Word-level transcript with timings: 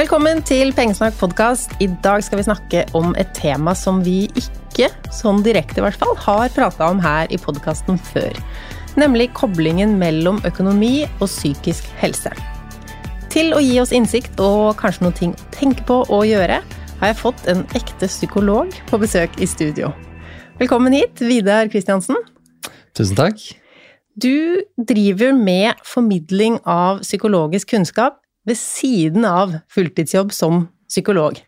Velkommen 0.00 0.38
til 0.48 0.70
Pengesnakk 0.72 1.12
podkast. 1.18 1.74
I 1.84 1.86
dag 2.00 2.22
skal 2.24 2.38
vi 2.40 2.44
snakke 2.46 2.82
om 2.96 3.10
et 3.20 3.34
tema 3.36 3.74
som 3.76 3.98
vi 4.00 4.30
ikke, 4.38 4.86
sånn 5.12 5.42
direkte 5.44 5.82
i 5.82 5.84
hvert 5.84 5.98
fall, 6.00 6.14
har 6.16 6.54
prata 6.54 6.86
om 6.88 7.02
her 7.04 7.28
i 7.28 7.36
podkasten 7.36 7.98
før. 8.06 8.38
Nemlig 8.96 9.26
koblingen 9.36 9.98
mellom 10.00 10.38
økonomi 10.48 11.02
og 11.18 11.26
psykisk 11.26 11.90
helse. 12.00 12.32
Til 13.28 13.52
å 13.52 13.60
gi 13.60 13.76
oss 13.82 13.92
innsikt 13.92 14.40
og 14.40 14.78
kanskje 14.80 15.04
noen 15.04 15.18
ting 15.18 15.34
å 15.36 15.50
tenke 15.52 15.84
på 15.90 15.98
og 16.06 16.24
gjøre, 16.30 16.62
har 17.02 17.12
jeg 17.12 17.20
fått 17.20 17.44
en 17.52 17.66
ekte 17.76 18.08
psykolog 18.08 18.72
på 18.88 19.02
besøk 19.04 19.36
i 19.36 19.50
studio. 19.52 19.92
Velkommen 20.62 20.96
hit, 20.96 21.20
Vidar 21.20 21.68
Kristiansen. 21.68 22.16
Tusen 22.96 23.20
takk. 23.20 23.44
Du 24.16 24.64
driver 24.80 25.36
med 25.36 25.84
formidling 25.84 26.56
av 26.64 27.04
psykologisk 27.04 27.76
kunnskap 27.76 28.16
ved 28.50 28.58
siden 28.58 29.26
av 29.28 29.54
fulltidsjobb 29.72 30.34
som 30.36 30.66
psykolog. 30.90 31.38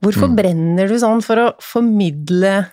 Hvorfor 0.00 0.30
Mm. 0.30 0.36
brenner 0.36 0.88
du 0.88 0.96
sånn 1.00 1.20
for 1.24 1.36
å 1.36 1.50
formidle 1.60 2.70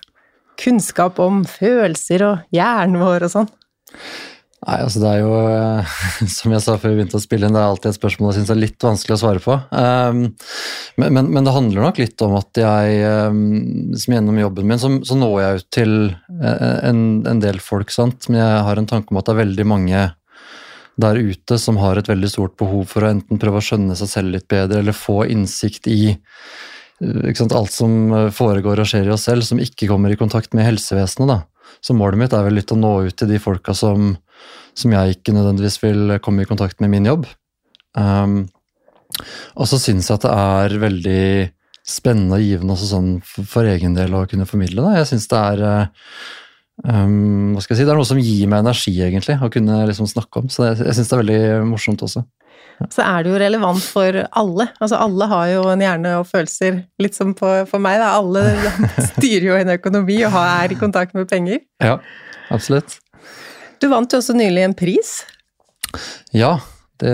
kunnskap 0.58 1.20
om 1.20 1.44
følelser 1.46 2.24
og 2.24 2.40
hjernen 2.56 3.02
vår 3.04 3.28
og 3.28 3.34
sånn? 3.34 3.50
Nei, 4.68 4.78
altså 4.82 5.00
det 5.00 5.10
er 5.12 5.20
jo, 5.22 5.34
eh, 5.48 5.92
som 6.38 6.52
jeg 6.52 6.64
sa 6.66 6.78
før 6.82 6.92
vi 6.92 6.98
begynte 6.98 7.20
å 7.20 7.24
spille 7.24 7.46
inn, 7.46 7.54
det 7.54 7.62
er 7.62 7.70
alltid 7.70 7.92
et 7.92 8.00
spørsmål 8.00 8.32
jeg 8.32 8.40
syns 8.40 8.50
er 8.56 8.60
litt 8.60 8.84
vanskelig 8.84 9.16
å 9.16 9.20
svare 9.22 9.44
på. 9.44 9.58
Um, 9.70 10.24
men, 10.98 11.14
men, 11.14 11.30
men 11.36 11.46
det 11.46 11.54
handler 11.54 11.86
nok 11.86 12.02
litt 12.02 12.24
om 12.26 12.34
at 12.40 12.58
jeg, 12.58 12.98
um, 13.30 13.94
som 13.96 14.16
gjennom 14.18 14.40
jobben 14.42 14.68
min, 14.68 14.82
så, 14.82 14.90
så 15.06 15.20
når 15.20 15.36
jeg 15.44 15.62
ut 15.62 15.68
til 15.78 15.94
eh, 16.42 16.78
en, 16.90 17.04
en 17.30 17.44
del 17.44 17.62
folk, 17.64 17.94
sant. 17.94 18.28
Men 18.32 18.42
jeg 18.42 18.66
har 18.68 18.82
en 18.82 18.90
tanke 18.90 19.14
om 19.14 19.22
at 19.22 19.30
det 19.30 19.36
er 19.36 19.44
veldig 19.44 19.68
mange 19.70 20.02
der 20.98 21.20
ute 21.22 21.58
som 21.62 21.78
har 21.82 22.00
et 22.00 22.10
veldig 22.10 22.30
stort 22.32 22.56
behov 22.60 22.88
for 22.90 23.06
å 23.06 23.12
enten 23.14 23.40
prøve 23.42 23.62
å 23.62 23.66
skjønne 23.66 23.96
seg 24.00 24.10
selv 24.12 24.34
litt 24.34 24.48
bedre, 24.50 24.82
eller 24.82 24.98
få 24.98 25.22
innsikt 25.30 25.90
i 25.92 26.02
eh, 26.12 27.34
sant, 27.38 27.54
alt 27.54 27.74
som 27.74 28.14
eh, 28.14 28.30
foregår 28.34 28.82
og 28.82 28.90
skjer 28.90 29.10
i 29.10 29.14
oss 29.14 29.28
selv, 29.30 29.46
som 29.46 29.62
ikke 29.62 29.90
kommer 29.92 30.14
i 30.14 30.20
kontakt 30.20 30.58
med 30.58 30.66
helsevesenet. 30.66 31.30
da. 31.30 31.76
Så 31.86 31.94
målet 31.98 32.24
mitt 32.24 32.34
er 32.34 32.48
vel 32.48 32.58
litt 32.58 32.74
å 32.74 32.80
nå 32.80 32.94
ut 33.08 33.18
til 33.18 33.30
de 33.30 33.42
folka 33.42 33.76
som, 33.78 34.16
som 34.78 34.96
jeg 34.96 35.20
ikke 35.20 35.36
nødvendigvis 35.38 35.82
vil 35.84 36.18
komme 36.24 36.44
i 36.44 36.50
kontakt 36.50 36.82
med 36.82 36.96
min 36.96 37.10
jobb. 37.10 37.28
Um, 37.98 38.48
og 39.58 39.70
så 39.70 39.80
syns 39.82 40.10
jeg 40.10 40.18
at 40.18 40.26
det 40.26 40.34
er 40.34 40.82
veldig 40.82 41.28
spennende 41.88 42.36
og 42.36 42.44
givende 42.44 42.76
også 42.76 42.90
sånn 42.90 43.12
for, 43.24 43.48
for 43.48 43.70
egen 43.70 43.96
del 43.96 44.16
å 44.18 44.26
kunne 44.30 44.48
formidle 44.50 44.84
det. 44.84 44.98
Jeg 45.00 45.10
syns 45.14 45.30
det 45.32 45.40
er 45.54 45.64
eh, 45.70 46.10
um, 46.86 47.54
hva 47.56 47.64
skal 47.64 47.76
jeg 47.76 47.82
si, 47.82 47.86
det 47.88 47.94
er 47.94 48.00
noe 48.00 48.10
som 48.10 48.20
gir 48.22 48.50
meg 48.52 48.66
energi, 48.66 48.94
egentlig, 49.06 49.38
å 49.42 49.52
kunne 49.54 49.84
liksom 49.90 50.10
snakke 50.10 50.44
om. 50.44 50.52
Så 50.54 50.70
jeg, 50.70 50.82
jeg 50.86 50.98
syns 50.98 51.10
det 51.10 51.18
er 51.18 51.24
veldig 51.24 51.40
morsomt 51.70 52.04
også. 52.06 52.24
Så 52.94 53.02
er 53.02 53.26
det 53.26 53.32
jo 53.32 53.40
relevant 53.42 53.82
for 53.82 54.20
alle. 54.38 54.68
Altså 54.78 55.00
alle 55.02 55.28
har 55.32 55.48
jo 55.50 55.64
en 55.72 55.82
hjerne 55.82 56.14
og 56.20 56.28
følelser, 56.30 56.84
litt 57.02 57.18
som 57.18 57.34
på, 57.38 57.50
for 57.70 57.82
meg, 57.82 57.98
da. 58.04 58.14
Alle 58.20 58.44
styrer 59.16 59.48
jo 59.50 59.58
en 59.58 59.74
økonomi 59.74 60.20
og 60.28 60.38
er 60.44 60.74
i 60.76 60.80
kontakt 60.80 61.18
med 61.18 61.30
penger. 61.32 61.64
Ja, 61.84 61.98
absolutt. 62.54 63.00
Du 63.82 63.90
vant 63.90 64.14
jo 64.14 64.22
også 64.22 64.38
nylig 64.38 64.66
en 64.68 64.78
pris. 64.78 65.20
Ja, 66.36 66.58
det 67.02 67.14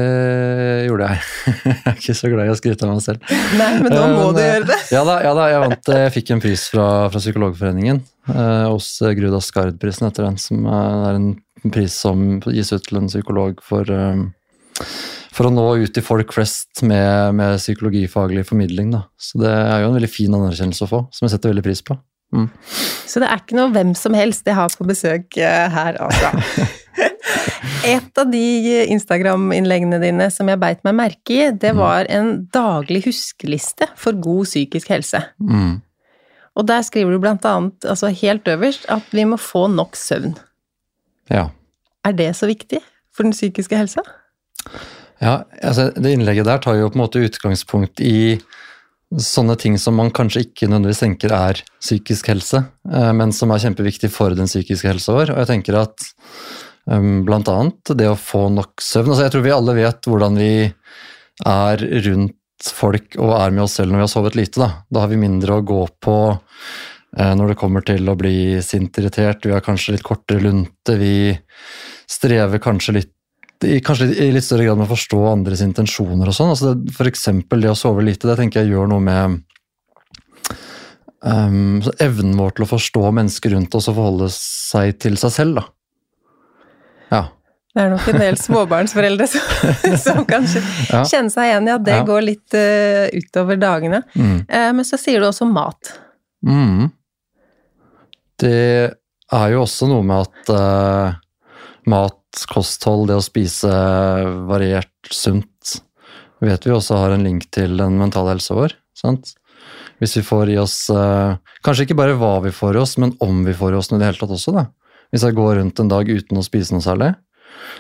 gjorde 0.88 1.10
jeg. 1.10 1.24
Jeg 1.64 1.78
er 1.92 1.98
ikke 1.98 2.16
så 2.18 2.32
glad 2.32 2.48
i 2.48 2.54
å 2.54 2.58
skryte 2.58 2.86
av 2.88 2.92
meg 2.94 3.04
selv. 3.06 3.34
Nei, 3.60 3.70
men 3.84 3.94
nå 3.94 4.04
må 4.14 4.26
Men, 4.30 4.36
du 4.36 4.42
eh, 4.42 4.50
gjøre 4.50 4.68
det. 4.70 4.80
Ja 4.94 5.02
da, 5.08 5.18
ja 5.26 5.34
da 5.38 5.48
jeg 5.52 5.64
vant, 5.64 5.90
eh, 5.92 6.04
jeg 6.06 6.14
fikk 6.18 6.32
en 6.36 6.44
pris 6.44 6.66
fra, 6.72 6.88
fra 7.14 7.22
Psykologforeningen. 7.22 8.04
Eh, 8.34 8.68
hos 8.72 8.90
eh, 9.04 9.16
Gruda 9.18 9.42
Skard-prisen 9.44 10.08
etter 10.08 10.28
den, 10.28 10.40
som 10.42 10.64
eh, 10.64 11.10
er 11.10 11.20
en 11.20 11.74
pris 11.74 11.96
som 12.06 12.40
gis 12.52 12.72
ut 12.74 12.86
til 12.88 13.02
en 13.02 13.12
psykolog 13.12 13.60
for, 13.64 13.88
eh, 13.92 14.88
for 15.34 15.50
å 15.50 15.54
nå 15.54 15.68
ut 15.84 15.94
til 15.96 16.06
folk 16.06 16.36
flest 16.36 16.84
med, 16.88 17.36
med 17.40 17.60
psykologifaglig 17.60 18.46
formidling. 18.50 18.94
Da. 18.96 19.06
Så 19.20 19.42
det 19.44 19.52
er 19.52 19.84
jo 19.84 19.92
en 19.92 20.00
veldig 20.00 20.12
fin 20.12 20.40
anerkjennelse 20.40 20.88
å 20.88 20.92
få, 20.92 21.06
som 21.12 21.28
jeg 21.28 21.36
setter 21.36 21.54
veldig 21.54 21.68
pris 21.68 21.84
på. 21.86 22.00
Mm. 22.34 22.48
Så 23.08 23.22
det 23.22 23.30
er 23.30 23.42
ikke 23.42 23.58
noe 23.60 23.72
hvem 23.74 23.94
som 23.98 24.16
helst 24.18 24.48
jeg 24.50 24.58
har 24.58 24.74
på 24.74 24.88
besøk 24.90 25.38
eh, 25.38 25.68
her, 25.74 26.00
altså. 26.02 26.68
Et 27.84 28.20
av 28.20 28.30
de 28.32 28.44
Instagram-innleggene 28.94 30.00
dine 30.02 30.30
som 30.32 30.48
jeg 30.50 30.60
beit 30.62 30.84
meg 30.88 30.96
merke 30.98 31.36
i, 31.36 31.50
det 31.52 31.74
var 31.76 32.08
en 32.12 32.46
daglig 32.54 33.04
huskeliste 33.08 33.90
for 34.00 34.16
god 34.24 34.48
psykisk 34.48 34.92
helse. 34.94 35.20
Mm. 35.42 35.82
Og 36.54 36.68
der 36.70 36.84
skriver 36.86 37.16
du 37.16 37.22
blant 37.22 37.46
annet, 37.50 37.86
altså 37.90 38.12
helt 38.14 38.48
øverst, 38.48 38.86
at 38.94 39.06
vi 39.12 39.26
må 39.28 39.40
få 39.42 39.66
nok 39.74 39.98
søvn. 40.00 40.36
Ja. 41.32 41.48
Er 42.06 42.16
det 42.16 42.34
så 42.38 42.48
viktig 42.50 42.80
for 43.16 43.26
den 43.26 43.34
psykiske 43.36 43.78
helsa? 43.78 44.04
Ja, 45.22 45.44
altså 45.62 45.92
Det 45.96 46.12
innlegget 46.12 46.46
der 46.46 46.58
tar 46.58 46.76
jo 46.76 46.90
på 46.90 46.98
en 46.98 47.04
måte 47.04 47.24
utgangspunkt 47.24 48.00
i 48.00 48.40
sånne 49.22 49.56
ting 49.60 49.78
som 49.82 49.98
man 50.00 50.12
kanskje 50.14 50.46
ikke 50.48 50.68
nødvendigvis 50.70 51.02
tenker 51.04 51.34
er 51.36 51.62
psykisk 51.82 52.30
helse, 52.32 52.64
eh, 52.90 53.12
men 53.16 53.34
som 53.36 53.52
er 53.54 53.62
kjempeviktig 53.64 54.12
for 54.14 54.36
den 54.38 54.50
psykiske 54.50 54.90
helsa 54.90 55.16
vår. 55.16 55.34
Og 55.34 55.42
jeg 55.44 55.52
tenker 55.52 55.80
at 55.82 56.06
um, 56.90 57.24
blant 57.28 57.50
annet 57.52 57.94
det 58.00 58.10
å 58.10 58.20
få 58.20 58.48
nok 58.54 58.84
søvn 58.84 59.14
altså 59.14 59.28
Jeg 59.28 59.36
tror 59.36 59.46
vi 59.46 59.56
alle 59.56 59.78
vet 59.78 60.10
hvordan 60.10 60.40
vi 60.40 60.54
er 61.50 61.86
rundt 62.08 62.72
folk 62.74 63.18
og 63.20 63.34
er 63.36 63.52
med 63.52 63.66
oss 63.66 63.78
selv 63.80 63.92
når 63.92 64.02
vi 64.02 64.06
har 64.06 64.14
sovet 64.14 64.38
lite. 64.40 64.62
Da, 64.62 64.70
da 64.88 65.04
har 65.04 65.12
vi 65.12 65.20
mindre 65.20 65.58
å 65.58 65.66
gå 65.68 65.82
på 66.04 66.18
eh, 66.32 67.34
når 67.38 67.54
det 67.54 67.60
kommer 67.60 67.86
til 67.86 68.08
å 68.10 68.18
bli 68.20 68.62
sint 68.66 68.98
irritert. 69.02 69.46
Vi 69.46 69.56
har 69.56 69.66
kanskje 69.66 69.98
litt 69.98 70.06
kortere 70.06 70.44
lunte. 70.44 70.98
Vi 71.00 71.34
strever 72.10 72.64
kanskje 72.64 72.98
litt 73.02 73.14
i, 73.68 73.80
kanskje 73.84 74.10
i 74.26 74.30
litt 74.36 74.46
større 74.46 74.66
grad 74.68 74.78
med 74.80 74.88
å 74.88 74.94
forstå 74.94 75.20
andres 75.32 75.62
intensjoner 75.66 76.30
og 76.30 76.36
sånn. 76.38 76.52
Altså 76.54 76.74
F.eks. 76.92 77.28
det 77.50 77.72
å 77.72 77.76
sove 77.78 78.04
lite, 78.06 78.28
det 78.30 78.38
tenker 78.40 78.62
jeg 78.64 78.74
gjør 78.74 78.90
noe 78.92 79.04
med 79.04 79.40
um, 81.24 81.82
evnen 82.04 82.36
vår 82.40 82.56
til 82.58 82.66
å 82.66 82.72
forstå 82.74 83.04
mennesker 83.20 83.56
rundt 83.56 83.76
oss 83.80 83.90
og 83.92 83.98
forholde 84.00 84.30
seg 84.36 84.98
til 85.04 85.18
seg 85.22 85.34
selv, 85.36 85.62
da. 85.62 85.66
Ja. 87.14 87.24
Det 87.74 87.82
er 87.82 87.90
nok 87.90 88.08
en 88.12 88.20
del 88.22 88.36
småbarnsforeldre 88.38 89.26
som, 89.32 89.46
som 90.06 90.20
kanskje 90.30 90.62
Ja. 90.92 91.04
kjenner 91.10 91.34
seg 91.34 91.48
igjen 91.50 91.70
i 91.70 91.74
at 91.74 91.86
det 91.88 91.96
Ja. 92.00 92.04
går 92.06 92.22
litt 92.28 92.58
uh, 92.58 93.06
utover 93.18 93.58
dagene. 93.62 94.04
Mm. 94.14 94.36
Uh, 94.46 94.72
men 94.78 94.86
så 94.86 95.00
sier 95.02 95.24
du 95.24 95.30
også 95.30 95.48
mat. 95.50 95.96
Mm. 96.46 96.92
Det 98.44 98.58
er 99.34 99.48
jo 99.54 99.64
også 99.64 99.88
noe 99.90 100.04
med 100.06 100.28
at 100.28 100.52
uh, 100.54 101.16
mat, 101.90 102.18
kosthold, 102.50 103.08
det 103.10 103.18
å 103.20 103.24
spise 103.24 103.72
variert, 104.50 104.92
sunt, 105.12 105.78
vet 106.44 106.68
vi 106.68 106.74
også 106.76 107.00
har 107.00 107.16
en 107.16 107.26
link 107.26 107.48
til 107.54 107.78
den 107.80 107.98
mentale 108.00 108.36
helsa 108.36 108.58
vår. 108.58 108.76
sant? 108.98 109.36
Hvis 110.02 110.18
vi 110.18 110.24
får 110.26 110.50
i 110.52 110.58
oss 110.60 110.90
eh, 110.92 111.36
Kanskje 111.64 111.86
ikke 111.86 111.96
bare 111.96 112.18
hva 112.20 112.36
vi 112.44 112.52
får 112.52 112.76
i 112.76 112.82
oss, 112.82 112.98
men 113.00 113.14
om 113.24 113.44
vi 113.48 113.54
får 113.56 113.74
i 113.74 113.78
oss 113.80 113.92
noe 113.92 114.00
i 114.00 114.02
det 114.02 114.10
hele 114.10 114.20
tatt 114.20 114.34
også. 114.36 114.52
da. 114.52 114.66
Hvis 115.14 115.24
jeg 115.24 115.38
går 115.38 115.56
rundt 115.60 115.80
en 115.80 115.92
dag 115.92 116.10
uten 116.10 116.42
å 116.42 116.44
spise 116.44 116.76
noe 116.76 116.84
særlig, 116.84 117.14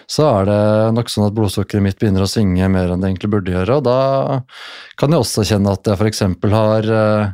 så 0.07 0.27
er 0.29 0.47
det 0.47 0.61
nok 0.95 1.11
sånn 1.11 1.25
at 1.27 1.35
blodsukkeret 1.35 1.83
mitt 1.83 1.99
begynner 1.99 2.23
å 2.23 2.29
svinge 2.29 2.69
mer 2.71 2.93
enn 2.93 3.03
det 3.03 3.09
egentlig 3.09 3.31
burde 3.33 3.55
gjøre. 3.55 3.79
Og 3.79 3.87
da 3.87 3.97
kan 4.99 5.11
jeg 5.11 5.25
også 5.25 5.45
kjenne 5.49 5.73
at 5.75 5.89
jeg 5.89 5.99
f.eks. 5.99 6.23
har 6.53 6.89
eh, 6.99 7.33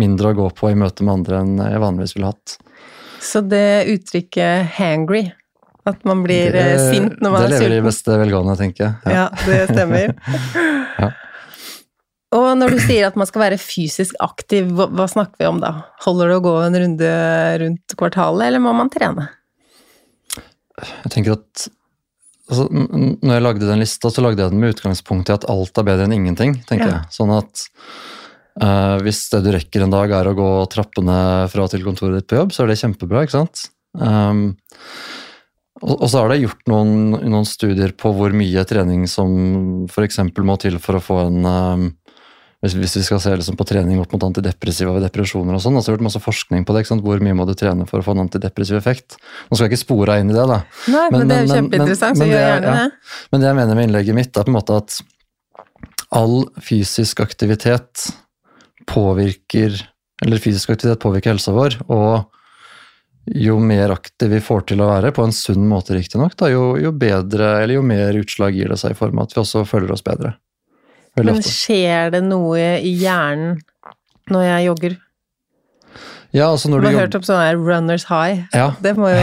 mindre 0.00 0.32
å 0.32 0.38
gå 0.38 0.48
på 0.56 0.70
i 0.70 0.78
møte 0.78 1.04
med 1.04 1.18
andre 1.18 1.42
enn 1.42 1.60
jeg 1.66 1.84
vanligvis 1.84 2.16
ville 2.16 2.32
hatt. 2.32 2.56
Så 3.20 3.42
det 3.44 3.90
uttrykket 3.92 4.70
'hangry', 4.78 5.28
at 5.88 6.04
man 6.04 6.22
blir 6.24 6.54
eh, 6.54 6.76
Det- 6.76 6.90
sint 6.92 7.20
når 7.22 7.30
man 7.32 7.42
det 7.42 7.56
er 7.56 7.60
lever 7.64 7.76
i 7.78 7.84
beste 7.88 8.18
velgående, 8.20 8.56
tenker 8.60 8.84
jeg. 8.84 8.94
Ja, 9.16 9.28
det 9.46 9.60
stemmer. 9.72 10.14
Ja. 11.00 11.10
Og 12.36 12.52
når 12.60 12.70
du 12.76 12.78
sier 12.78 13.08
at 13.08 13.16
man 13.18 13.26
skal 13.26 13.40
være 13.42 13.56
fysisk 13.58 14.14
aktiv, 14.22 14.68
hva, 14.76 15.06
snakker 15.10 15.40
vi 15.40 15.46
om 15.48 15.56
da? 15.62 15.70
Holder 16.04 16.28
det 16.30 16.36
å 16.38 16.42
gå 16.44 16.52
en 16.62 16.76
runde 16.78 17.08
rundt 17.64 17.94
kvartalet, 17.98 18.44
eller 18.46 18.62
må 18.62 18.70
man 18.76 18.90
trene? 18.92 19.24
Jeg 20.78 21.10
tenker 21.10 21.34
at 21.34 21.64
altså, 22.50 22.68
Når 22.70 23.32
jeg 23.34 23.42
lagde 23.48 23.66
den 23.72 23.82
lista, 23.82 24.12
så 24.14 24.22
lagde 24.22 24.44
jeg 24.44 24.52
den 24.54 24.60
med 24.62 24.76
utgangspunkt 24.76 25.28
i 25.32 25.34
at 25.34 25.48
alt 25.50 25.80
er 25.82 25.88
bedre 25.88 26.06
enn 26.06 26.14
ingenting. 26.20 26.54
tenker 26.68 26.86
Ja. 26.86 27.00
jeg. 27.00 27.10
Sånn 27.18 27.34
at 27.34 27.64
uh, 28.62 28.96
hvis 29.02 29.24
det 29.34 29.42
du 29.48 29.50
rekker 29.56 29.82
en 29.88 29.90
dag 29.96 30.14
er 30.20 30.30
å 30.30 30.36
gå 30.38 30.50
trappene 30.70 31.18
fra 31.50 31.66
til 31.72 31.82
kontoret 31.82 32.20
ditt 32.20 32.28
på 32.30 32.38
jobb, 32.44 32.52
så 32.54 32.62
er 32.62 32.70
det 32.70 32.78
kjempebra. 32.84 33.24
ikke 33.26 33.38
sant? 33.40 33.66
Um, 33.98 34.56
og, 35.80 36.04
så 36.10 36.20
har 36.20 36.32
det 36.32 36.42
gjort 36.42 36.66
noen, 36.68 37.14
noen 37.32 37.46
studier 37.48 37.94
på 37.96 38.12
hvor 38.16 38.34
mye 38.36 38.64
trening 38.68 39.06
som 39.08 39.86
f.eks. 39.88 40.20
må 40.44 40.56
til 40.60 40.76
for 40.82 40.98
å 40.98 41.04
få 41.04 41.18
en 41.28 41.46
um, 41.46 41.86
hvis, 42.60 42.74
hvis 42.76 42.96
vi 42.98 43.02
skal 43.06 43.20
se 43.24 43.32
liksom 43.40 43.56
på 43.56 43.64
trening 43.68 44.00
opp 44.02 44.12
mot 44.12 44.24
antidepressiva 44.26 44.92
ved 44.92 45.06
depresjoner 45.06 45.56
og 45.56 45.62
sånn, 45.64 45.78
det 45.78 45.84
har 45.86 45.94
gjort 45.94 46.04
masse 46.04 46.20
forskning 46.20 46.66
på 46.68 46.74
det. 46.74 46.82
ikke 46.82 46.90
sant? 46.92 47.04
Hvor 47.06 47.22
mye 47.24 47.36
må 47.38 47.46
du 47.48 47.54
trene 47.56 47.86
for 47.88 48.02
å 48.02 48.04
få 48.04 48.12
en 48.12 48.26
antidepressiv 48.26 48.76
effekt? 48.76 49.16
Nå 49.48 49.56
skal 49.56 49.64
jeg 49.66 49.72
ikke 49.72 49.84
spore 49.86 50.12
deg 50.12 50.26
inn 50.26 50.32
i 50.34 50.36
det, 50.36 50.44
da. 50.50 50.58
Nei, 50.92 51.06
men, 51.06 51.22
Men- 51.22 51.30
det 51.30 51.38
er 51.38 51.46
jo 51.46 51.54
kjempeinteressant, 51.54 52.20
så 52.20 52.28
gjør 52.28 52.36
det 52.36 52.68
er- 52.68 52.68
ja. 52.68 53.22
Men 53.32 53.40
det 53.40 53.48
jeg 53.48 53.58
mener 53.60 53.78
med 53.78 53.88
innlegget 53.88 54.18
mitt, 54.20 54.36
er 54.36 54.44
på 54.44 54.52
en 54.52 54.58
måte 54.58 54.76
at 54.76 55.00
all 56.12 56.36
fysisk 56.60 57.20
aktivitet 57.24 58.10
påvirker 58.90 59.86
Eller 60.20 60.36
fysisk 60.36 60.68
aktivitet 60.68 61.00
påvirker 61.00 61.32
helsa 61.32 61.54
vår, 61.56 61.78
og 61.88 62.26
jo 63.26 63.58
mer 63.62 63.92
aktiv 63.94 64.30
vi 64.32 64.40
får 64.42 64.64
til 64.70 64.82
å 64.82 64.88
være, 64.90 65.12
på 65.14 65.24
en 65.24 65.34
sunn 65.34 65.66
måte 65.68 65.94
riktignok, 65.96 66.34
jo, 66.50 66.64
jo 66.80 66.92
bedre, 66.96 67.60
eller 67.62 67.76
jo 67.76 67.84
mer 67.86 68.16
utslag 68.18 68.56
gir 68.56 68.72
det 68.72 68.80
seg 68.80 68.94
i 68.94 68.98
form 68.98 69.20
av 69.20 69.28
at 69.28 69.36
vi 69.36 69.42
også 69.44 69.66
føler 69.68 69.92
oss 69.94 70.04
bedre. 70.06 70.34
Veldig 71.18 71.36
Men 71.36 71.44
skjer 71.44 72.12
det 72.14 72.22
noe 72.24 72.78
i 72.80 72.92
hjernen 73.00 73.58
når 74.30 74.44
jeg 74.46 74.66
jogger? 74.68 74.98
Ja, 76.30 76.46
altså 76.46 76.70
når 76.70 76.80
Du 76.80 76.86
du 76.86 76.88
har 76.92 77.00
hørt 77.02 77.16
om 77.18 77.24
sånn 77.26 77.40
her 77.42 77.58
runners 77.58 78.04
high. 78.06 78.44
Ja. 78.54 78.70
Det 78.84 78.94
må 78.98 79.10
jo 79.10 79.18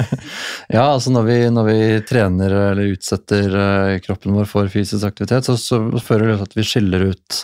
Ja, 0.76 0.84
altså 0.90 1.12
når 1.14 1.28
vi, 1.30 1.36
når 1.54 1.68
vi 1.70 1.78
trener 2.08 2.56
eller 2.72 2.92
utsetter 2.92 3.56
eh, 3.62 3.98
kroppen 4.04 4.36
vår 4.36 4.48
for 4.50 4.68
fysisk 4.72 5.06
aktivitet, 5.08 5.48
så, 5.48 5.56
så 5.56 5.80
føler 6.02 6.32
det 6.34 6.38
til 6.40 6.48
at 6.50 6.56
vi 6.58 6.66
skiller 6.66 7.06
ut 7.14 7.40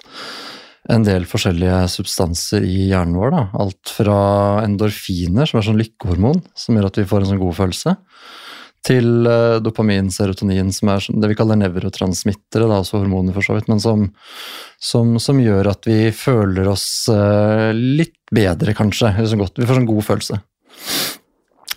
en 0.90 1.04
del 1.06 1.26
forskjellige 1.30 1.76
substanser 1.92 2.64
i 2.66 2.88
hjernen 2.90 3.18
vår. 3.18 3.34
Da. 3.34 3.42
Alt 3.62 3.92
fra 3.94 4.16
endorfiner, 4.64 5.46
som 5.46 5.60
er 5.60 5.66
sånn 5.68 5.78
lykkehormon, 5.78 6.42
som 6.58 6.78
gjør 6.78 6.88
at 6.88 6.98
vi 6.98 7.08
får 7.08 7.22
en 7.22 7.32
sånn 7.32 7.42
god 7.42 7.58
følelse, 7.60 7.94
til 8.82 9.28
eh, 9.30 9.60
dopamin, 9.62 10.08
serotonin, 10.10 10.72
som 10.74 10.90
er 10.90 11.04
sånn- 11.04 11.20
det 11.22 11.30
vi 11.30 11.36
kaller 11.38 11.60
nevrotransmittere, 11.60 12.66
da, 12.66 12.80
også 12.82 12.98
hormoner 12.98 13.36
for 13.36 13.46
så 13.46 13.54
vidt, 13.54 13.68
men 13.70 13.78
som, 13.82 14.08
som, 14.82 15.14
som 15.22 15.38
gjør 15.38 15.70
at 15.70 15.86
vi 15.86 16.10
føler 16.10 16.66
oss 16.72 17.06
eh, 17.12 17.70
litt 17.76 18.18
bedre, 18.34 18.74
kanskje. 18.74 19.14
Vi 19.22 19.68
får 19.68 19.78
sånn 19.78 19.86
god 19.86 20.08
følelse. 20.08 20.40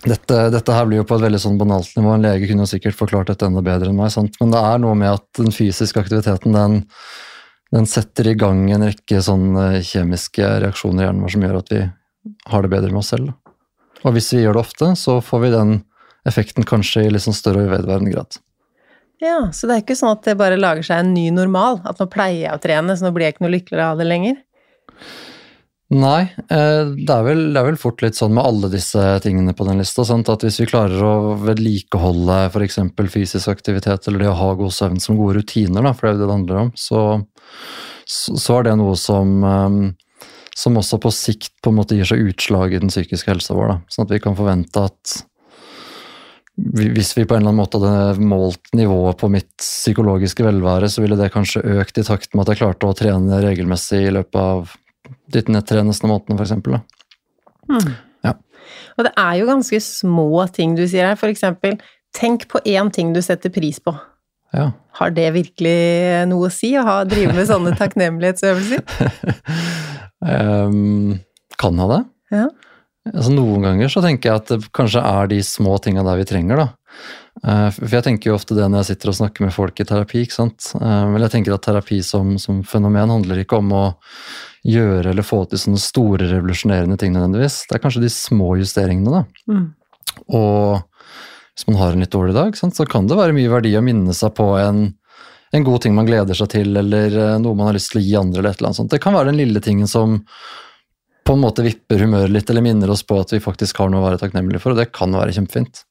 Dette, 0.06 0.40
dette 0.54 0.74
her 0.74 0.86
blir 0.86 1.02
jo 1.02 1.06
på 1.10 1.18
et 1.18 1.24
veldig 1.26 1.40
sånn 1.42 1.58
banalt 1.58 1.94
nivå. 1.98 2.12
En 2.14 2.26
lege 2.26 2.50
kunne 2.50 2.66
jo 2.66 2.70
sikkert 2.70 2.98
forklart 2.98 3.32
dette 3.32 3.48
enda 3.48 3.64
bedre 3.66 3.90
enn 3.90 3.98
meg, 3.98 4.12
sant? 4.14 4.38
men 4.42 4.54
det 4.54 4.62
er 4.62 4.82
noe 4.82 4.98
med 4.98 5.14
at 5.14 5.26
den 5.40 5.54
fysiske 5.54 6.02
aktiviteten 6.02 6.58
den, 6.58 6.84
den 7.74 7.88
setter 7.90 8.30
i 8.30 8.36
gang 8.38 8.68
en 8.72 8.86
rekke 8.86 9.22
sånne 9.24 9.82
kjemiske 9.86 10.46
reaksjoner 10.64 11.04
i 11.04 11.08
hjernen 11.08 11.26
vår 11.26 11.34
som 11.34 11.46
gjør 11.46 11.60
at 11.60 11.74
vi 11.74 11.82
har 12.52 12.66
det 12.66 12.72
bedre 12.74 12.94
med 12.94 13.02
oss 13.02 13.12
selv. 13.14 13.34
Og 14.06 14.16
hvis 14.16 14.32
vi 14.36 14.44
gjør 14.44 14.58
det 14.58 14.66
ofte, 14.66 14.92
så 15.00 15.18
får 15.24 15.46
vi 15.46 15.54
den 15.56 15.78
effekten 16.30 16.66
kanskje 16.68 17.06
i 17.06 17.14
litt 17.14 17.26
sånn 17.26 17.38
større 17.38 17.66
og 17.66 17.74
vedvarende 17.74 18.14
grad. 18.14 18.40
Ja, 19.24 19.52
så 19.56 19.68
det 19.68 19.76
er 19.76 19.86
ikke 19.86 19.98
sånn 19.98 20.14
at 20.14 20.26
det 20.28 20.38
bare 20.40 20.60
lager 20.60 20.86
seg 20.86 21.02
en 21.02 21.14
ny 21.16 21.30
normal. 21.34 21.80
At 21.88 22.02
nå 22.02 22.10
pleier 22.12 22.50
jeg 22.50 22.58
å 22.58 22.62
trene, 22.62 22.98
så 22.98 23.08
nå 23.08 23.14
blir 23.16 23.30
jeg 23.30 23.36
ikke 23.36 23.46
noe 23.46 23.56
lykkeligere 23.56 23.94
av 23.94 24.02
det 24.02 24.10
lenger. 24.10 24.42
Nei, 25.96 26.24
eh, 26.50 26.84
det 26.98 27.14
er, 27.14 27.24
vel, 27.28 27.42
det 27.54 27.62
er 27.62 27.68
vel 27.68 27.78
fort 27.78 28.02
litt 28.02 28.18
sånn 28.18 28.34
med 28.34 28.42
alle 28.42 28.72
disse 28.74 29.02
tingene 29.22 29.54
på 29.56 29.68
den 29.68 29.78
lista, 29.78 30.02
sant? 30.08 30.32
at 30.34 30.42
hvis 30.42 30.58
vi 30.64 30.68
klarer 30.72 30.98
å 31.06 31.36
vedlikeholde 31.44 32.40
f.eks. 32.50 32.80
fysisk 33.14 33.52
aktivitet 33.54 34.10
eller 34.10 34.26
det 34.26 34.32
å 34.32 34.40
ha 34.40 34.50
god 34.58 34.74
søvn 34.74 34.98
som 35.04 35.20
gode 35.20 35.38
rutiner, 35.40 35.86
da, 35.86 35.94
for 35.94 36.08
det 36.08 36.10
er 36.10 36.16
jo 36.16 36.22
det 36.24 36.26
det 36.26 36.38
handler 36.40 36.62
om, 36.64 36.72
så, 36.74 37.04
så, 38.06 38.36
så 38.38 38.60
er 38.60 38.68
det 38.70 38.76
noe 38.80 38.96
som, 39.00 39.38
eh, 39.44 40.28
som 40.56 40.82
også 40.82 41.00
på 41.04 41.14
sikt 41.14 41.54
på 41.64 41.72
en 41.72 41.80
måte 41.80 41.98
gir 41.98 42.10
seg 42.10 42.24
utslag 42.30 42.76
i 42.76 42.82
den 42.82 42.94
psykiske 42.94 43.32
helsa 43.32 43.58
vår. 43.58 43.72
Da. 43.74 43.80
Sånn 43.92 44.08
at 44.08 44.14
vi 44.16 44.22
kan 44.24 44.38
forvente 44.38 44.86
at 44.90 45.16
hvis 46.56 47.12
vi 47.18 47.26
på 47.28 47.36
en 47.36 47.44
eller 47.44 47.52
annen 47.52 47.60
måte 47.60 47.80
hadde 47.82 48.24
målt 48.24 48.70
nivået 48.78 49.20
på 49.20 49.28
mitt 49.32 49.52
psykologiske 49.60 50.46
velvære, 50.46 50.88
så 50.88 51.04
ville 51.04 51.18
det 51.20 51.34
kanskje 51.34 51.66
økt 51.82 52.00
i 52.00 52.06
takt 52.08 52.32
med 52.32 52.46
at 52.46 52.54
jeg 52.54 52.62
klarte 52.62 52.88
å 52.88 52.96
trene 52.96 53.42
regelmessig 53.44 54.06
i 54.06 54.14
løpet 54.16 54.40
av 54.40 54.72
de 55.36 55.44
tre 55.44 55.84
neste 55.84 56.08
månedene, 56.08 56.40
f.eks. 56.40 56.56
Og 58.96 59.08
det 59.08 59.12
er 59.20 59.34
jo 59.42 59.50
ganske 59.50 59.80
små 59.84 60.46
ting 60.56 60.78
du 60.78 60.86
sier 60.88 61.12
her. 61.12 61.30
Eksempel, 61.30 61.78
tenk 62.16 62.48
på 62.52 62.62
én 62.64 62.92
ting 62.94 63.12
du 63.14 63.22
setter 63.26 63.52
pris 63.54 63.82
på. 63.84 63.94
Ja. 64.54 64.70
Har 65.00 65.12
det 65.12 65.32
virkelig 65.36 65.78
noe 66.30 66.48
å 66.48 66.54
si 66.54 66.74
å 66.78 66.84
ha, 66.88 67.00
drive 67.08 67.34
med 67.36 67.48
sånne 67.50 67.74
takknemlighetsøvelser? 67.80 68.84
um, 70.22 71.18
kan 71.62 71.82
ha 71.82 71.90
det. 71.92 72.02
Ja. 72.36 72.46
Altså, 73.12 73.34
noen 73.36 73.66
ganger 73.66 73.92
så 73.92 74.02
tenker 74.02 74.32
jeg 74.32 74.42
at 74.42 74.50
det 74.54 74.72
kanskje 74.74 75.04
er 75.06 75.30
de 75.30 75.42
små 75.46 75.78
tinga 75.84 76.06
der 76.08 76.18
vi 76.22 76.26
trenger, 76.30 76.64
da. 76.64 76.68
Eh, 77.44 77.68
For 77.76 77.92
jeg 77.92 78.06
tenker 78.08 78.32
jo 78.32 78.38
ofte 78.38 78.56
det 78.58 78.66
når 78.72 78.82
jeg 78.82 78.94
sitter 78.94 79.12
og 79.12 79.18
snakker 79.20 79.46
med 79.46 79.54
folk 79.54 79.80
i 79.82 79.86
terapi, 79.88 80.24
ikke 80.26 80.38
sant. 80.40 80.72
Eh, 80.80 81.04
Men 81.12 81.22
jeg 81.26 81.34
tenker 81.36 81.54
at 81.54 81.66
terapi 81.68 82.00
som, 82.06 82.36
som 82.42 82.64
fenomen 82.66 83.12
handler 83.12 83.44
ikke 83.44 83.60
om 83.62 83.74
å 83.76 83.86
gjøre 84.66 85.12
eller 85.12 85.26
få 85.28 85.44
til 85.52 85.62
sånne 85.62 85.82
store 85.82 86.26
revolusjonerende 86.32 86.98
ting 86.98 87.14
nødvendigvis. 87.14 87.66
Det 87.70 87.78
er 87.78 87.84
kanskje 87.84 88.02
de 88.08 88.10
små 88.10 88.56
justeringene, 88.58 89.20
da. 89.22 89.52
Mm. 89.52 89.68
Og 90.34 90.95
hvis 91.56 91.68
man 91.70 91.80
har 91.80 91.96
en 91.96 92.04
litt 92.04 92.12
dårlig 92.12 92.36
dag, 92.36 92.58
sant, 92.60 92.76
så 92.76 92.86
kan 92.90 93.08
det 93.08 93.18
være 93.18 93.36
mye 93.36 93.52
verdi 93.52 93.72
å 93.80 93.84
minne 93.86 94.14
seg 94.16 94.34
på 94.36 94.50
en, 94.60 94.90
en 95.56 95.66
god 95.66 95.86
ting 95.86 95.96
man 95.96 96.08
gleder 96.10 96.36
seg 96.36 96.52
til, 96.52 96.76
eller 96.76 97.16
eh, 97.16 97.40
noe 97.40 97.56
man 97.56 97.72
har 97.72 97.78
lyst 97.78 97.94
til 97.94 98.02
å 98.02 98.06
gi 98.06 98.14
andre, 98.20 98.42
eller 98.42 98.52
et 98.52 98.60
eller 98.60 98.72
annet 98.74 98.82
sånt. 98.82 98.92
Det 98.92 99.02
kan 99.04 99.16
være 99.16 99.32
den 99.32 99.40
lille 99.40 99.64
tingen 99.64 99.88
som 99.88 100.20
på 101.26 101.34
en 101.34 101.42
måte 101.42 101.64
vipper 101.66 102.04
humøret 102.04 102.34
litt, 102.34 102.52
eller 102.52 102.66
minner 102.66 102.92
oss 102.92 103.06
på 103.08 103.18
at 103.24 103.32
vi 103.34 103.42
faktisk 103.42 103.80
har 103.82 103.90
noe 103.90 104.04
å 104.04 104.10
være 104.10 104.20
takknemlige 104.22 104.62
for, 104.62 104.76
og 104.76 104.84
det 104.84 104.92
kan 104.94 105.16
være 105.16 105.34
kjempefint. 105.38 105.86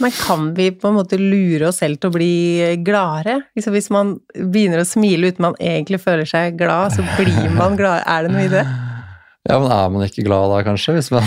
Men 0.00 0.12
kan 0.12 0.50
vi 0.56 0.70
på 0.76 0.88
en 0.88 0.96
måte 0.98 1.16
lure 1.20 1.70
oss 1.70 1.78
selv 1.80 2.00
til 2.00 2.10
å 2.10 2.16
bli 2.16 2.32
gladere? 2.84 3.38
Liksom 3.56 3.76
hvis 3.76 3.88
man 3.92 4.16
begynner 4.34 4.82
å 4.82 4.88
smile 4.88 5.30
uten 5.30 5.46
man 5.46 5.56
egentlig 5.60 6.02
føler 6.02 6.28
seg 6.28 6.58
glad, 6.60 6.96
så 6.96 7.04
blir 7.16 7.48
man 7.56 7.78
glad. 7.80 8.02
Er 8.04 8.26
det 8.26 8.34
noe 8.34 8.44
i 8.44 8.52
det? 8.52 8.66
Ja, 9.46 9.56
men 9.62 9.70
er 9.70 9.90
man 9.94 10.04
ikke 10.06 10.24
glad 10.26 10.50
da, 10.50 10.60
kanskje, 10.66 10.96
hvis 10.96 11.12
man 11.14 11.26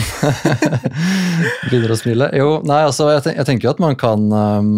begynner 1.70 1.94
å 1.94 2.00
smile? 2.00 2.30
Jo, 2.36 2.50
nei, 2.68 2.82
altså, 2.84 3.08
jeg, 3.14 3.24
ten 3.26 3.38
jeg 3.38 3.48
tenker 3.48 3.70
jo 3.70 3.74
at 3.74 3.84
man 3.84 3.96
kan 4.00 4.26
um, 4.28 4.72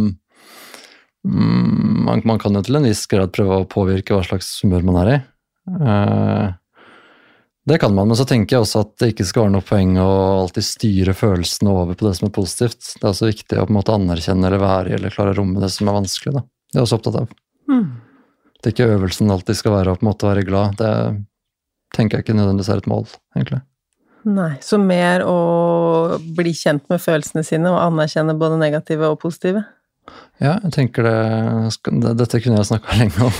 mm, 1.25 2.01
man, 2.05 2.21
man 2.27 2.41
kan 2.41 2.57
jo 2.57 2.61
til 2.67 2.77
en 2.77 2.85
viss 2.85 3.07
grad 3.09 3.33
prøve 3.33 3.63
å 3.63 3.69
påvirke 3.69 4.13
hva 4.13 4.23
slags 4.27 4.53
humør 4.61 4.85
man 4.91 4.99
er 5.03 5.13
i. 5.13 5.19
Uh, 5.71 6.49
Det 7.69 7.77
kan 7.77 7.93
man, 7.93 8.09
men 8.09 8.17
så 8.17 8.25
tenker 8.25 8.55
jeg 8.55 8.65
også 8.65 8.79
at 8.81 8.93
det 9.01 9.11
ikke 9.11 9.25
skal 9.29 9.45
være 9.45 9.53
noe 9.53 9.65
poeng 9.65 9.91
å 10.01 10.09
alltid 10.41 10.65
styre 10.65 11.13
følelsene 11.13 11.69
over 11.69 11.97
på 11.97 12.07
det 12.07 12.15
som 12.17 12.27
er 12.27 12.33
positivt. 12.33 12.79
Det 12.97 13.05
er 13.05 13.11
også 13.11 13.29
viktig 13.29 13.59
å 13.59 13.65
på 13.67 13.73
en 13.73 13.77
måte 13.77 13.93
anerkjenne 13.93 14.49
eller 14.49 14.63
være 14.63 14.89
i 14.89 14.95
eller 14.97 15.13
klare 15.13 15.35
å 15.35 15.37
romme 15.37 15.61
det 15.61 15.69
som 15.69 15.89
er 15.89 15.97
vanskelig. 15.99 16.33
Da. 16.39 16.41
Det 16.41 16.77
er 16.77 16.81
jeg 16.81 16.87
også 16.87 16.97
opptatt 16.97 17.19
av. 17.21 17.35
Det 18.61 18.69
er 18.69 18.73
ikke 18.75 18.89
øvelsen 18.95 19.33
alltid 19.33 19.57
skal 19.57 19.75
være 19.75 19.93
å 19.93 19.99
på 19.99 20.05
en 20.05 20.09
måte 20.09 20.29
være 20.29 20.45
glad. 20.47 20.81
Det 20.81 20.89
tenker 21.95 22.17
jeg 22.19 22.27
ikke 22.27 22.37
nødvendigvis 22.37 22.71
er 22.71 22.81
et 22.81 22.89
mål, 22.91 23.05
egentlig. 23.35 23.61
Nei, 24.21 24.53
så 24.61 24.77
mer 24.77 25.23
å 25.25 26.17
bli 26.37 26.53
kjent 26.53 26.85
med 26.91 27.01
følelsene 27.01 27.41
sine 27.45 27.71
og 27.71 27.81
anerkjenne 27.81 28.37
både 28.37 28.59
negative 28.61 29.09
og 29.09 29.21
positive? 29.23 29.63
Ja, 30.41 30.55
jeg 30.63 30.71
tenker 30.73 31.05
det, 31.05 31.91
Dette 32.17 32.39
kunne 32.41 32.57
jeg 32.57 32.69
snakka 32.71 32.95
lenge 33.01 33.27
om. 33.27 33.35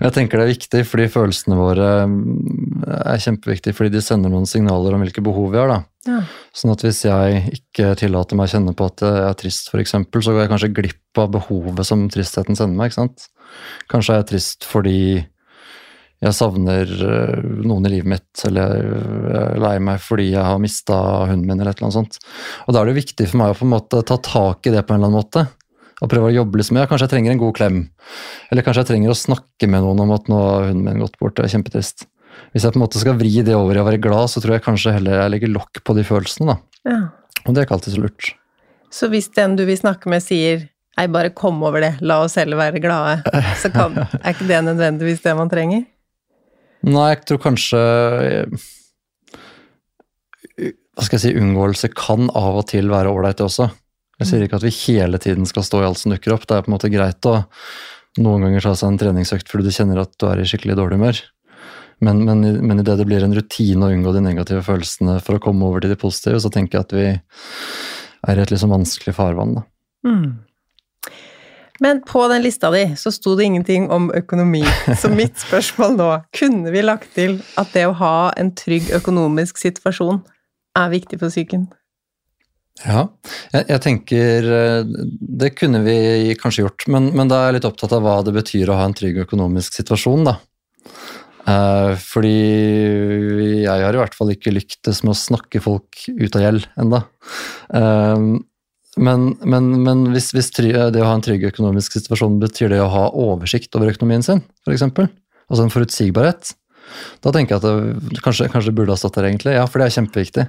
Jeg 0.00 0.14
tenker 0.14 0.38
det 0.38 0.44
er 0.44 0.52
viktig 0.52 0.82
fordi 0.86 1.08
følelsene 1.10 1.58
våre 1.58 1.88
mm, 2.10 2.84
er 2.86 3.22
kjempeviktige 3.22 3.76
fordi 3.76 3.96
de 3.96 4.02
sender 4.04 4.32
noen 4.32 4.46
signaler 4.48 4.94
om 4.94 5.02
hvilke 5.04 5.24
behov 5.26 5.50
vi 5.54 5.60
har. 5.60 5.72
da. 5.72 5.80
Ja. 6.08 6.20
Sånn 6.56 6.72
at 6.74 6.84
hvis 6.86 7.02
jeg 7.06 7.42
ikke 7.58 7.92
tillater 8.00 8.38
meg 8.38 8.48
å 8.48 8.54
kjenne 8.54 8.76
på 8.78 8.86
at 8.90 9.04
jeg 9.04 9.26
er 9.26 9.36
trist, 9.42 9.70
f.eks., 9.70 9.96
så 9.98 10.32
går 10.32 10.44
jeg 10.44 10.52
kanskje 10.54 10.72
glipp 10.78 11.20
av 11.22 11.34
behovet 11.34 11.86
som 11.86 12.06
tristheten 12.12 12.58
sender 12.58 12.78
meg. 12.78 12.90
ikke 12.90 13.02
sant? 13.02 13.28
Kanskje 13.90 14.14
er 14.14 14.22
jeg 14.22 14.30
trist 14.30 14.66
fordi 14.70 15.00
jeg 16.20 16.36
savner 16.36 16.90
øh, 16.90 17.44
noen 17.64 17.86
i 17.88 17.94
livet 17.94 18.10
mitt, 18.12 18.42
eller 18.44 18.74
jeg 18.76 19.38
er 19.40 19.62
lei 19.62 19.76
meg 19.80 20.02
fordi 20.04 20.26
jeg 20.34 20.44
har 20.44 20.60
mista 20.60 20.98
hunden 21.30 21.46
min, 21.48 21.56
eller 21.56 21.72
et 21.72 21.80
eller 21.80 21.88
annet 21.88 21.96
sånt. 21.96 22.18
Og 22.66 22.76
da 22.76 22.82
er 22.82 22.90
det 22.90 22.98
viktig 22.98 23.28
for 23.30 23.40
meg 23.40 23.54
å 23.54 23.56
på 23.56 23.64
en 23.64 23.72
måte 23.72 24.02
ta 24.04 24.18
tak 24.20 24.68
i 24.68 24.74
det 24.74 24.84
på 24.84 24.92
en 24.92 25.00
eller 25.00 25.08
annen 25.08 25.22
måte. 25.22 25.46
Og 26.00 26.08
prøve 26.12 26.28
å 26.30 26.32
jobbe 26.32 26.60
litt 26.60 26.70
med 26.72 26.88
Kanskje 26.88 27.06
jeg 27.06 27.12
trenger 27.12 27.34
en 27.34 27.40
god 27.40 27.56
klem. 27.56 27.78
Eller 28.52 28.64
kanskje 28.64 28.84
jeg 28.84 28.90
trenger 28.92 29.12
å 29.12 29.18
snakke 29.20 29.68
med 29.68 29.84
noen 29.84 30.00
om 30.04 30.12
at 30.16 30.28
nå 30.32 30.40
har 30.40 30.68
hunden 30.70 30.86
min 30.86 31.04
gått 31.04 31.16
bort, 31.20 31.36
det 31.36 31.46
er 31.46 31.54
kjempetrist. 31.54 32.04
Hvis 32.52 32.64
jeg 32.66 32.74
på 32.74 32.80
en 32.80 32.84
måte 32.84 33.00
skal 33.00 33.16
vri 33.20 33.32
det 33.46 33.56
over 33.56 33.76
i 33.76 33.82
å 33.82 33.86
være 33.86 34.00
glad, 34.02 34.28
så 34.32 34.42
tror 34.42 34.56
jeg 34.56 34.64
kanskje 34.64 34.94
heller 34.96 35.22
jeg 35.22 35.32
legger 35.36 35.52
lokk 35.54 35.80
på 35.84 35.96
de 35.96 36.04
følelsene. 36.08 36.52
da. 36.52 36.90
Ja. 36.90 37.00
Og 37.46 37.54
det 37.54 37.62
er 37.62 37.68
ikke 37.68 37.78
alltid 37.78 37.96
så 37.96 38.02
lurt. 38.04 38.32
Så 38.90 39.08
hvis 39.12 39.30
den 39.36 39.56
du 39.56 39.64
vil 39.68 39.78
snakke 39.78 40.10
med 40.12 40.24
sier 40.24 40.68
Nei, 40.98 41.06
bare 41.08 41.30
kom 41.32 41.62
over 41.64 41.80
det, 41.80 41.94
la 42.04 42.18
oss 42.20 42.34
heller 42.36 42.58
være 42.58 42.80
glade, 42.82 43.22
så 43.62 43.70
kan, 43.72 43.94
er 44.18 44.34
ikke 44.34 44.44
det 44.50 44.58
nødvendigvis 44.66 45.22
det 45.24 45.32
man 45.38 45.48
trenger? 45.48 45.86
Nei, 46.86 47.08
jeg 47.12 47.24
tror 47.28 47.40
kanskje 47.44 47.80
Hva 50.96 51.04
skal 51.04 51.16
jeg 51.16 51.22
si, 51.22 51.36
unngåelse 51.36 51.90
kan 51.96 52.28
av 52.36 52.60
og 52.62 52.66
til 52.72 52.90
være 52.92 53.12
ålreit, 53.12 53.40
også. 53.44 53.70
Jeg 54.20 54.28
sier 54.28 54.44
ikke 54.44 54.58
at 54.60 54.66
vi 54.66 54.72
hele 54.82 55.20
tiden 55.22 55.46
skal 55.48 55.64
stå 55.64 55.80
i 55.80 55.86
alt 55.88 56.00
som 56.00 56.12
dukker 56.12 56.34
opp. 56.34 56.44
Det 56.48 56.56
er 56.56 56.64
på 56.66 56.70
en 56.70 56.76
måte 56.76 56.92
greit 56.92 57.28
å 57.28 57.38
noen 58.20 58.42
ganger 58.44 58.64
ta 58.66 58.74
seg 58.76 58.90
en 58.90 58.98
treningsøkt 59.00 59.48
fordi 59.48 59.68
du 59.68 59.74
kjenner 59.74 60.02
at 60.02 60.12
du 60.18 60.26
er 60.28 60.42
i 60.42 60.48
skikkelig 60.48 60.76
dårlig 60.76 60.98
humør. 60.98 61.20
Men, 62.04 62.22
men, 62.24 62.42
men 62.64 62.80
idet 62.80 62.96
det 62.98 63.06
blir 63.08 63.24
en 63.24 63.36
rutine 63.36 63.86
å 63.86 63.92
unngå 63.92 64.12
de 64.16 64.22
negative 64.24 64.64
følelsene 64.64 65.18
for 65.24 65.36
å 65.36 65.42
komme 65.44 65.68
over 65.68 65.84
til 65.84 65.92
de 65.92 65.98
positive, 66.00 66.40
så 66.40 66.52
tenker 66.52 66.78
jeg 66.78 66.86
at 66.86 66.94
vi 66.96 67.08
er 68.30 68.40
i 68.40 68.44
et 68.44 68.52
liksom 68.52 68.72
vanskelig 68.72 69.14
farvann. 69.16 69.58
Da. 69.58 69.64
Mm. 70.08 70.30
Men 71.80 72.02
på 72.04 72.26
den 72.28 72.44
lista 72.44 72.70
di 72.74 72.84
så 72.96 73.12
sto 73.12 73.34
det 73.38 73.48
ingenting 73.48 73.88
om 73.90 74.10
økonomi, 74.14 74.62
så 75.00 75.08
mitt 75.20 75.40
spørsmål 75.40 75.96
nå 75.96 76.08
Kunne 76.36 76.72
vi 76.74 76.84
lagt 76.84 77.14
til 77.16 77.38
at 77.60 77.72
det 77.76 77.86
å 77.88 77.96
ha 77.96 78.30
en 78.40 78.52
trygg 78.56 78.90
økonomisk 79.00 79.60
situasjon 79.60 80.20
er 80.78 80.90
viktig 80.92 81.18
for 81.22 81.32
psyken? 81.32 81.70
Ja, 82.80 83.06
jeg, 83.52 83.64
jeg 83.68 83.82
tenker 83.84 84.46
eh, 84.56 84.92
det 85.42 85.50
kunne 85.58 85.82
vi 85.84 86.36
kanskje 86.40 86.64
gjort, 86.64 86.86
men, 86.88 87.10
men 87.16 87.28
da 87.28 87.40
er 87.40 87.50
jeg 87.50 87.58
litt 87.58 87.68
opptatt 87.68 87.92
av 87.96 88.04
hva 88.04 88.20
det 88.24 88.32
betyr 88.36 88.70
å 88.70 88.78
ha 88.78 88.86
en 88.88 88.96
trygg 88.96 89.18
økonomisk 89.26 89.76
situasjon, 89.76 90.28
da. 90.30 90.38
Eh, 91.50 91.92
fordi 92.00 92.36
jeg 93.64 93.84
har 93.84 93.96
i 93.96 94.00
hvert 94.00 94.16
fall 94.16 94.32
ikke 94.32 94.54
lyktes 94.54 95.02
med 95.04 95.14
å 95.14 95.18
snakke 95.18 95.60
folk 95.64 96.04
ut 96.08 96.36
av 96.36 96.44
gjeld 96.44 96.68
enda. 96.80 97.02
Eh, 97.76 98.24
men, 98.98 99.34
men, 99.46 99.68
men 99.84 100.06
hvis, 100.14 100.32
hvis 100.34 100.50
det 100.56 100.72
å 100.74 101.06
ha 101.06 101.12
en 101.14 101.22
trygg 101.22 101.44
økonomisk 101.52 101.94
situasjon 101.98 102.40
betyr 102.42 102.72
det 102.72 102.80
å 102.82 102.90
ha 102.90 103.04
oversikt 103.14 103.76
over 103.78 103.92
økonomien 103.92 104.24
sin, 104.26 104.42
f.eks., 104.66 104.82
altså 104.82 105.66
en 105.66 105.72
forutsigbarhet, 105.72 106.54
da 107.22 107.30
tenker 107.34 107.54
jeg 107.54 107.60
at 107.60 108.08
det 108.10 108.22
kanskje, 108.24 108.48
kanskje 108.50 108.74
burde 108.74 108.94
ha 108.94 108.98
stått 108.98 109.18
der, 109.20 109.28
egentlig. 109.28 109.54
Ja, 109.54 109.68
for 109.70 109.78
det 109.78 109.86
er 109.86 109.96
kjempeviktig. 110.00 110.46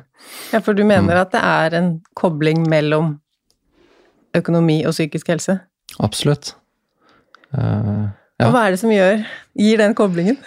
Ja, 0.55 0.61
for 0.65 0.77
du 0.77 0.81
mener 0.89 1.21
at 1.21 1.35
det 1.35 1.41
er 1.45 1.75
en 1.77 1.91
kobling 2.17 2.63
mellom 2.69 3.13
økonomi 4.37 4.79
og 4.89 4.95
psykisk 4.95 5.29
helse? 5.33 5.59
Absolutt. 6.01 6.55
Uh, 7.53 8.09
Ja. 8.41 8.47
Og 8.49 8.55
hva 8.55 8.65
er 8.65 8.73
det 8.73 8.81
som 8.81 8.89
gjør, 8.89 9.19
gir 9.61 9.77
den 9.77 9.93
koblingen? 9.97 10.37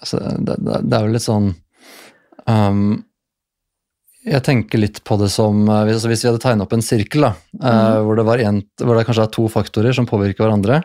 altså, 0.00 0.18
det, 0.42 0.56
det, 0.58 0.80
det 0.90 0.96
er 0.96 1.04
jo 1.06 1.12
litt 1.14 1.22
sånn 1.24 1.52
um, 2.50 3.04
Jeg 4.24 4.40
tenker 4.40 4.80
litt 4.80 5.02
på 5.04 5.18
det 5.20 5.28
som 5.32 5.66
eh, 5.68 5.82
hvis, 5.84 5.98
altså, 5.98 6.10
hvis 6.12 6.22
vi 6.24 6.28
hadde 6.30 6.42
tegnet 6.44 6.64
opp 6.64 6.74
en 6.76 6.84
sirkel, 6.84 7.26
da, 7.26 7.32
eh, 7.60 7.96
hvor, 8.06 8.16
det 8.16 8.26
var 8.28 8.40
en, 8.40 8.62
hvor 8.80 8.96
det 8.96 9.04
kanskje 9.08 9.26
er 9.26 9.34
to 9.36 9.48
faktorer 9.52 9.96
som 9.96 10.08
påvirker 10.08 10.46
hverandre, 10.46 10.80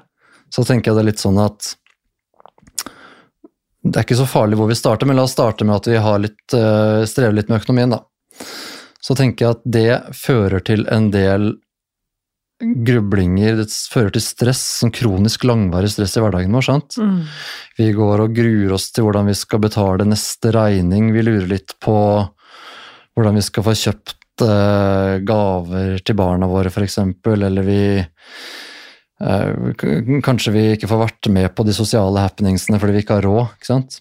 så 0.52 0.66
tenker 0.68 0.92
jeg 0.92 1.00
det 1.00 1.06
litt 1.12 1.24
sånn 1.24 1.40
at 1.42 1.76
det 3.80 3.96
er 3.96 4.04
ikke 4.04 4.20
så 4.20 4.28
farlig 4.28 4.58
hvor 4.60 4.68
vi 4.68 4.76
starter, 4.76 5.08
men 5.08 5.16
la 5.16 5.24
oss 5.24 5.38
starte 5.38 5.64
med 5.64 5.78
at 5.78 5.88
vi 5.88 6.02
har 6.04 6.20
litt, 6.20 6.44
eh, 6.54 7.06
strever 7.08 7.38
litt 7.38 7.52
med 7.52 7.62
økonomien. 7.62 7.96
da. 7.96 8.04
Så 9.00 9.16
tenker 9.16 9.46
jeg 9.46 9.56
at 9.56 9.64
det 9.64 10.16
fører 10.20 10.64
til 10.68 10.84
en 10.92 11.08
del 11.14 11.54
grublinger, 12.60 13.56
det 13.56 13.70
fører 13.72 14.12
til 14.12 14.24
stress, 14.26 14.62
sånn 14.82 14.92
kronisk 14.92 15.46
langvarig 15.48 15.94
stress 15.94 16.18
i 16.20 16.24
hverdagen 16.26 16.52
vår. 16.52 16.66
sant? 16.68 16.98
Vi 17.80 17.88
går 17.96 18.26
og 18.26 18.36
gruer 18.36 18.74
oss 18.76 18.90
til 18.92 19.08
hvordan 19.08 19.32
vi 19.32 19.38
skal 19.40 19.64
betale 19.64 20.04
neste 20.04 20.52
regning. 20.52 21.14
Vi 21.16 21.24
lurer 21.24 21.48
litt 21.48 21.78
på 21.80 21.96
hvordan 23.20 23.36
vi 23.36 23.44
skal 23.44 23.66
få 23.66 23.76
kjøpt 23.76 24.46
eh, 24.46 25.14
gaver 25.28 26.00
til 26.06 26.18
barna 26.20 26.48
våre, 26.50 26.72
f.eks. 26.72 27.00
Eller 27.36 27.66
vi 27.68 27.82
eh, 28.00 29.50
Kanskje 30.26 30.56
vi 30.56 30.66
ikke 30.76 30.90
får 30.92 31.04
vært 31.04 31.32
med 31.36 31.52
på 31.56 31.68
de 31.68 31.76
sosiale 31.76 32.24
happeningsene 32.24 32.80
fordi 32.80 32.96
vi 32.96 33.04
ikke 33.04 33.20
har 33.20 33.28
råd. 33.28 33.58
ikke 33.60 33.74
sant? 33.74 34.00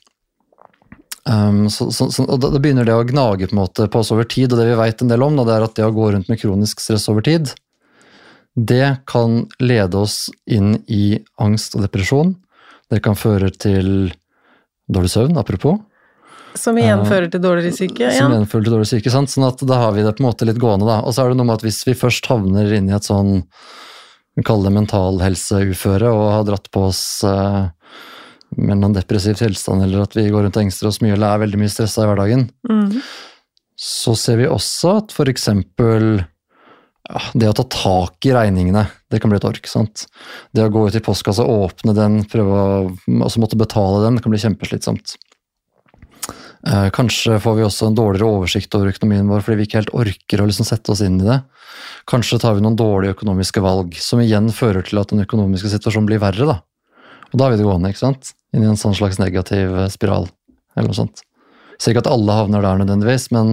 Um, 1.29 1.67
så, 1.69 1.91
så, 1.93 2.07
så, 2.15 2.25
og 2.25 2.39
da, 2.41 2.49
da 2.55 2.61
begynner 2.63 2.87
det 2.89 2.95
å 2.97 3.05
gnage 3.05 3.51
på, 3.51 3.53
en 3.53 3.61
måte 3.61 3.89
på 3.93 4.01
oss 4.01 4.13
over 4.15 4.25
tid, 4.25 4.53
og 4.53 4.63
det 4.63 4.71
vi 4.71 4.79
vet 4.79 5.03
en 5.05 5.11
del 5.11 5.25
om, 5.27 5.35
da, 5.37 5.45
det 5.45 5.57
er 5.59 5.67
at 5.67 5.75
det 5.77 5.85
å 5.85 5.93
gå 5.93 6.07
rundt 6.15 6.31
med 6.31 6.41
kronisk 6.41 6.81
stress 6.81 7.05
over 7.13 7.27
tid, 7.27 7.51
det 8.57 9.03
kan 9.11 9.43
lede 9.61 10.01
oss 10.01 10.31
inn 10.49 10.79
i 10.89 11.19
angst 11.43 11.77
og 11.77 11.85
depresjon. 11.85 12.33
Det 12.89 13.03
kan 13.05 13.19
føre 13.19 13.51
til 13.53 14.09
dårlig 14.89 15.13
søvn, 15.13 15.37
apropos. 15.39 15.77
Som 16.59 16.79
igjen 16.81 17.05
fører 17.07 17.31
til 17.33 17.43
dårligere 17.45 17.77
syke? 17.77 18.11
Som 18.13 18.33
Ja. 18.33 18.39
igjen 18.39 18.49
fører 18.51 18.67
til 18.67 18.75
dårlig 18.75 18.89
psyke, 18.91 19.13
Sant? 19.15 19.31
Sånn 19.33 19.47
at 19.49 19.63
da 19.67 19.83
har 19.85 19.93
vi 19.97 20.03
det 20.03 20.17
på 20.19 20.25
en 20.25 20.31
måte 20.31 20.49
litt 20.49 20.59
gående. 20.59 20.87
da. 20.87 21.01
Og 21.01 21.15
så 21.15 21.25
er 21.25 21.31
det 21.31 21.39
noe 21.39 21.47
med 21.49 21.61
at 21.61 21.67
hvis 21.67 21.85
vi 21.87 21.95
først 21.95 22.27
havner 22.27 22.73
inn 22.75 22.91
i 22.91 22.97
et 22.97 23.07
sånn 23.07 23.45
vi 24.39 24.45
kaller 24.47 24.71
det 24.71 24.77
mentalhelseuføre 24.77 26.11
og 26.15 26.29
har 26.31 26.45
dratt 26.47 26.69
på 26.71 26.85
oss 26.87 27.25
eh, 27.27 27.67
en 28.71 28.95
depressiv 28.95 29.35
tilstand, 29.41 29.83
eller 29.83 30.05
at 30.05 30.15
vi 30.15 30.29
går 30.31 30.47
rundt 30.47 30.59
og 30.61 30.63
engster 30.63 30.89
oss 30.91 31.01
mye 31.03 31.17
eller 31.17 31.35
er 31.35 31.43
veldig 31.43 31.59
mye 31.59 31.73
stressa 31.73 32.05
i 32.05 32.11
hverdagen, 32.11 32.45
mm. 32.71 33.01
så 33.75 34.15
ser 34.19 34.39
vi 34.39 34.47
også 34.47 34.95
at 35.01 35.17
eksempel 35.35 36.23
ja, 37.09 37.23
det 37.35 37.51
å 37.51 37.57
ta 37.57 37.65
tak 37.73 38.29
i 38.29 38.35
regningene, 38.37 38.85
det 39.11 39.19
kan 39.19 39.33
bli 39.33 39.41
et 39.41 39.49
ork. 39.49 39.67
sant? 39.67 40.07
Det 40.55 40.63
å 40.63 40.71
gå 40.71 40.87
ut 40.87 40.95
i 40.95 41.03
postkassa, 41.03 41.43
åpne 41.43 41.97
den, 41.97 42.21
prøve 42.31 42.63
å 42.95 43.31
måtte 43.41 43.59
betale 43.59 44.05
den, 44.05 44.19
det 44.19 44.23
kan 44.23 44.35
bli 44.35 44.43
kjempeslitsomt. 44.45 45.17
Eh, 46.67 46.89
Kanskje 46.91 47.39
får 47.43 47.55
vi 47.59 47.67
også 47.67 47.89
en 47.89 47.99
dårligere 47.99 48.27
oversikt 48.41 48.75
over 48.75 48.91
økonomien 48.91 49.29
vår 49.31 49.45
fordi 49.47 49.61
vi 49.61 49.69
ikke 49.69 49.83
helt 49.83 49.95
orker 49.95 50.43
å 50.43 50.49
liksom 50.49 50.67
sette 50.67 50.91
oss 50.95 51.03
inn 51.05 51.21
i 51.21 51.29
det. 51.29 51.39
Kanskje 52.11 52.41
tar 52.43 52.57
vi 52.57 52.65
noen 52.65 52.79
dårlige 52.79 53.15
økonomiske 53.15 53.63
valg, 53.63 53.95
som 54.03 54.23
igjen 54.23 54.51
fører 54.55 54.87
til 54.87 54.99
at 54.99 55.13
den 55.13 55.23
økonomiske 55.23 55.71
situasjonen 55.77 56.09
blir 56.11 56.23
verre. 56.23 56.49
da. 56.49 56.59
Og 57.31 57.39
da 57.39 57.49
vil 57.49 57.59
vi 57.59 57.63
det 57.63 57.69
gående, 57.69 57.93
ikke 57.93 58.07
sant? 58.07 58.33
Inn 58.57 58.65
i 58.65 58.71
en 58.71 58.81
sånn 58.81 58.97
slags 58.97 59.21
negativ 59.21 59.77
eh, 59.77 59.91
spiral, 59.93 60.31
eller 60.75 60.91
noe 60.91 60.99
sånt. 60.99 61.23
Sier 61.79 61.95
ikke 61.95 62.03
at 62.03 62.11
alle 62.11 62.35
havner 62.35 62.65
der 62.65 62.81
nødvendigvis, 62.81 63.29
men, 63.31 63.53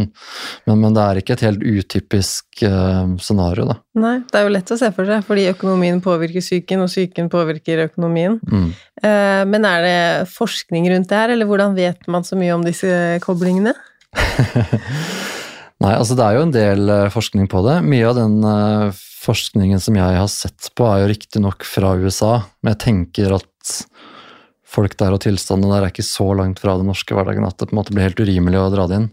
men, 0.66 0.80
men 0.82 0.96
det 0.96 1.02
er 1.04 1.20
ikke 1.22 1.36
et 1.36 1.44
helt 1.46 1.62
utypisk 1.62 2.64
uh, 2.66 3.06
scenario, 3.22 3.68
da. 3.70 3.76
Nei, 4.02 4.16
det 4.26 4.40
er 4.40 4.48
jo 4.48 4.54
lett 4.56 4.74
å 4.74 4.78
se 4.80 4.90
for 4.96 5.06
seg, 5.06 5.22
fordi 5.28 5.44
økonomien 5.52 6.02
påvirker 6.02 6.42
psyken, 6.42 6.82
og 6.82 6.90
psyken 6.90 7.30
påvirker 7.30 7.84
økonomien. 7.86 8.40
Mm. 8.50 8.72
Uh, 9.04 9.44
Men 9.52 9.70
er 9.70 9.86
det 9.86 10.00
forskning 10.34 10.90
rundt 10.90 11.12
det 11.12 11.20
her, 11.22 11.36
eller 11.36 11.50
hvordan 11.50 11.78
vet 11.78 12.10
man 12.10 12.26
så 12.26 12.40
mye 12.40 12.56
om 12.58 12.66
disse 12.66 12.90
koblingene? 13.26 13.76
Nei, 15.84 15.94
altså 15.94 16.18
det 16.18 16.26
er 16.26 16.40
jo 16.40 16.46
en 16.48 16.56
del 16.56 16.90
eh, 16.90 17.10
forskning 17.12 17.50
på 17.52 17.60
det. 17.66 17.74
Mye 17.84 18.08
av 18.08 18.16
den 18.16 18.38
forskningen 19.26 19.82
som 19.84 19.98
jeg 20.00 20.18
har 20.18 20.30
sett 20.32 20.70
på, 20.74 20.88
er 20.88 21.04
jo 21.04 21.10
riktignok 21.12 21.66
fra 21.68 21.94
USA, 22.00 22.38
men 22.64 22.74
jeg 22.74 22.82
tenker 22.86 23.36
at 23.36 23.76
folk 24.76 24.98
der 25.00 25.16
og 25.16 25.24
tilstandene 25.24 25.74
der 25.74 25.88
er 25.88 25.94
ikke 25.94 26.06
så 26.06 26.28
langt 26.38 26.62
fra 26.64 26.76
den 26.80 26.90
norske 26.92 27.16
hverdagen 27.16 27.48
at 27.48 27.58
det 27.60 27.70
på 27.70 27.76
en 27.76 27.82
måte 27.82 27.96
blir 27.96 28.10
helt 28.10 28.22
urimelig 28.22 28.62
å 28.62 28.72
dra 28.74 28.88
det 28.92 29.02
inn. 29.02 29.10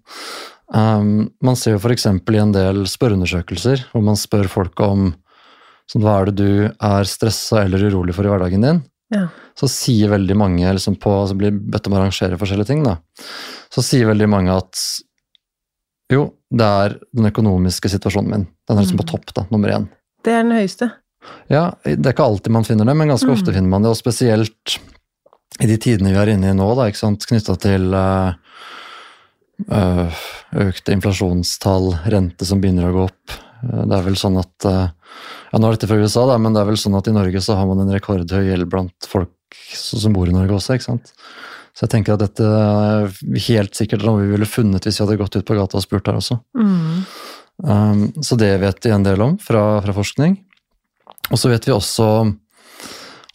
Um, 0.72 1.10
man 1.44 1.58
ser 1.58 1.76
jo 1.76 1.82
f.eks. 1.82 2.06
i 2.08 2.40
en 2.40 2.54
del 2.54 2.86
spørreundersøkelser 2.88 3.88
hvor 3.90 4.04
man 4.04 4.18
spør 4.18 4.48
folk 4.50 4.80
om 4.84 5.10
sånn, 5.90 6.04
hva 6.04 6.20
er 6.20 6.30
det 6.30 6.36
du 6.40 6.52
er 6.72 7.08
stressa 7.08 7.66
eller 7.66 7.84
urolig 7.90 8.16
for 8.16 8.26
i 8.26 8.32
hverdagen 8.32 8.64
din. 8.64 8.82
Ja. 9.12 9.26
så 9.52 9.68
sier 9.68 10.08
veldig 10.08 10.34
mange, 10.40 10.64
liksom 10.72 10.94
på, 10.96 11.10
så 11.28 11.34
blir 11.36 11.52
bedt 11.52 11.84
om 11.84 11.92
å 11.92 11.98
arrangere 11.98 12.38
forskjellige 12.40 12.70
ting, 12.70 12.78
da, 12.86 12.94
så 13.68 13.84
sier 13.84 14.08
veldig 14.08 14.28
mange 14.32 14.54
at 14.56 14.80
jo, 16.12 16.30
det 16.48 16.68
er 16.84 16.94
den 17.12 17.28
økonomiske 17.28 17.90
situasjonen 17.92 18.32
min. 18.32 18.46
Den 18.68 18.78
er 18.78 18.86
liksom 18.86 19.00
på 19.00 19.08
topp, 19.12 19.34
da, 19.36 19.44
nummer 19.52 19.72
én. 19.72 19.84
Det 20.24 20.32
er 20.32 20.44
den 20.44 20.56
høyeste. 20.56 20.88
Ja, 21.52 21.66
det 21.84 22.00
er 22.00 22.14
ikke 22.14 22.26
alltid 22.26 22.54
man 22.56 22.66
finner 22.66 22.88
det, 22.88 22.96
men 22.98 23.12
ganske 23.12 23.30
ofte 23.32 23.54
finner 23.54 23.70
man 23.72 23.84
det, 23.84 23.92
og 23.92 24.00
spesielt 24.00 24.78
i 25.60 25.68
de 25.68 25.76
tidene 25.76 26.14
vi 26.14 26.20
er 26.20 26.32
inne 26.32 26.52
i 26.52 26.56
nå, 26.56 26.68
da, 26.78 26.88
ikke 26.88 27.02
sant, 27.02 27.26
knytta 27.28 27.56
til 27.60 27.92
eh, 27.98 28.32
eh, 29.68 30.22
økte 30.64 30.96
inflasjonstall, 30.96 31.92
rente 32.14 32.48
som 32.48 32.62
begynner 32.62 32.88
å 32.88 32.96
gå 32.96 33.04
opp. 33.10 33.36
Eh, 33.66 33.84
Det 33.84 33.98
er 33.98 34.08
vel 34.08 34.18
sånn 34.18 34.40
at 34.40 34.68
Ja, 35.52 35.58
nå 35.60 35.68
er 35.68 35.76
dette 35.76 35.90
fra 35.90 36.00
USA, 36.00 36.24
da, 36.26 36.38
men 36.40 36.54
det 36.54 36.62
er 36.62 36.70
vel 36.70 36.80
sånn 36.80 36.96
at 36.96 37.08
i 37.10 37.12
Norge 37.12 37.40
så 37.44 37.58
har 37.58 37.66
man 37.68 37.82
en 37.82 37.92
rekordhøy 37.92 38.46
gjeld 38.48 38.70
blant 38.72 39.08
folk 39.08 39.58
som 39.76 40.14
bor 40.16 40.30
i 40.30 40.32
Norge 40.32 40.56
også, 40.56 40.78
ikke 40.78 40.88
sant. 40.88 41.12
Så 41.76 41.84
jeg 41.84 41.92
tenker 41.92 42.14
at 42.14 42.22
dette 42.24 42.44
er 42.44 43.12
helt 43.48 43.76
sikkert 43.76 44.04
noe 44.04 44.22
vi 44.22 44.32
ville 44.32 44.48
funnet 44.48 44.84
hvis 44.84 44.98
vi 44.98 45.04
hadde 45.04 45.18
gått 45.20 45.36
ut 45.36 45.46
på 45.48 45.56
gata 45.56 45.76
og 45.76 45.84
spurt 45.84 46.08
her 46.08 46.18
også. 46.18 46.38
Um, 47.62 48.02
så 48.24 48.36
det 48.40 48.50
vet 48.64 48.80
vi 48.84 48.92
en 48.92 49.04
del 49.04 49.20
om 49.24 49.36
fra, 49.40 49.80
fra 49.84 49.94
forskning. 49.96 50.38
Og 51.30 51.40
så 51.40 51.52
vet 51.52 51.68
vi 51.68 51.72
også, 51.76 52.08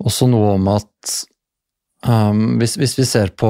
også 0.01 0.27
noe 0.29 0.55
om 0.57 0.69
at 0.73 1.15
um, 2.05 2.57
hvis, 2.61 2.75
hvis 2.77 2.97
vi 2.99 3.05
ser 3.07 3.33
på 3.37 3.49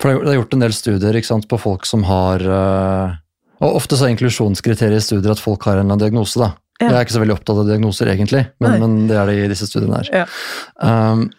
For 0.00 0.18
det 0.24 0.32
er 0.32 0.40
gjort 0.40 0.56
en 0.56 0.64
del 0.64 0.74
studier 0.76 1.20
sant, 1.24 1.46
på 1.48 1.60
folk 1.60 1.86
som 1.88 2.04
har 2.08 2.42
uh, 2.42 3.16
Og 3.62 3.78
ofte 3.80 3.96
så 3.96 4.08
er 4.08 4.16
inklusjonskriteriet 4.16 5.00
i 5.00 5.06
studier 5.06 5.34
at 5.36 5.42
folk 5.42 5.64
har 5.68 5.76
en 5.76 5.84
eller 5.84 5.94
annen 5.94 6.04
diagnose. 6.04 6.40
da. 6.40 6.52
Ja. 6.80 6.90
Jeg 6.90 6.96
er 6.96 7.06
ikke 7.06 7.16
så 7.16 7.22
veldig 7.22 7.38
opptatt 7.38 7.62
av 7.62 7.70
diagnoser, 7.70 8.10
egentlig, 8.12 8.44
men, 8.60 8.76
men 8.82 8.96
det 9.08 9.16
er 9.16 9.30
det 9.30 9.36
i 9.40 9.48
disse 9.48 9.68
studiene 9.70 10.02
her. 10.02 10.10
Ja. 10.12 10.26
Um, 10.84 11.30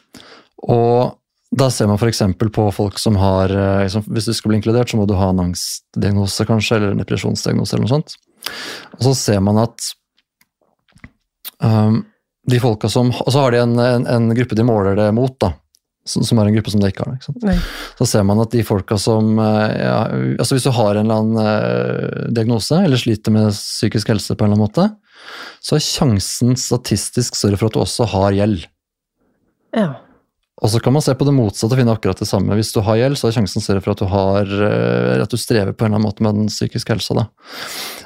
og 0.65 1.19
da 1.57 1.67
ser 1.71 1.87
man 1.87 1.99
f.eks. 2.01 2.23
på 2.55 2.65
folk 2.75 2.97
som 2.99 3.15
har 3.21 3.53
liksom, 3.85 4.03
Hvis 4.11 4.25
du 4.27 4.33
skal 4.35 4.51
bli 4.51 4.57
inkludert, 4.59 4.89
så 4.89 4.97
må 4.99 5.05
du 5.07 5.13
ha 5.15 5.29
en 5.31 5.45
angstdiagnose, 5.45 6.47
kanskje, 6.49 6.79
eller 6.79 6.95
en 6.95 7.03
depresjonsdiagnose, 7.03 7.77
eller 7.77 7.85
noe 7.85 7.93
sånt. 7.93 8.17
Og 8.97 9.05
så 9.07 9.13
ser 9.15 9.39
man 9.45 9.61
at 9.61 9.87
um, 11.63 12.01
de 12.47 12.59
folka 12.63 12.89
som 12.89 13.09
Og 13.11 13.31
så 13.33 13.43
har 13.43 13.51
de 13.51 13.63
en, 13.63 13.79
en, 13.79 14.05
en 14.07 14.29
gruppe 14.35 14.55
de 14.55 14.65
måler 14.67 14.95
det 14.99 15.07
mot, 15.15 15.33
da. 15.41 15.53
Som, 16.07 16.23
som 16.23 16.39
er 16.39 16.47
en 16.47 16.55
gruppe 16.55 16.71
som 16.71 16.79
de 16.79 16.87
ikke 16.87 17.03
har. 17.03 17.17
Ikke 17.17 17.27
sant? 17.27 17.67
Så 17.99 18.07
ser 18.07 18.23
man 18.23 18.39
at 18.39 18.53
de 18.55 18.63
folka 18.63 18.95
som 19.01 19.33
eh, 19.43 19.73
ja, 19.81 19.97
altså 20.39 20.55
Hvis 20.55 20.67
du 20.69 20.71
har 20.71 20.95
en 20.95 21.03
eller 21.03 21.19
annen 21.19 21.41
eh, 21.43 22.29
diagnose, 22.31 22.79
eller 22.79 23.01
sliter 23.01 23.35
med 23.35 23.51
psykisk 23.51 24.13
helse 24.13 24.37
på 24.37 24.45
en 24.45 24.53
eller 24.53 24.61
annen 24.61 24.69
måte, 24.69 24.87
så 25.59 25.75
er 25.75 25.83
sjansen 25.83 26.55
statistisk 26.55 27.35
større 27.35 27.59
for 27.59 27.67
at 27.67 27.75
du 27.75 27.81
også 27.83 28.07
har 28.13 28.37
gjeld. 28.37 28.63
Ja. 29.75 29.89
Og 30.57 30.71
så 30.73 30.79
kan 30.81 30.95
man 30.95 31.03
se 31.05 31.13
på 31.13 31.27
det 31.27 31.35
motsatte 31.37 31.75
og 31.75 31.81
finne 31.81 31.93
akkurat 31.93 32.23
det 32.23 32.29
samme. 32.29 32.55
Hvis 32.57 32.71
du 32.73 32.79
har 32.81 32.97
gjeld, 32.97 33.19
så 33.19 33.27
er 33.27 33.35
sjansen 33.35 33.61
større 33.61 33.83
for 33.83 33.93
at 33.93 34.01
du, 34.01 34.07
har, 34.09 34.47
eh, 34.71 35.19
at 35.21 35.33
du 35.33 35.37
strever 35.37 35.75
på 35.75 35.85
en 35.85 35.91
eller 35.91 35.99
annen 35.99 36.07
måte 36.07 36.23
med 36.25 36.39
den 36.39 36.49
psykiske 36.49 36.95
helsa. 36.95 37.27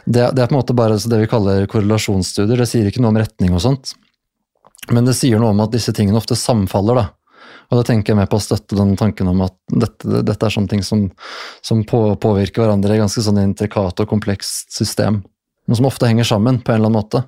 Det, 0.04 0.32
det 0.34 0.42
er 0.42 0.50
på 0.50 0.56
en 0.56 0.60
måte 0.60 0.76
bare 0.76 0.98
det 0.98 1.22
vi 1.22 1.30
kaller 1.32 1.70
korrelasjonsstudier. 1.72 2.60
Det 2.60 2.68
sier 2.74 2.90
ikke 2.90 3.06
noe 3.06 3.14
om 3.14 3.22
retning 3.22 3.54
og 3.56 3.64
sånt. 3.64 3.94
Men 4.90 5.06
det 5.06 5.14
sier 5.20 5.42
noe 5.42 5.54
om 5.54 5.62
at 5.62 5.74
disse 5.74 5.94
tingene 5.94 6.18
ofte 6.18 6.38
samfaller. 6.40 6.98
da. 6.98 7.10
Og 7.72 7.80
da 7.80 7.84
tenker 7.88 8.12
jeg 8.12 8.20
med 8.20 8.30
på 8.32 8.40
å 8.40 8.44
støtte 8.44 8.76
den 8.76 8.96
tanken 9.00 9.30
om 9.32 9.44
at 9.46 9.56
dette, 9.70 10.24
dette 10.28 10.48
er 10.48 10.54
sånne 10.54 10.72
ting 10.72 10.82
som, 10.84 11.06
som 11.64 11.86
på, 11.88 12.02
påvirker 12.20 12.66
hverandre 12.66 12.98
i 12.98 13.00
ganske 13.00 13.24
sånn 13.24 13.40
intrikat 13.44 14.02
og 14.04 14.10
komplekst 14.12 14.74
system. 14.76 15.22
Men 15.70 15.80
som 15.80 15.88
ofte 15.88 16.10
henger 16.10 16.28
sammen 16.28 16.60
på 16.60 16.74
en 16.74 16.82
eller 16.82 16.92
annen 16.92 17.00
måte. 17.00 17.24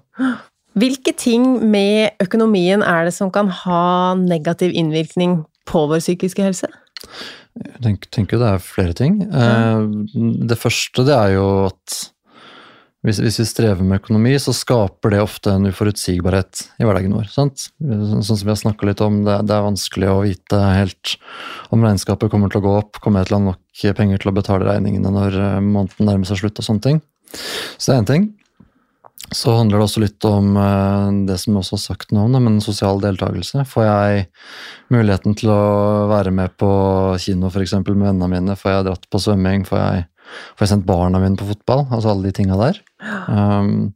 Hvilke 0.80 1.14
ting 1.16 1.46
med 1.70 2.18
økonomien 2.24 2.84
er 2.84 3.08
det 3.08 3.14
som 3.16 3.32
kan 3.32 3.52
ha 3.64 3.84
negativ 4.20 4.74
innvirkning 4.74 5.44
på 5.70 5.86
vår 5.92 6.02
psykiske 6.04 6.44
helse? 6.44 6.68
Jeg 7.54 7.84
tenker, 7.86 8.10
tenker 8.12 8.42
det 8.42 8.50
er 8.50 8.66
flere 8.66 8.98
ting. 8.98 9.22
Mm. 9.30 10.42
Det 10.50 10.58
første 10.60 11.06
det 11.08 11.14
er 11.14 11.36
jo 11.38 11.48
at 11.70 12.00
hvis, 13.04 13.20
hvis 13.20 13.40
vi 13.42 13.46
strever 13.48 13.84
med 13.84 14.00
økonomi, 14.00 14.32
så 14.40 14.54
skaper 14.56 15.12
det 15.12 15.24
ofte 15.24 15.52
en 15.52 15.68
uforutsigbarhet 15.68 16.62
i 16.80 16.88
hverdagen 16.88 17.16
vår. 17.18 17.28
Sant? 17.32 17.66
Sånn 17.80 18.24
som 18.24 18.44
vi 18.46 18.54
har 18.54 18.60
snakka 18.60 18.88
litt 18.88 19.04
om, 19.04 19.24
det, 19.28 19.42
det 19.50 19.58
er 19.58 19.66
vanskelig 19.66 20.12
å 20.12 20.22
vite 20.24 20.60
helt 20.78 21.18
om 21.76 21.84
regnskapet 21.84 22.32
kommer 22.32 22.54
til 22.54 22.62
å 22.62 22.68
gå 22.68 22.78
opp, 22.80 23.02
kommer 23.04 23.22
jeg 23.22 23.32
til 23.32 23.38
å 23.38 23.42
ha 23.42 23.48
nok 23.52 23.84
penger 23.98 24.24
til 24.24 24.32
å 24.32 24.38
betale 24.38 24.70
regningene 24.70 25.12
når 25.12 25.36
eh, 25.36 25.60
måneden 25.66 26.08
nærmer 26.08 26.30
seg 26.30 26.40
slutt 26.40 26.64
og 26.64 26.70
sånne 26.70 26.88
ting. 26.88 27.04
Så 27.76 27.90
det 27.90 27.96
er 27.98 28.02
én 28.04 28.10
ting. 28.10 28.32
Så 29.34 29.54
handler 29.56 29.80
det 29.80 29.86
også 29.88 30.02
litt 30.04 30.26
om 30.28 30.58
eh, 30.60 31.10
det 31.28 31.38
som 31.42 31.54
jeg 31.54 31.64
også 31.64 31.78
har 31.78 31.84
sagt 31.84 32.14
noe 32.14 32.28
om, 32.28 32.38
men 32.46 32.60
sosial 32.64 33.02
deltakelse. 33.04 33.66
Får 33.70 33.88
jeg 33.88 34.26
muligheten 34.94 35.38
til 35.40 35.52
å 35.54 35.64
være 36.12 36.34
med 36.36 36.56
på 36.60 36.70
kino 37.24 37.50
for 37.54 37.64
eksempel, 37.66 37.98
med 37.98 38.12
vennene 38.12 38.30
mine? 38.36 38.58
Får 38.60 38.78
jeg 38.78 38.88
dratt 38.90 39.08
på 39.10 39.22
svømming? 39.24 39.66
Får 39.70 39.82
jeg, 39.82 40.06
får 40.54 40.66
jeg 40.66 40.72
sendt 40.74 40.88
barna 40.88 41.22
mine 41.22 41.40
på 41.40 41.48
fotball? 41.50 41.86
Altså 41.90 42.12
alle 42.12 42.30
de 42.30 42.36
tinga 42.36 42.58
der. 42.60 42.80
Um, 43.28 43.94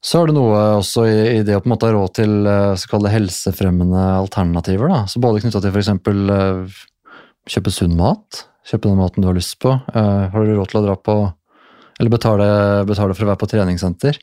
så 0.00 0.22
er 0.22 0.30
det 0.30 0.36
noe 0.36 0.60
også 0.78 1.04
i, 1.10 1.16
i 1.36 1.40
det 1.44 1.58
å 1.58 1.60
på 1.60 1.68
en 1.68 1.74
måte 1.74 1.90
ha 1.90 1.92
råd 1.92 2.14
til 2.16 2.30
eh, 2.48 2.70
så 2.80 2.88
kalle 2.88 3.10
det 3.10 3.16
helsefremmende 3.18 4.04
alternativer. 4.16 4.88
Da. 4.88 5.02
Så 5.10 5.20
Både 5.20 5.42
knytta 5.42 5.60
til 5.60 5.74
f.eks. 5.74 5.90
Uh, 6.08 6.78
kjøpe 7.50 7.72
sunn 7.74 7.98
mat, 7.98 8.46
kjøpe 8.68 8.88
den 8.88 9.00
maten 9.00 9.20
du 9.20 9.28
har 9.28 9.36
lyst 9.36 9.58
på. 9.60 9.74
Uh, 9.92 10.30
har 10.32 10.46
du 10.46 10.54
råd 10.54 10.72
til 10.72 10.80
å 10.80 10.86
dra 10.88 10.96
på 10.96 11.20
Eller 12.00 12.12
betale, 12.14 12.46
betale 12.88 13.12
for 13.12 13.26
å 13.26 13.28
være 13.28 13.42
på 13.42 13.50
treningssenter? 13.50 14.16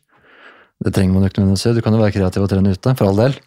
Det 0.82 0.94
trenger 0.94 1.14
man 1.14 1.26
jo 1.26 1.30
ikke 1.30 1.44
nødvendigvis. 1.44 1.78
Du 1.78 1.84
kan 1.86 1.94
jo 1.94 2.02
være 2.02 2.16
kreativ 2.16 2.46
og 2.46 2.50
trene 2.50 2.74
ute, 2.74 2.94
for 2.98 3.10
all 3.10 3.22
del. 3.22 3.38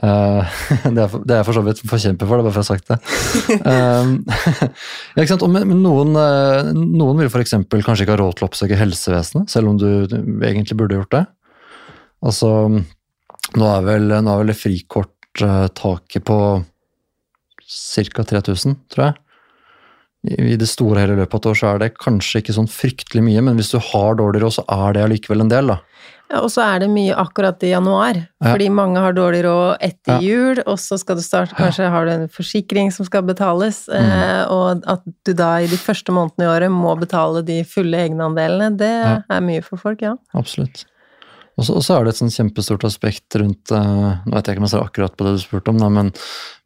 Eh, 0.00 0.52
det, 0.94 1.02
er, 1.02 1.08
for- 1.12 1.24
det 1.26 1.34
er 1.34 1.42
jeg 1.42 1.48
for 1.50 1.58
så 1.58 1.64
vidt 1.66 1.82
forkjemper 1.84 2.28
for, 2.30 2.40
det 2.40 2.42
er 2.42 2.48
bare 2.48 2.56
for 2.56 2.62
å 2.62 2.64
ha 2.64 2.70
sagt 2.72 2.88
det. 2.88 2.98
Um, 3.72 4.14
ja, 5.18 5.36
Men, 5.52 5.74
noen, 5.84 6.16
eh, 6.16 6.72
noen 6.72 7.20
vil 7.20 7.28
f.eks. 7.28 7.54
kanskje 7.68 8.06
ikke 8.06 8.16
ha 8.16 8.20
råd 8.22 8.38
til 8.38 8.46
å 8.46 8.50
oppsøke 8.50 8.78
helsevesenet, 8.80 9.52
selv 9.52 9.72
om 9.72 9.78
du 9.80 9.88
egentlig 10.46 10.78
burde 10.80 10.96
gjort 10.98 11.14
det. 11.14 11.24
Altså, 12.22 12.52
nå 13.58 13.68
er 13.68 13.84
vel, 13.86 14.08
nå 14.22 14.32
er 14.32 14.44
vel 14.44 14.54
frikorttaket 14.56 16.24
på 16.28 16.38
ca. 17.66 18.24
3000, 18.32 18.78
tror 18.92 19.06
jeg. 19.08 19.18
I 20.22 20.54
det 20.54 20.68
store 20.70 21.02
hele 21.02 21.16
løpet 21.18 21.34
av 21.34 21.40
et 21.40 21.48
år 21.50 21.56
så 21.58 21.70
er 21.72 21.80
det 21.82 21.94
kanskje 21.98 22.42
ikke 22.42 22.54
sånn 22.54 22.70
fryktelig 22.70 23.24
mye, 23.26 23.42
men 23.42 23.58
hvis 23.58 23.72
du 23.74 23.80
har 23.82 24.14
dårlig 24.20 24.44
råd, 24.44 24.54
så 24.60 24.64
er 24.70 24.94
det 24.94 25.02
allikevel 25.02 25.42
en 25.42 25.50
del, 25.50 25.72
da. 25.72 25.80
Ja, 26.32 26.40
og 26.40 26.48
så 26.48 26.62
er 26.64 26.78
det 26.80 26.88
mye 26.88 27.12
akkurat 27.20 27.60
i 27.62 27.74
januar, 27.74 28.16
Ja. 28.16 28.52
fordi 28.54 28.70
mange 28.72 28.96
har 29.04 29.12
dårlig 29.12 29.42
råd 29.44 29.76
etter 29.84 30.14
Ja. 30.14 30.20
jul, 30.24 30.62
og 30.66 30.78
så 30.80 30.96
skal 30.98 31.16
du 31.16 31.22
starte, 31.22 31.54
kanskje 31.58 31.90
har 31.92 32.06
du 32.06 32.10
en 32.12 32.28
forsikring 32.28 32.90
som 32.90 33.04
skal 33.04 33.22
betales, 33.22 33.82
Mm. 33.88 34.00
eh, 34.00 34.44
og 34.48 34.82
at 34.88 35.02
du 35.26 35.34
da 35.34 35.56
i 35.60 35.66
de 35.66 35.76
første 35.76 36.08
månedene 36.10 36.46
i 36.46 36.52
året 36.56 36.70
må 36.72 36.94
betale 36.98 37.44
de 37.44 37.62
fulle 37.64 37.92
egenandelene, 38.08 38.76
det 38.78 39.24
er 39.28 39.40
mye 39.44 39.62
for 39.62 39.76
folk, 39.76 40.00
ja. 40.00 40.14
Absolutt. 40.34 40.86
Og 41.58 41.66
så, 41.66 41.98
er 42.00 42.04
det 42.04 42.14
et 42.14 42.22
sånn 42.22 42.32
kjempestort 42.32 42.82
aspekt 42.88 43.28
rundt 43.36 43.70
eh, 43.70 44.16
Nå 44.24 44.32
vet 44.32 44.46
jeg 44.46 44.56
ikke 44.56 44.62
om 44.62 44.64
jeg 44.64 44.70
ser 44.70 44.86
akkurat 44.88 45.14
på 45.18 45.24
det 45.26 45.36
du 45.36 45.42
spurte 45.44 45.68
om, 45.68 45.76
da, 45.78 45.90
men, 45.90 46.12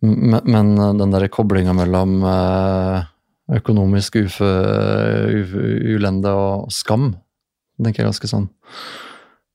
men, 0.01 0.41
men 0.45 0.97
den 0.97 1.11
der 1.11 1.27
koblinga 1.27 1.75
mellom 1.75 2.23
eh, 2.23 3.03
økonomisk 3.59 4.15
ufe, 4.23 4.47
uf- 5.43 5.59
ulende 5.97 6.31
og 6.31 6.71
skam, 6.71 7.17
tenker 7.83 8.05
jeg 8.05 8.13
ganske 8.13 8.31
sånn 8.31 8.47
eh, 8.49 9.06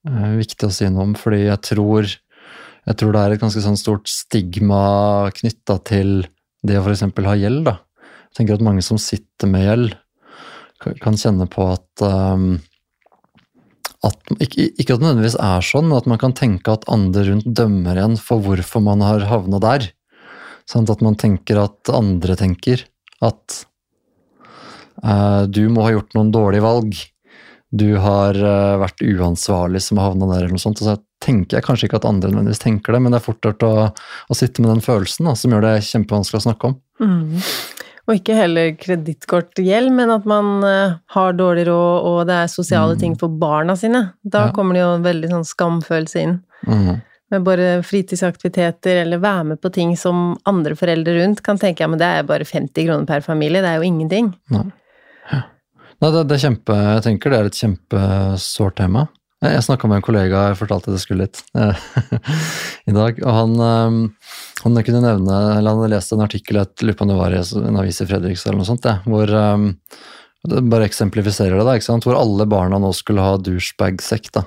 viktig 0.08 0.68
å 0.68 0.74
si 0.74 0.90
noe 0.90 1.10
om, 1.10 1.16
fordi 1.18 1.46
jeg 1.46 1.62
tror 1.68 2.10
jeg 2.88 2.98
tror 2.98 3.14
det 3.14 3.22
er 3.22 3.36
et 3.36 3.42
ganske 3.44 3.62
sånn 3.62 3.78
stort 3.78 4.10
stigma 4.10 5.30
knytta 5.38 5.78
til 5.86 6.24
det 6.66 6.80
å 6.80 6.86
f.eks. 6.86 7.04
ha 7.06 7.38
gjeld. 7.38 7.66
da. 7.68 7.78
Jeg 8.32 8.40
tenker 8.40 8.58
at 8.58 8.66
mange 8.66 8.82
som 8.86 8.98
sitter 9.02 9.50
med 9.52 9.66
gjeld, 9.68 9.96
kan 11.04 11.18
kjenne 11.20 11.46
på 11.52 11.68
at 11.76 12.02
um, 12.02 12.56
at, 14.02 14.18
ikke, 14.42 14.72
ikke 14.82 14.96
at 14.96 15.02
det 15.02 15.06
nødvendigvis 15.06 15.38
er 15.38 15.66
sånn, 15.66 15.90
men 15.92 16.00
at 16.00 16.08
man 16.10 16.22
kan 16.22 16.34
tenke 16.38 16.74
at 16.74 16.88
andre 16.90 17.28
rundt 17.28 17.46
dømmer 17.46 18.00
en 18.02 18.18
for 18.18 18.42
hvorfor 18.42 18.82
man 18.82 19.04
har 19.06 19.28
havna 19.30 19.60
der. 19.62 19.92
Sånn 20.70 20.90
at 20.90 21.04
man 21.06 21.18
tenker 21.22 21.60
at 21.62 21.92
andre 21.94 22.38
tenker 22.40 22.88
at 23.22 23.60
uh, 25.06 25.46
du 25.46 25.68
må 25.70 25.86
ha 25.86 25.94
gjort 25.94 26.18
noen 26.18 26.34
dårlige 26.34 26.66
valg. 26.66 26.98
Du 27.72 27.96
har 28.04 28.36
eh, 28.36 28.78
vært 28.82 29.00
uansvarlig 29.04 29.82
som 29.82 29.98
har 30.02 30.10
havna 30.12 30.28
der, 30.34 30.44
eller 30.46 30.58
noe 30.58 30.64
sånt. 30.64 30.82
Og 30.84 30.90
så 30.90 30.98
tenker 31.24 31.58
jeg 31.60 31.64
kanskje 31.68 31.88
ikke 31.88 32.00
at 32.02 32.08
andre 32.10 32.32
nødvendigvis 32.32 32.60
tenker 32.64 32.94
det, 32.96 33.00
men 33.06 33.14
det 33.14 33.22
er 33.22 33.26
fort 33.28 33.46
gjort 33.46 33.64
å, 33.64 33.74
å 34.32 34.36
sitte 34.36 34.64
med 34.64 34.74
den 34.74 34.82
følelsen 34.84 35.30
da, 35.30 35.36
som 35.40 35.54
gjør 35.56 35.64
det 35.68 35.76
kjempevanskelig 35.88 36.42
å 36.42 36.46
snakke 36.50 36.72
om. 36.72 36.76
Mm. 37.00 37.38
Og 38.10 38.16
ikke 38.18 38.36
heller 38.36 38.72
kredittkortgjeld, 38.82 39.92
men 39.94 40.10
at 40.12 40.26
man 40.28 40.64
eh, 40.68 40.96
har 41.16 41.38
dårlig 41.38 41.68
råd, 41.70 42.10
og 42.10 42.20
det 42.28 42.40
er 42.42 42.52
sosiale 42.52 42.98
ting 43.00 43.16
for 43.22 43.30
barna 43.42 43.76
sine. 43.80 44.02
Da 44.24 44.42
Mm. 44.42 44.50
Ja. 44.50 44.56
kommer 44.58 44.74
det 44.76 44.82
jo 44.82 44.92
en 44.98 45.06
veldig 45.06 45.30
sånn 45.32 45.48
skamfølelse 45.48 46.22
inn. 46.26 46.36
Mm. 46.68 47.00
Med 47.32 47.44
bare 47.48 47.70
fritidsaktiviteter, 47.88 49.04
eller 49.06 49.22
være 49.24 49.44
med 49.54 49.62
på 49.64 49.72
ting 49.72 49.94
som 49.96 50.34
andre 50.50 50.76
foreldre 50.76 51.14
rundt 51.22 51.40
kan 51.46 51.58
tenke 51.62 51.86
ja, 51.86 51.88
men 51.88 52.00
det 52.02 52.10
er 52.18 52.28
bare 52.28 52.44
50 52.44 52.90
kroner 52.90 53.08
per 53.08 53.22
familie, 53.24 53.62
det 53.64 53.70
er 53.72 53.80
jo 53.80 53.88
ingenting. 53.88 54.34
Nei, 56.02 56.10
det, 56.12 56.22
det 56.30 56.38
er 56.38 56.44
kjempe, 56.48 56.76
jeg 56.98 57.04
tenker 57.06 57.30
det 57.34 57.40
er 57.40 57.50
et 57.52 57.58
kjempesårt 57.62 58.78
tema. 58.80 59.04
Jeg, 59.42 59.56
jeg 59.56 59.66
snakka 59.68 59.90
med 59.90 60.00
en 60.00 60.06
kollega, 60.06 60.46
jeg 60.52 60.58
fortalte 60.60 60.94
det 60.94 61.02
skulle 61.02 61.28
litt 61.28 61.42
eh, 61.58 61.84
i 62.90 62.96
dag. 62.96 63.20
og 63.26 63.36
han, 63.38 63.54
eh, 63.66 64.32
han 64.64 64.80
kunne 64.86 65.04
nevne, 65.06 65.42
eller 65.58 65.70
han 65.76 65.82
hadde 65.84 65.92
lest 65.96 66.14
en 66.16 66.24
artikkel 66.26 66.62
jeg 66.62 66.86
lurer 66.88 66.98
på 66.98 67.06
om 67.06 67.12
det 67.14 67.20
var 67.20 67.36
i 67.38 67.42
en 67.42 67.78
avis 67.84 68.02
i 68.02 68.10
Fredrikstad 68.10 68.52
eller 68.52 68.64
noe 68.64 68.70
sånt, 68.72 68.86
det, 68.86 68.96
hvor 69.06 69.36
eh, 69.42 69.68
det 70.52 70.64
bare 70.74 70.88
eksemplifiserer 70.90 71.54
det, 71.60 71.68
da, 71.68 71.78
ikke 71.78 71.90
sant? 71.92 72.06
hvor 72.10 72.18
alle 72.18 72.48
barna 72.50 72.82
nå 72.82 72.90
skulle 72.98 73.22
ha 73.22 73.38
douchebag-sekk. 73.38 74.32
da. 74.34 74.46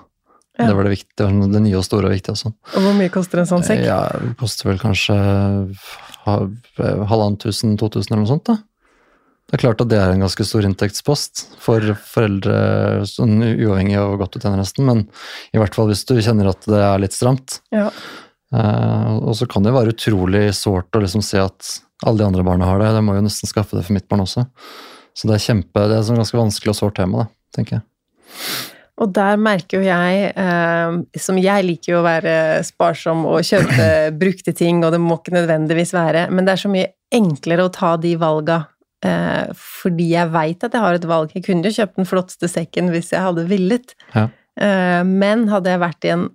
Ja. 0.58 0.68
Det 0.68 0.74
var 0.78 0.86
det 0.86 0.94
viktige, 0.96 1.14
det 1.18 1.26
var 1.30 1.54
det 1.54 1.62
nye 1.64 1.78
og 1.78 1.86
store 1.86 2.10
og 2.10 2.14
viktige. 2.14 2.34
og 2.34 2.40
sånn. 2.42 2.54
Og 2.74 2.82
hvor 2.86 2.96
mye 2.98 3.10
koster 3.14 3.42
en 3.42 3.50
sånn 3.50 3.62
sekk? 3.66 3.82
Ja, 3.86 4.00
det 4.18 4.34
koster 4.38 4.70
vel 4.72 4.78
kanskje 4.82 5.14
ha- 6.26 6.38
halvannet 7.10 7.42
tusen, 7.46 7.76
to 7.78 7.88
tusen 7.94 8.14
eller 8.14 8.24
noe 8.24 8.30
sånt. 8.30 8.46
da. 8.50 8.58
Det 9.44 9.58
er 9.58 9.60
klart 9.60 9.82
at 9.84 9.90
det 9.90 9.98
er 10.00 10.10
en 10.10 10.24
ganske 10.24 10.44
stor 10.48 10.64
inntektspost 10.64 11.44
for 11.60 11.94
foreldre, 12.08 13.04
sånn 13.08 13.42
uavhengig 13.44 13.98
av 14.00 14.08
hvor 14.10 14.22
godt 14.24 14.38
du 14.38 14.40
tjener 14.40 14.62
nesten, 14.62 14.86
men 14.88 15.02
i 15.52 15.60
hvert 15.60 15.76
fall 15.76 15.90
hvis 15.90 16.06
du 16.08 16.16
kjenner 16.16 16.48
at 16.50 16.64
det 16.64 16.80
er 16.80 17.02
litt 17.02 17.16
stramt. 17.16 17.58
Ja. 17.74 17.90
Eh, 18.54 19.12
og 19.20 19.36
så 19.36 19.48
kan 19.50 19.66
det 19.66 19.74
være 19.76 19.94
utrolig 19.94 20.46
sårt 20.56 20.96
å 20.96 21.02
liksom 21.04 21.24
se 21.24 21.42
at 21.42 21.74
alle 22.04 22.20
de 22.20 22.28
andre 22.28 22.44
barna 22.46 22.68
har 22.68 22.80
det. 22.80 22.92
Jeg 22.96 23.06
må 23.06 23.16
jo 23.18 23.24
nesten 23.26 23.50
skaffe 23.50 23.76
det 23.76 23.84
for 23.86 23.96
mitt 23.96 24.08
barn 24.10 24.24
også. 24.24 24.46
Så 25.14 25.28
det 25.28 25.36
er 25.36 25.44
kjempe, 25.44 25.86
det 25.86 25.92
er 25.92 26.00
et 26.00 26.08
sånn 26.08 26.18
ganske 26.18 26.40
vanskelig 26.40 26.72
og 26.72 26.80
sårt 26.80 26.96
tema, 26.98 27.24
da, 27.24 27.30
tenker 27.54 27.78
jeg. 27.78 27.84
Og 29.04 29.10
der 29.10 29.38
merker 29.42 29.80
jo 29.80 29.86
jeg, 29.86 30.28
eh, 30.38 31.18
som 31.18 31.38
jeg 31.42 31.66
liker 31.66 31.92
jo 31.92 32.00
å 32.00 32.06
være 32.06 32.34
sparsom 32.66 33.24
og 33.30 33.46
kjøpe 33.46 33.88
brukte 34.22 34.54
ting, 34.54 34.82
og 34.86 34.94
det 34.94 35.02
må 35.02 35.18
ikke 35.18 35.34
nødvendigvis 35.34 35.94
være, 35.96 36.28
men 36.30 36.46
det 36.46 36.54
er 36.54 36.62
så 36.62 36.70
mye 36.70 36.92
enklere 37.14 37.66
å 37.66 37.74
ta 37.74 37.94
de 38.00 38.14
valga 38.18 38.64
fordi 39.54 40.06
jeg 40.12 40.30
veit 40.32 40.64
at 40.64 40.72
jeg 40.72 40.80
har 40.84 40.94
et 40.98 41.04
valg. 41.08 41.32
Jeg 41.36 41.44
kunne 41.46 41.64
jo 41.68 41.74
kjøpt 41.76 41.96
den 42.00 42.08
flotteste 42.08 42.48
sekken 42.50 42.90
hvis 42.94 43.12
jeg 43.12 43.20
hadde 43.24 43.44
villet, 43.50 43.94
Ja. 44.14 44.28
eh, 44.56 45.02
men 45.04 45.48
hadde 45.52 45.70
jeg 45.70 45.80
vært 45.82 46.04
i 46.08 46.12
en 46.14 46.28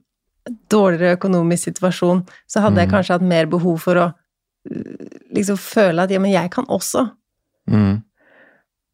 dårligere 0.71 1.17
økonomisk 1.17 1.69
situasjon, 1.71 2.23
så 2.49 2.62
hadde 2.62 2.79
jeg 2.82 2.89
Mm. 2.89 2.93
kanskje 2.95 3.13
hatt 3.17 3.21
mer 3.21 3.45
behov 3.45 3.79
for 3.82 3.95
å 3.95 4.13
eh, 4.69 5.08
liksom 5.36 5.58
føle 5.58 6.03
at 6.03 6.12
ja, 6.12 6.19
men 6.19 6.32
jeg 6.32 6.49
kan 6.51 6.65
også. 6.67 7.12
Mm. 7.69 8.03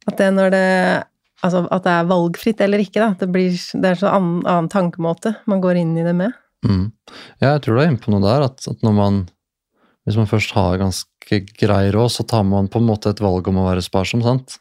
At 0.08 0.18
det 0.18 0.34
når 0.34 0.50
det 0.52 1.04
Altså 1.44 1.68
at 1.70 1.84
det 1.84 1.92
er 1.92 2.06
valgfritt 2.10 2.62
eller 2.64 2.80
ikke, 2.80 2.94
da. 3.04 3.10
Det, 3.20 3.28
blir, 3.30 3.52
det 3.52 3.86
er 3.86 4.00
en 4.08 4.14
annen, 4.16 4.46
annen 4.48 4.70
tankemåte 4.72 5.36
man 5.46 5.60
går 5.62 5.76
inn 5.78 5.92
i 6.00 6.02
det 6.02 6.16
med. 6.16 6.32
Mm. 6.66 6.92
Ja, 7.42 7.52
jeg 7.52 7.62
tror 7.62 7.76
du 7.76 7.82
er 7.84 7.90
inne 7.92 8.02
på 8.02 8.10
noe 8.10 8.22
der, 8.24 8.46
at, 8.48 8.64
at 8.72 8.82
når 8.82 8.94
man 8.98 9.20
Hvis 10.06 10.18
man 10.20 10.30
først 10.30 10.54
har 10.54 10.78
ganske 10.78 11.42
grei 11.58 11.90
råd, 11.94 12.12
så 12.14 12.26
tar 12.30 12.46
man 12.46 12.70
på 12.70 12.82
en 12.82 12.88
måte 12.88 13.10
et 13.10 13.22
valg 13.24 13.48
om 13.50 13.58
å 13.58 13.68
være 13.72 13.84
sparsom, 13.86 14.22
sant? 14.26 14.60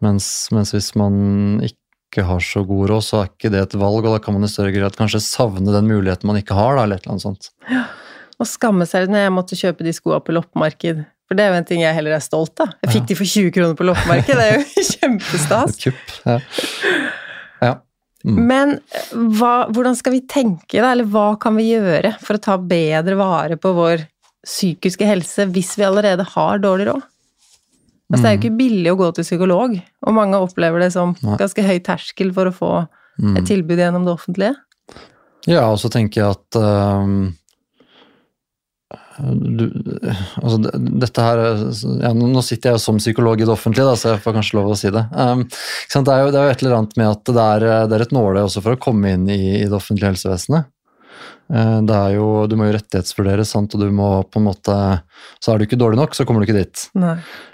Mens, 0.00 0.26
mens 0.54 0.70
hvis 0.72 0.92
man 0.96 1.58
ikke 1.66 2.24
har 2.26 2.42
så 2.44 2.62
god 2.66 2.92
råd, 2.92 3.04
så 3.04 3.18
er 3.20 3.32
ikke 3.32 3.50
det 3.52 3.64
et 3.64 3.78
valg, 3.80 4.06
og 4.06 4.14
da 4.14 4.20
kan 4.22 4.36
man 4.36 4.46
i 4.46 4.50
større 4.50 4.72
grad 4.74 4.96
kanskje 4.98 5.22
savne 5.26 5.74
den 5.74 5.90
muligheten 5.90 6.30
man 6.30 6.38
ikke 6.38 6.56
har, 6.56 6.78
da, 6.78 6.86
eller 6.86 7.00
et 7.00 7.06
eller 7.06 7.16
annet 7.16 7.26
sånt. 7.26 7.50
Og 8.40 8.48
skamme 8.48 8.86
seg 8.88 9.10
når 9.10 9.26
jeg 9.26 9.34
måtte 9.36 9.58
kjøpe 9.58 9.84
de 9.84 9.94
skoa 9.94 10.20
på 10.24 10.34
loppemarked. 10.38 11.02
For 11.28 11.38
det 11.38 11.44
er 11.44 11.52
jo 11.52 11.58
en 11.60 11.66
ting 11.66 11.82
jeg 11.82 11.94
heller 11.94 12.16
er 12.16 12.22
stolt 12.24 12.62
av. 12.62 12.72
Jeg 12.82 12.94
fikk 12.94 13.10
de 13.10 13.16
for 13.18 13.32
20 13.34 13.52
kroner 13.54 13.76
på 13.78 13.86
loppemarked, 13.86 14.38
det 14.38 14.46
er 14.46 14.56
jo 14.56 14.84
kjempestas. 14.94 15.76
Kupp. 15.82 16.14
Ja. 16.24 16.38
ja. 17.66 17.74
Mm. 18.26 18.40
Men 18.48 18.72
hva, 19.10 19.66
hvordan 19.70 19.98
skal 19.98 20.14
vi 20.16 20.22
tenke, 20.30 20.78
da? 20.78 20.94
Eller 20.94 21.06
hva 21.10 21.34
kan 21.40 21.58
vi 21.58 21.68
gjøre 21.72 22.14
for 22.22 22.38
å 22.38 22.42
ta 22.42 22.56
bedre 22.58 23.18
vare 23.18 23.60
på 23.60 23.74
vår 23.76 24.06
psykiske 24.46 25.06
helse 25.06 25.46
hvis 25.52 25.74
vi 25.78 25.84
allerede 25.88 26.24
har 26.36 26.62
dårlig 26.62 26.88
råd? 26.92 27.02
Altså, 28.10 28.22
det 28.24 28.28
er 28.28 28.32
jo 28.34 28.40
ikke 28.40 28.58
billig 28.58 28.90
å 28.90 28.98
gå 28.98 29.08
til 29.14 29.26
psykolog, 29.26 29.76
og 29.78 30.14
mange 30.16 30.38
opplever 30.42 30.82
det 30.82 30.88
som 30.96 31.12
Nei. 31.22 31.36
ganske 31.38 31.62
høy 31.62 31.76
terskel 31.86 32.32
for 32.34 32.50
å 32.50 32.54
få 32.56 32.72
Mm. 33.20 33.36
et 33.36 33.44
tilbud 33.50 33.76
gjennom 33.76 34.06
det 34.06 34.14
offentlige. 34.14 34.54
Ja, 35.50 35.66
og 35.68 35.76
så 35.82 35.90
tenker 35.92 36.22
jeg 36.22 36.30
at 36.30 36.56
um, 36.56 37.34
du, 39.20 39.66
altså 40.40 40.58
dette 41.02 41.24
her 41.26 41.40
ja, 42.00 42.12
Nå 42.16 42.40
sitter 42.46 42.70
jeg 42.70 42.78
jo 42.78 42.82
som 42.82 43.00
psykolog 43.02 43.40
i 43.40 43.44
det 43.44 43.52
offentlige, 43.52 43.84
da, 43.84 43.98
så 43.98 44.14
jeg 44.14 44.22
får 44.24 44.38
kanskje 44.38 44.56
lov 44.56 44.70
å 44.72 44.78
si 44.80 44.92
det. 44.94 45.04
Um, 45.12 45.44
det, 45.50 46.14
er 46.14 46.22
jo, 46.24 46.32
det 46.32 46.40
er 46.40 46.48
jo 46.48 46.54
et 46.54 46.64
eller 46.64 46.76
annet 46.78 46.96
med 47.00 47.10
at 47.10 47.24
det 47.28 47.44
er, 47.44 47.66
det 47.90 47.98
er 47.98 48.06
et 48.06 48.16
nåle 48.16 48.46
også 48.46 48.62
for 48.64 48.76
å 48.76 48.80
komme 48.80 49.12
inn 49.16 49.28
i, 49.28 49.40
i 49.60 49.66
det 49.66 49.76
offentlige 49.76 50.14
helsevesenet. 50.14 50.70
Eh, 51.50 51.80
Det 51.82 51.96
er 51.96 52.12
jo, 52.14 52.46
du 52.46 52.54
må 52.56 52.68
jo 52.68 52.76
rettighetsvurderes, 52.76 53.50
sant, 53.50 53.74
og 53.74 53.80
du 53.82 53.90
må 53.90 54.22
på 54.30 54.38
en 54.38 54.44
måte 54.46 54.74
Så 55.42 55.50
er 55.52 55.58
du 55.58 55.64
ikke 55.66 55.78
dårlig 55.80 55.98
nok, 55.98 56.14
så 56.14 56.24
kommer 56.24 56.40
du 56.40 56.46
ikke 56.46 56.60
dit. 56.62 56.84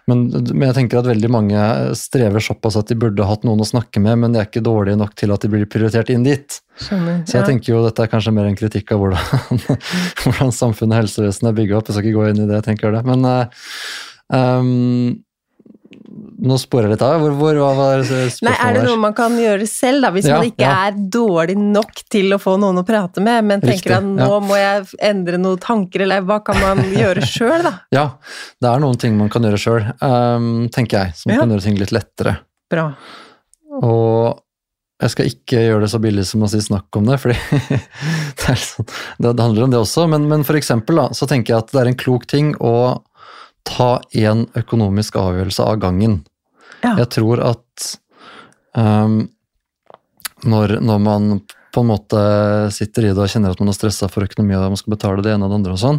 Men, 0.06 0.28
men 0.30 0.68
jeg 0.68 0.74
tenker 0.76 0.98
at 1.00 1.08
veldig 1.08 1.30
mange 1.32 1.62
strever 1.98 2.38
såpass 2.44 2.76
at 2.78 2.86
de 2.92 2.94
burde 2.94 3.24
hatt 3.26 3.42
noen 3.48 3.58
å 3.64 3.66
snakke 3.66 3.98
med, 4.04 4.18
men 4.22 4.32
de 4.32 4.38
er 4.38 4.46
ikke 4.46 4.62
dårlige 4.62 4.98
nok 5.00 5.14
til 5.18 5.32
at 5.34 5.40
de 5.42 5.48
blir 5.50 5.66
prioritert 5.66 6.10
inn 6.14 6.22
dit. 6.22 6.60
Skjønner. 6.78 7.24
Så 7.26 7.38
jeg 7.38 7.42
Ja. 7.42 7.46
tenker 7.48 7.72
jo 7.72 7.82
dette 7.86 8.04
er 8.04 8.12
kanskje 8.12 8.32
mer 8.36 8.46
en 8.46 8.54
kritikk 8.58 8.92
av 8.92 9.00
hvordan, 9.00 9.64
hvordan 10.22 10.52
samfunnet 10.54 10.94
og 10.94 11.00
helsevesenet 11.02 11.50
er 11.50 11.58
bygga 11.62 11.78
opp. 11.80 11.88
Jeg 11.90 11.96
skal 11.96 12.04
ikke 12.10 12.18
gå 12.20 12.28
inn 12.30 12.42
i 12.44 12.46
det, 12.46 12.60
jeg 12.60 12.68
tenker 12.70 12.92
det. 12.94 13.02
Men 13.08 13.24
ehm, 14.32 15.22
nå 16.46 16.56
sporer 16.60 16.88
jeg 16.88 16.94
litt 16.94 17.04
av. 17.04 17.18
Hvor, 17.22 17.34
hvor, 17.38 17.58
hva 17.60 17.72
var 17.76 18.04
spørsmålet? 18.06 18.46
Nei, 18.48 18.54
er 18.62 18.78
det 18.78 18.84
noe 18.86 19.00
man 19.02 19.16
kan 19.16 19.36
gjøre 19.40 19.68
selv, 19.70 20.06
da, 20.06 20.12
hvis 20.14 20.28
Ja, 20.30 20.38
man 20.38 20.48
ikke 20.50 20.64
ja. 20.64 20.76
er 20.86 20.96
dårlig 21.16 21.58
nok 21.60 22.02
til 22.12 22.36
å 22.36 22.40
få 22.42 22.56
noen 22.62 22.80
å 22.82 22.86
prate 22.86 23.24
med, 23.24 23.44
men 23.48 23.64
tenker 23.64 23.92
Riktig, 23.92 23.98
at 23.98 24.08
nå 24.08 24.30
ja. 24.36 24.40
må 24.46 24.58
jeg 24.60 25.02
endre 25.10 25.42
noen 25.42 25.62
tanker, 25.62 26.06
eller 26.06 26.24
hva 26.26 26.40
kan 26.46 26.58
man 26.62 26.82
gjøre 27.02 27.26
sjøl, 27.28 27.66
da? 27.66 27.74
Ja, 27.94 28.08
det 28.62 28.72
er 28.72 28.82
noen 28.86 28.98
ting 29.02 29.18
man 29.20 29.30
kan 29.32 29.46
gjøre 29.46 29.60
sjøl, 29.60 29.86
tenker 30.74 31.02
jeg. 31.02 31.20
Som 31.20 31.36
kan 31.36 31.54
gjøre 31.54 31.68
ting 31.68 31.78
litt 31.80 31.94
lettere. 31.94 32.38
Bra. 32.72 32.90
Og 33.76 34.42
jeg 35.02 35.12
skal 35.12 35.28
ikke 35.28 35.60
gjøre 35.60 35.82
det 35.84 35.90
så 35.92 36.00
billig 36.00 36.24
som 36.24 36.44
å 36.46 36.48
si 36.48 36.60
snakk 36.64 36.96
om 36.96 37.08
det, 37.10 37.18
fordi 37.20 37.36
det, 38.40 38.54
sånn, 38.62 38.86
det, 39.20 39.34
handler 39.42 39.66
om 39.66 39.74
det 39.74 39.80
også. 39.82 40.06
Men, 40.08 40.24
men 40.30 40.46
for 40.48 40.56
eksempel 40.56 41.02
da, 41.02 41.10
så 41.16 41.28
tenker 41.28 41.52
jeg 41.52 41.64
at 41.64 41.74
det 41.74 41.82
er 41.82 41.90
en 41.90 41.98
klok 42.00 42.24
ting 42.30 42.54
å 42.64 42.76
ta 43.66 43.90
en 44.16 44.46
økonomisk 44.56 45.18
avgjørelse 45.20 45.66
av 45.66 45.82
gangen. 45.82 46.20
Ja. 46.86 46.94
Jeg 47.02 47.10
tror 47.16 47.42
at 47.42 47.86
um, 48.78 49.24
når, 50.46 50.78
når 50.84 51.00
man 51.02 51.30
på 51.74 51.82
en 51.82 51.90
måte 51.90 52.20
sitter 52.72 53.08
i 53.08 53.12
det 53.12 53.20
og 53.20 53.30
kjenner 53.30 53.52
at 53.52 53.60
man 53.60 53.72
er 53.72 53.76
stressa 53.76 54.08
for 54.08 54.24
økonomi 54.24 54.54
og 54.56 54.70
man 54.72 54.80
skal 54.80 54.94
betale 54.94 55.24
det 55.24 55.34
ene 55.34 55.44
og 55.44 55.52
det 55.52 55.58
andre 55.58 55.74
og 55.74 55.82
sånn, 55.82 55.98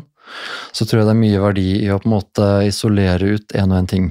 så 0.73 0.88
tror 0.88 1.02
jeg 1.02 1.10
det 1.10 1.13
er 1.13 1.19
mye 1.19 1.43
verdi 1.43 1.67
i 1.84 1.91
å 1.93 2.00
på 2.02 2.10
en 2.10 2.15
måte 2.15 2.47
isolere 2.67 3.36
ut 3.38 3.54
en 3.56 3.73
og 3.73 3.82
en 3.82 3.91
ting. 3.91 4.08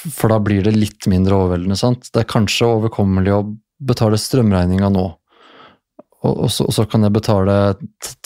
For 0.00 0.32
da 0.32 0.40
blir 0.42 0.64
det 0.64 0.74
litt 0.76 1.08
mindre 1.10 1.38
overveldende. 1.38 1.78
sant? 1.78 2.10
Det 2.12 2.22
er 2.22 2.32
kanskje 2.32 2.68
overkommelig 2.68 3.36
å 3.36 3.46
betale 3.80 4.18
strømregninga 4.20 4.90
nå, 4.92 5.06
og, 6.20 6.34
og, 6.34 6.50
så, 6.52 6.66
og 6.68 6.74
så 6.76 6.84
kan 6.90 7.06
jeg 7.06 7.14
betale 7.14 7.54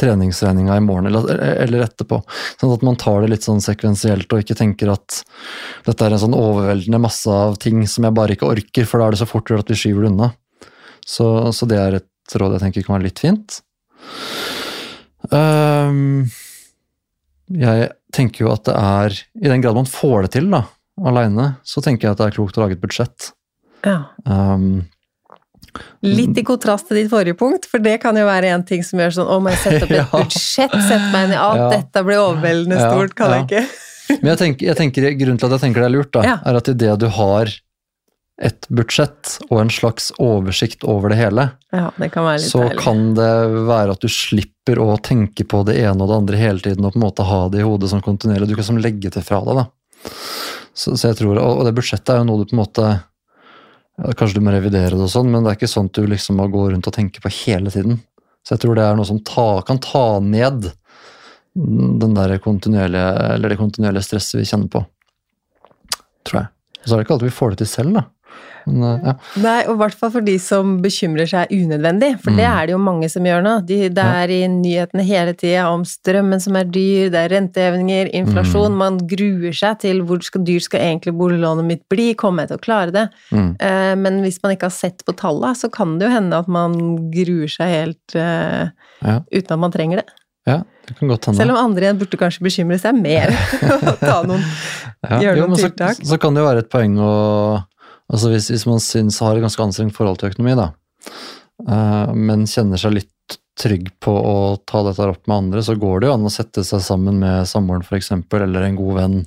treningsregninga 0.00 0.76
i 0.78 0.82
morgen 0.82 1.06
eller, 1.10 1.28
eller 1.62 1.84
etterpå. 1.84 2.18
Sånn 2.60 2.72
at 2.74 2.86
man 2.86 2.98
tar 2.98 3.22
det 3.22 3.30
litt 3.30 3.46
sånn 3.46 3.62
sekvensielt 3.62 4.32
og 4.34 4.42
ikke 4.42 4.56
tenker 4.58 4.90
at 4.94 5.20
dette 5.86 6.06
er 6.06 6.16
en 6.16 6.22
sånn 6.24 6.34
overveldende 6.34 7.02
masse 7.04 7.30
av 7.30 7.58
ting 7.62 7.84
som 7.90 8.06
jeg 8.06 8.16
bare 8.16 8.34
ikke 8.34 8.50
orker, 8.50 8.88
for 8.90 8.98
da 8.98 9.06
er 9.06 9.14
det 9.14 9.22
så 9.22 9.30
fort 9.30 9.50
gjort 9.50 9.66
at 9.66 9.70
vi 9.70 9.78
skyver 9.78 10.06
det 10.06 10.10
unna. 10.10 10.32
Så, 11.06 11.28
så 11.54 11.68
det 11.70 11.78
er 11.78 12.00
et 12.00 12.38
råd 12.40 12.56
jeg 12.56 12.64
tenker 12.64 12.86
kan 12.86 12.96
være 12.96 13.06
litt 13.06 13.22
fint. 13.22 13.60
Um, 15.30 16.26
jeg 17.54 17.92
tenker 18.14 18.44
jo 18.44 18.50
at 18.52 18.66
det 18.68 18.74
er 18.76 19.14
I 19.40 19.50
den 19.50 19.62
grad 19.64 19.76
man 19.78 19.88
får 19.88 20.26
det 20.26 20.34
til, 20.36 20.50
da, 20.52 20.64
aleine, 20.98 21.54
så 21.66 21.82
tenker 21.84 22.08
jeg 22.08 22.16
at 22.16 22.22
det 22.22 22.28
er 22.28 22.36
klokt 22.36 22.58
å 22.58 22.64
lage 22.64 22.78
et 22.78 22.82
budsjett. 22.82 23.30
Ja. 23.84 23.98
Ehm, 24.26 24.86
Litt 26.04 26.38
i 26.38 26.44
kontrast 26.46 26.86
til 26.88 27.00
ditt 27.02 27.10
forrige 27.10 27.36
punkt, 27.38 27.66
for 27.70 27.82
det 27.82 27.96
kan 28.02 28.16
jo 28.16 28.24
være 28.28 28.52
en 28.54 28.62
ting 28.68 28.82
som 28.86 29.00
gjør 29.02 29.14
sånn 29.16 29.30
Å, 29.32 29.40
må 29.42 29.50
jeg 29.54 29.58
sette 29.64 29.84
opp 29.86 29.90
et 29.94 29.98
Ja. 29.98 30.06
budsjett? 30.12 30.76
Sette 30.88 31.10
meg 31.12 31.26
inn 31.28 31.34
i 31.34 31.40
alt 31.40 31.60
Ja. 31.62 31.68
dette 31.78 32.04
blir 32.06 32.20
overveldende 32.22 32.78
stort, 32.78 33.14
kan 33.18 33.32
jeg 33.34 33.46
ikke? 33.48 33.64
Men 34.22 34.30
jeg 34.34 34.38
tenker, 34.42 34.66
jeg 34.68 34.76
tenker, 34.76 35.10
grunnen 35.18 35.38
til 35.40 35.46
at 35.48 35.56
jeg 35.56 35.62
tenker 35.68 35.80
det 35.84 35.88
er 35.90 35.94
lurt, 35.96 36.12
da, 36.12 36.24
er 36.44 36.58
at 36.60 36.68
idet 36.68 36.98
du 37.00 37.08
har 37.08 37.52
et 38.44 38.66
budsjett 38.74 39.36
og 39.46 39.60
en 39.62 39.70
slags 39.70 40.08
oversikt 40.18 40.82
over 40.90 41.12
det 41.14 41.18
hele, 41.20 41.44
Ja, 41.72 41.88
det 41.96 42.08
kan 42.12 42.26
så 42.42 42.64
deilig. 42.64 42.80
kan 42.82 43.14
det 43.14 43.28
være 43.68 43.94
at 43.94 44.02
du 44.02 44.08
slipper 44.10 44.80
å 44.82 44.96
tenke 45.00 45.46
på 45.46 45.60
det 45.64 45.76
ene 45.78 46.02
og 46.02 46.10
det 46.10 46.16
andre 46.18 46.36
hele 46.40 46.58
tiden 46.64 46.84
og 46.84 46.92
på 46.96 46.98
en 46.98 47.04
måte 47.06 47.26
ha 47.28 47.48
det 47.48 47.60
i 47.62 47.66
hodet 47.66 47.90
som 47.92 48.02
kontinuerlig. 48.02 48.48
Du 48.50 48.56
kan 48.58 48.66
som 48.66 48.76
legge 48.82 49.08
det 49.14 49.22
fra 49.24 49.38
deg, 49.46 49.62
da. 49.62 49.66
Så, 50.74 50.96
så 50.98 51.12
jeg 51.12 51.20
tror, 51.22 51.38
Og 51.38 51.62
det 51.64 51.74
budsjettet 51.78 52.10
er 52.10 52.18
jo 52.20 52.26
noe 52.26 52.42
du 52.42 52.50
på 52.50 52.56
en 52.58 52.62
måte 52.64 52.88
Kanskje 53.94 54.40
du 54.40 54.42
må 54.42 54.50
revidere 54.50 54.96
det 54.96 55.04
og 55.06 55.12
sånn, 55.12 55.30
men 55.30 55.44
det 55.44 55.52
er 55.52 55.58
ikke 55.60 55.70
sånn 55.70 55.86
at 55.90 55.98
du 55.98 56.08
liksom 56.10 56.40
må 56.40 56.48
gå 56.50 56.64
rundt 56.72 56.88
og 56.90 56.96
tenke 56.96 57.22
på 57.22 57.30
hele 57.44 57.70
tiden. 57.70 58.00
Så 58.44 58.56
jeg 58.56 58.64
tror 58.64 58.76
det 58.76 58.86
er 58.86 58.96
noe 58.98 59.08
som 59.08 59.20
ta, 59.24 59.62
kan 59.66 59.78
ta 59.82 60.18
ned 60.20 60.66
den 61.54 62.16
der 62.16 62.34
kontinuerlige, 62.42 63.12
eller 63.36 63.52
det 63.52 63.60
kontinuerlige 63.60 64.08
stresset 64.08 64.40
vi 64.40 64.48
kjenner 64.48 64.72
på. 64.72 64.82
Tror 66.26 66.40
jeg. 66.40 66.50
Og 66.80 66.88
så 66.88 66.90
er 66.90 66.98
det 66.98 67.06
ikke 67.06 67.14
alltid 67.16 67.30
vi 67.30 67.38
får 67.38 67.54
det 67.54 67.60
til 67.62 67.70
selv, 67.70 68.00
da. 68.00 68.04
Men, 68.66 68.80
eh, 68.96 69.00
ja. 69.04 69.12
Nei, 69.44 69.58
og 69.68 69.74
i 69.74 69.80
hvert 69.82 69.96
fall 70.00 70.10
for 70.14 70.24
de 70.24 70.38
som 70.40 70.78
bekymrer 70.80 71.28
seg 71.28 71.50
unødvendig, 71.52 72.14
for 72.22 72.32
det 72.32 72.46
er 72.48 72.64
det 72.66 72.72
jo 72.72 72.78
mange 72.80 73.10
som 73.12 73.26
gjør 73.28 73.42
nå. 73.44 73.52
De, 73.68 73.76
det 73.92 74.06
er 74.22 74.32
i 74.32 74.38
nyhetene 74.48 75.04
hele 75.04 75.34
tida 75.36 75.66
om 75.68 75.82
strømmen 75.84 76.40
som 76.40 76.56
er 76.56 76.70
dyr, 76.72 77.10
det 77.12 77.20
er 77.26 77.34
rentehevinger, 77.34 78.08
inflasjon. 78.16 78.72
Man 78.80 78.96
gruer 79.10 79.52
seg 79.52 79.82
til 79.84 80.00
hvor 80.08 80.24
skal, 80.24 80.46
dyrt 80.48 80.64
skal 80.64 80.80
egentlig 80.80 81.12
boliglånet 81.20 81.68
mitt 81.68 81.84
bli, 81.92 82.14
kommer 82.16 82.46
jeg 82.46 82.54
til 82.54 82.60
å 82.62 82.64
klare 82.64 82.94
det? 82.96 83.04
Mm. 83.36 83.50
Eh, 83.60 83.92
men 84.00 84.22
hvis 84.24 84.40
man 84.42 84.56
ikke 84.56 84.70
har 84.72 84.76
sett 84.78 85.04
på 85.04 85.12
tallene, 85.20 85.52
så 85.60 85.68
kan 85.68 85.98
det 86.00 86.08
jo 86.08 86.14
hende 86.16 86.40
at 86.40 86.48
man 86.48 86.78
gruer 87.12 87.52
seg 87.52 87.68
helt 87.68 88.16
eh, 88.16 88.70
Ja. 89.04 89.18
uten 89.28 89.52
at 89.58 89.60
man 89.60 89.72
trenger 89.76 90.00
det. 90.00 90.06
ja, 90.48 90.62
det 90.88 90.96
kan 90.96 91.08
godt 91.12 91.26
hende. 91.28 91.36
Selv 91.42 91.52
om 91.52 91.60
andre 91.66 91.84
igjen 91.84 92.00
burde 92.00 92.16
kanskje 92.20 92.44
bekymre 92.48 92.80
seg 92.80 92.96
mer 92.96 93.28
ta 94.00 94.22
noen 94.24 94.40
Ja, 95.04 95.20
Gjøre 95.20 95.36
jo, 95.36 95.46
noen 95.52 95.60
men 95.60 95.60
så. 95.60 95.92
Så 96.00 96.16
kan 96.20 96.32
det 96.32 96.40
jo 96.40 96.48
være 96.48 96.64
et 96.64 96.72
poeng 96.72 96.96
å 96.96 97.12
Altså 98.14 98.30
hvis, 98.30 98.50
hvis 98.52 98.66
man 98.70 98.82
syns 98.82 99.18
har 99.24 99.36
et 99.36 99.44
ganske 99.44 99.64
anstrengt 99.64 99.96
forhold 99.96 100.20
til 100.20 100.30
økonomi, 100.30 100.54
da, 100.58 100.68
eh, 101.66 102.14
men 102.14 102.46
kjenner 102.50 102.80
seg 102.80 102.94
litt 102.94 103.38
trygg 103.58 103.88
på 104.02 104.12
å 104.14 104.36
ta 104.66 104.82
dette 104.86 105.06
opp 105.10 105.28
med 105.30 105.36
andre, 105.36 105.62
så 105.66 105.76
går 105.78 106.02
det 106.02 106.08
jo 106.08 106.16
an 106.16 106.28
å 106.28 106.32
sette 106.32 106.64
seg 106.66 106.82
sammen 106.82 107.20
med 107.22 107.48
samboeren 107.50 107.84
f.eks., 107.86 108.10
eller 108.14 108.66
en 108.66 108.78
god 108.78 108.98
venn, 108.98 109.20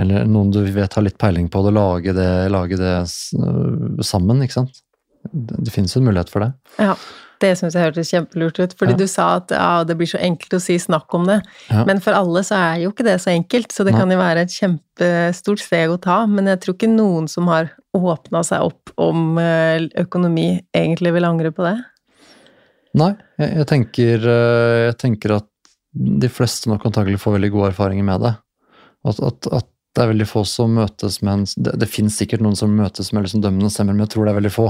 eller 0.00 0.28
noen 0.28 0.52
du 0.54 0.60
vet 0.72 0.96
har 0.96 1.04
litt 1.04 1.18
peiling 1.20 1.48
på 1.52 1.64
det, 1.66 1.72
lage 1.76 2.14
det, 2.16 2.30
lage 2.52 2.78
det 2.80 2.94
sammen, 4.06 4.44
ikke 4.44 4.60
sant. 4.60 4.84
Det, 5.32 5.58
det 5.66 5.72
finnes 5.72 5.92
jo 5.92 6.00
en 6.00 6.08
mulighet 6.08 6.32
for 6.32 6.44
det. 6.44 6.52
Ja, 6.80 6.94
det 7.40 7.54
syns 7.58 7.74
jeg 7.76 7.84
hørtes 7.86 8.10
kjempelurt 8.12 8.58
ut. 8.60 8.74
Fordi 8.78 8.92
Ja. 8.94 8.96
du 9.00 9.06
sa 9.10 9.26
at 9.36 9.50
ja, 9.54 9.84
det 9.84 9.96
blir 9.98 10.06
så 10.10 10.20
enkelt 10.20 10.52
å 10.56 10.60
si 10.60 10.76
'snakk 10.78 11.14
om 11.14 11.26
det'. 11.26 11.42
Ja. 11.70 11.84
Men 11.84 12.00
for 12.00 12.12
alle 12.12 12.42
så 12.46 12.56
er 12.56 12.82
jo 12.84 12.90
ikke 12.92 13.04
det 13.04 13.18
så 13.20 13.30
enkelt, 13.32 13.72
så 13.72 13.84
det 13.84 13.92
Nei. 13.94 14.00
kan 14.00 14.10
jo 14.10 14.18
være 14.18 14.40
et 14.44 14.52
kjempestort 14.54 15.58
steg 15.60 15.90
å 15.90 16.00
ta. 16.00 16.26
Men 16.26 16.46
jeg 16.46 16.60
tror 16.60 16.74
ikke 16.74 16.94
noen 16.94 17.28
som 17.28 17.46
har 17.48 17.70
åpna 17.96 18.44
seg 18.44 18.60
opp 18.62 18.90
om 18.98 19.38
eh, 19.38 19.88
økonomi, 19.98 20.60
egentlig 20.74 21.12
vil 21.12 21.24
angre 21.24 21.50
på 21.50 21.64
det. 21.64 21.82
Nei, 22.94 23.14
jeg, 23.38 23.56
jeg, 23.56 23.66
tenker, 23.66 24.18
øh, 24.18 24.86
jeg 24.90 24.98
tenker 24.98 25.36
at 25.36 25.46
de 25.94 26.28
fleste 26.28 26.68
nok 26.70 26.84
antagelig 26.86 27.18
får 27.22 27.38
veldig 27.38 27.50
gode 27.52 27.68
erfaringer 27.72 28.04
med 28.04 28.20
det. 28.20 28.36
At, 29.06 29.20
at, 29.22 29.46
at 29.52 29.66
det 29.96 30.04
er 30.04 30.12
veldig 30.12 30.26
få 30.28 30.44
som 30.46 30.74
møtes 30.78 31.20
med 31.22 31.32
en 31.32 31.44
Det, 31.64 31.72
det 31.80 31.88
finnes 31.90 32.16
sikkert 32.16 32.42
noen 32.44 32.56
som 32.58 32.70
møtes 32.76 33.12
med 33.12 33.24
liksom 33.24 33.42
dømmende 33.42 33.70
stemmer, 33.72 33.94
men 33.96 34.06
jeg 34.06 34.12
tror 34.14 34.26
det 34.26 34.34
er 34.34 34.40
veldig 34.40 34.52
få. 34.54 34.68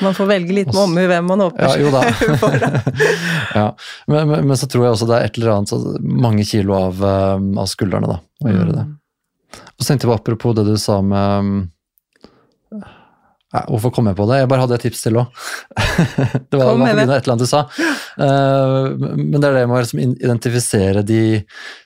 Man 0.00 0.14
får 0.16 0.30
velge 0.30 0.54
litt 0.56 0.70
med 0.70 0.80
omhu 0.82 1.06
hvem 1.10 1.26
man 1.28 1.42
åpner 1.44 1.66
Ja, 1.66 1.80
jo 1.80 1.90
da. 1.92 2.04
for. 2.42 2.54
ja. 3.58 3.66
men, 4.06 4.30
men, 4.30 4.46
men 4.48 4.56
så 4.56 4.68
tror 4.70 4.86
jeg 4.86 4.96
også 4.96 5.10
det 5.10 5.18
er 5.18 5.28
et 5.28 5.40
eller 5.40 5.52
annet 5.56 5.72
så 5.72 5.80
mange 6.00 6.46
kilo 6.48 6.78
av, 6.78 7.02
øh, 7.04 7.50
av 7.60 7.68
skuldrene, 7.70 8.08
da, 8.14 8.20
å 8.20 8.54
gjøre 8.54 8.78
det. 8.78 8.86
Og 9.58 9.82
så 9.82 9.90
tenkte 9.90 10.06
jeg 10.06 10.12
på 10.12 10.16
apropos 10.16 10.56
det 10.56 10.66
du 10.68 10.76
sa 10.80 11.00
med 11.04 11.68
Nei, 13.50 13.62
Hvorfor 13.66 13.90
kom 13.90 14.06
jeg 14.06 14.14
på 14.14 14.26
det? 14.30 14.36
Jeg 14.38 14.48
bare 14.50 14.62
hadde 14.62 14.76
et 14.76 14.84
tips 14.86 15.00
til 15.02 15.16
òg. 15.18 15.40
det 16.52 16.58
var, 16.58 16.68
av 16.70 16.84
et 16.86 17.00
eller 17.02 17.32
annet 17.32 17.42
du 17.42 17.48
sa. 17.50 17.64
Uh, 18.14 18.94
men 19.16 19.40
det 19.40 19.48
er 19.48 19.56
det 19.58 19.64
med 19.66 19.74
å 19.74 19.80
liksom 19.82 20.02
identifisere 20.04 21.02
de 21.02 21.22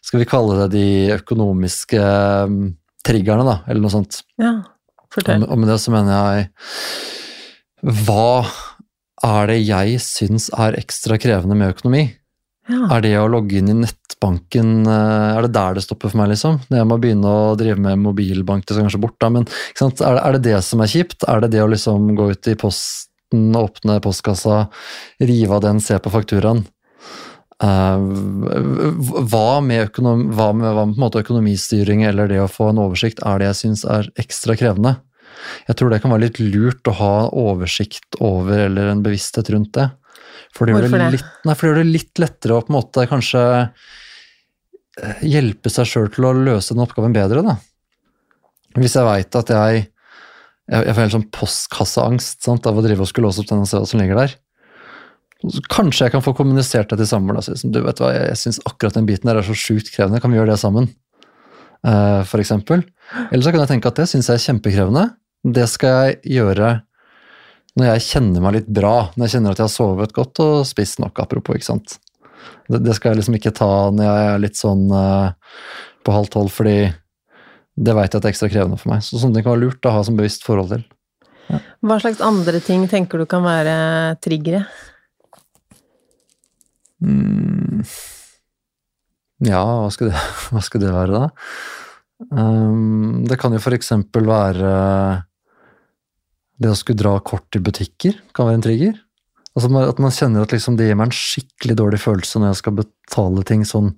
Skal 0.04 0.20
vi 0.20 0.28
kalle 0.28 0.58
det 0.60 0.68
de 0.74 1.14
økonomiske 1.16 2.02
um, 2.44 2.58
triggerne, 3.04 3.46
da, 3.48 3.56
eller 3.64 3.80
noe 3.80 3.94
sånt. 3.94 4.20
Ja, 4.40 4.58
fortell. 5.12 5.46
Og, 5.46 5.54
og 5.56 5.62
med 5.62 5.72
det 5.72 5.80
så 5.80 5.94
mener 5.94 6.12
jeg 6.12 6.50
Hva 7.84 8.44
er 9.24 9.48
det 9.50 9.60
jeg 9.60 9.98
syns 10.02 10.48
er 10.56 10.76
ekstra 10.78 11.18
krevende 11.20 11.56
med 11.58 11.74
økonomi? 11.74 12.06
Ja. 12.64 12.86
Er 12.96 13.02
det 13.04 13.12
å 13.20 13.28
logge 13.28 13.58
inn 13.58 13.68
i 13.68 13.76
nettbanken 13.76 14.86
eh, 14.88 15.34
Er 15.36 15.44
det 15.44 15.50
der 15.52 15.74
det 15.76 15.82
stopper 15.84 16.08
for 16.08 16.22
meg, 16.22 16.30
liksom? 16.32 16.62
Når 16.70 16.78
jeg 16.80 16.88
må 16.88 16.96
begynne 17.00 17.28
å 17.28 17.56
drive 17.60 17.76
med 17.76 18.00
mobilbank, 18.00 18.64
det 18.64 18.72
skal 18.72 18.86
kanskje 18.86 19.02
bort, 19.02 19.18
da, 19.20 19.28
men? 19.34 19.44
Er, 19.76 19.90
det, 19.92 20.14
er 20.14 20.36
det 20.38 20.44
det 20.46 20.60
som 20.64 20.80
er 20.80 20.88
kjipt? 20.88 21.26
Er 21.28 21.44
det 21.44 21.52
det 21.52 21.60
å 21.60 21.68
liksom 21.68 22.14
gå 22.16 22.30
ut 22.32 22.48
i 22.48 22.56
posten, 22.56 23.50
åpne 23.60 23.98
postkassa, 24.04 24.62
rive 25.20 25.58
av 25.58 25.66
den, 25.66 25.82
se 25.84 26.00
på 26.00 26.12
fakturaen? 26.14 26.64
Uh, 27.64 28.00
hva 29.30 29.60
med, 29.64 29.90
økonom, 29.90 30.24
hva 30.34 30.48
med, 30.56 30.72
hva 30.74 30.88
med 30.88 31.20
økonomistyring 31.20 32.02
eller 32.08 32.32
det 32.32 32.40
å 32.42 32.50
få 32.50 32.72
en 32.72 32.80
oversikt 32.82 33.22
er 33.28 33.38
det 33.40 33.52
jeg 33.52 33.60
syns 33.60 33.84
er 33.86 34.08
ekstra 34.20 34.56
krevende? 34.58 34.96
Jeg 35.68 35.78
tror 35.78 35.92
det 35.92 36.00
kan 36.02 36.12
være 36.14 36.26
litt 36.26 36.40
lurt 36.42 36.90
å 36.90 36.96
ha 36.98 37.12
oversikt 37.30 38.18
over 38.24 38.66
eller 38.66 38.92
en 38.92 39.04
bevissthet 39.04 39.50
rundt 39.54 39.74
det. 39.78 39.88
For 40.54 40.66
det 40.66 40.76
Hvorfor 40.76 40.98
det, 40.98 41.04
det? 41.04 41.12
litt, 41.16 41.30
nei, 41.46 41.54
for 41.54 41.66
det 41.66 41.72
gjør 41.72 41.80
det 41.82 41.94
litt 41.94 42.22
lettere 42.22 42.56
å 42.56 42.64
på 42.64 42.72
en 42.72 42.78
måte 42.78 43.06
kanskje 43.10 43.42
eh, 43.64 45.24
hjelpe 45.26 45.72
seg 45.72 45.88
sjøl 45.90 46.12
til 46.14 46.28
å 46.28 46.34
løse 46.36 46.74
den 46.74 46.84
oppgaven 46.84 47.16
bedre, 47.16 47.42
da. 47.46 47.58
Hvis 48.78 48.96
jeg 48.98 49.06
veit 49.06 49.38
at 49.38 49.52
jeg 49.54 49.84
jeg, 50.64 50.94
får 50.94 51.02
helt 51.02 51.14
sånn 51.18 51.30
postkasseangst 51.34 52.46
sant, 52.46 52.66
av 52.68 52.78
å 52.78 52.84
drive 52.84 53.04
og 53.04 53.10
skulle 53.10 53.28
låse 53.28 53.42
opp 53.42 53.50
den 53.50 53.64
og 53.64 53.68
se 53.68 53.80
hva 53.80 53.88
som 53.88 54.00
ligger 54.00 54.16
der. 54.16 54.36
Så 55.44 55.60
kanskje 55.68 56.06
jeg 56.06 56.14
kan 56.14 56.24
få 56.24 56.32
kommunisert 56.36 56.88
det 56.88 57.02
til 57.02 57.10
samboeren. 57.10 57.44
sånn, 57.44 57.72
Du 57.74 57.82
vet 57.84 58.00
hva, 58.00 58.14
jeg, 58.14 58.30
jeg 58.30 58.40
syns 58.40 58.60
akkurat 58.64 58.96
den 58.96 59.08
biten 59.08 59.28
der 59.28 59.42
er 59.42 59.44
så 59.44 59.56
sjukt 59.58 59.92
krevende, 59.92 60.22
kan 60.24 60.32
vi 60.32 60.40
gjøre 60.40 60.54
det 60.54 60.62
sammen? 60.62 60.88
Uh, 61.84 62.24
for 62.24 62.40
eksempel. 62.40 62.86
Eller 63.28 63.44
så 63.44 63.52
kan 63.52 63.60
jeg 63.60 63.74
tenke 63.74 63.92
at 63.92 64.00
det 64.00 64.08
syns 64.08 64.30
jeg 64.30 64.40
er 64.40 64.46
kjempekrevende. 64.46 65.04
Det 65.44 65.66
skal 65.68 65.94
jeg 66.08 66.38
gjøre 66.38 66.70
når 67.74 67.88
jeg 67.90 68.04
kjenner 68.06 68.42
meg 68.44 68.56
litt 68.56 68.68
bra, 68.70 69.10
når 69.14 69.26
jeg 69.26 69.34
kjenner 69.34 69.54
at 69.54 69.60
jeg 69.60 69.66
har 69.66 69.74
sovet 69.74 70.14
godt 70.14 70.40
og 70.44 70.52
spist 70.68 71.00
nok, 71.02 71.18
apropos, 71.20 71.58
ikke 71.58 71.66
sant. 71.66 71.96
Det, 72.70 72.78
det 72.84 72.94
skal 72.96 73.12
jeg 73.12 73.20
liksom 73.20 73.36
ikke 73.38 73.54
ta 73.56 73.70
når 73.92 74.06
jeg 74.06 74.28
er 74.30 74.42
litt 74.44 74.58
sånn 74.60 74.84
uh, 74.94 75.34
på 76.06 76.14
halv 76.14 76.30
tolv, 76.32 76.52
fordi 76.54 76.78
det 77.74 77.96
veit 77.98 78.12
jeg 78.12 78.20
at 78.20 78.22
det 78.22 78.30
er 78.30 78.34
ekstra 78.36 78.50
krevende 78.52 78.78
for 78.78 78.92
meg. 78.92 79.02
Så 79.02 79.18
sånne 79.18 79.36
ting 79.40 79.46
kan 79.46 79.56
være 79.56 79.64
lurt 79.66 79.88
å 79.90 79.94
ha 79.96 80.04
som 80.06 80.18
bevisst 80.18 80.46
forhold 80.46 80.70
til. 80.76 80.84
Hva 81.84 81.98
slags 82.00 82.22
andre 82.24 82.60
ting 82.64 82.86
tenker 82.88 83.20
du 83.20 83.26
kan 83.28 83.44
være 83.44 83.76
triggere? 84.24 84.62
Ja, 89.44 89.64
hva 89.82 89.90
skal 89.92 90.12
det, 90.12 90.24
hva 90.54 90.62
skal 90.64 90.84
det 90.84 90.94
være 90.94 91.18
da? 91.18 91.28
Um, 92.30 93.24
det 93.28 93.36
kan 93.42 93.52
jo 93.52 93.60
for 93.60 93.74
eksempel 93.76 94.28
være 94.30 94.70
det 96.62 96.70
å 96.70 96.78
skulle 96.78 97.00
dra 97.00 97.16
kort 97.24 97.56
i 97.56 97.62
butikker, 97.62 98.20
kan 98.36 98.48
være 98.48 98.60
en 98.60 98.64
trigger. 98.66 99.00
Altså 99.54 99.70
At 99.86 100.00
man 100.02 100.14
kjenner 100.14 100.42
at 100.42 100.52
liksom 100.54 100.74
det 100.78 100.88
gir 100.88 100.96
meg 100.98 101.12
en 101.12 101.14
skikkelig 101.14 101.76
dårlig 101.78 102.00
følelse 102.02 102.40
når 102.42 102.50
jeg 102.50 102.60
skal 102.60 102.78
betale 102.80 103.44
ting 103.46 103.62
sånn, 103.68 103.92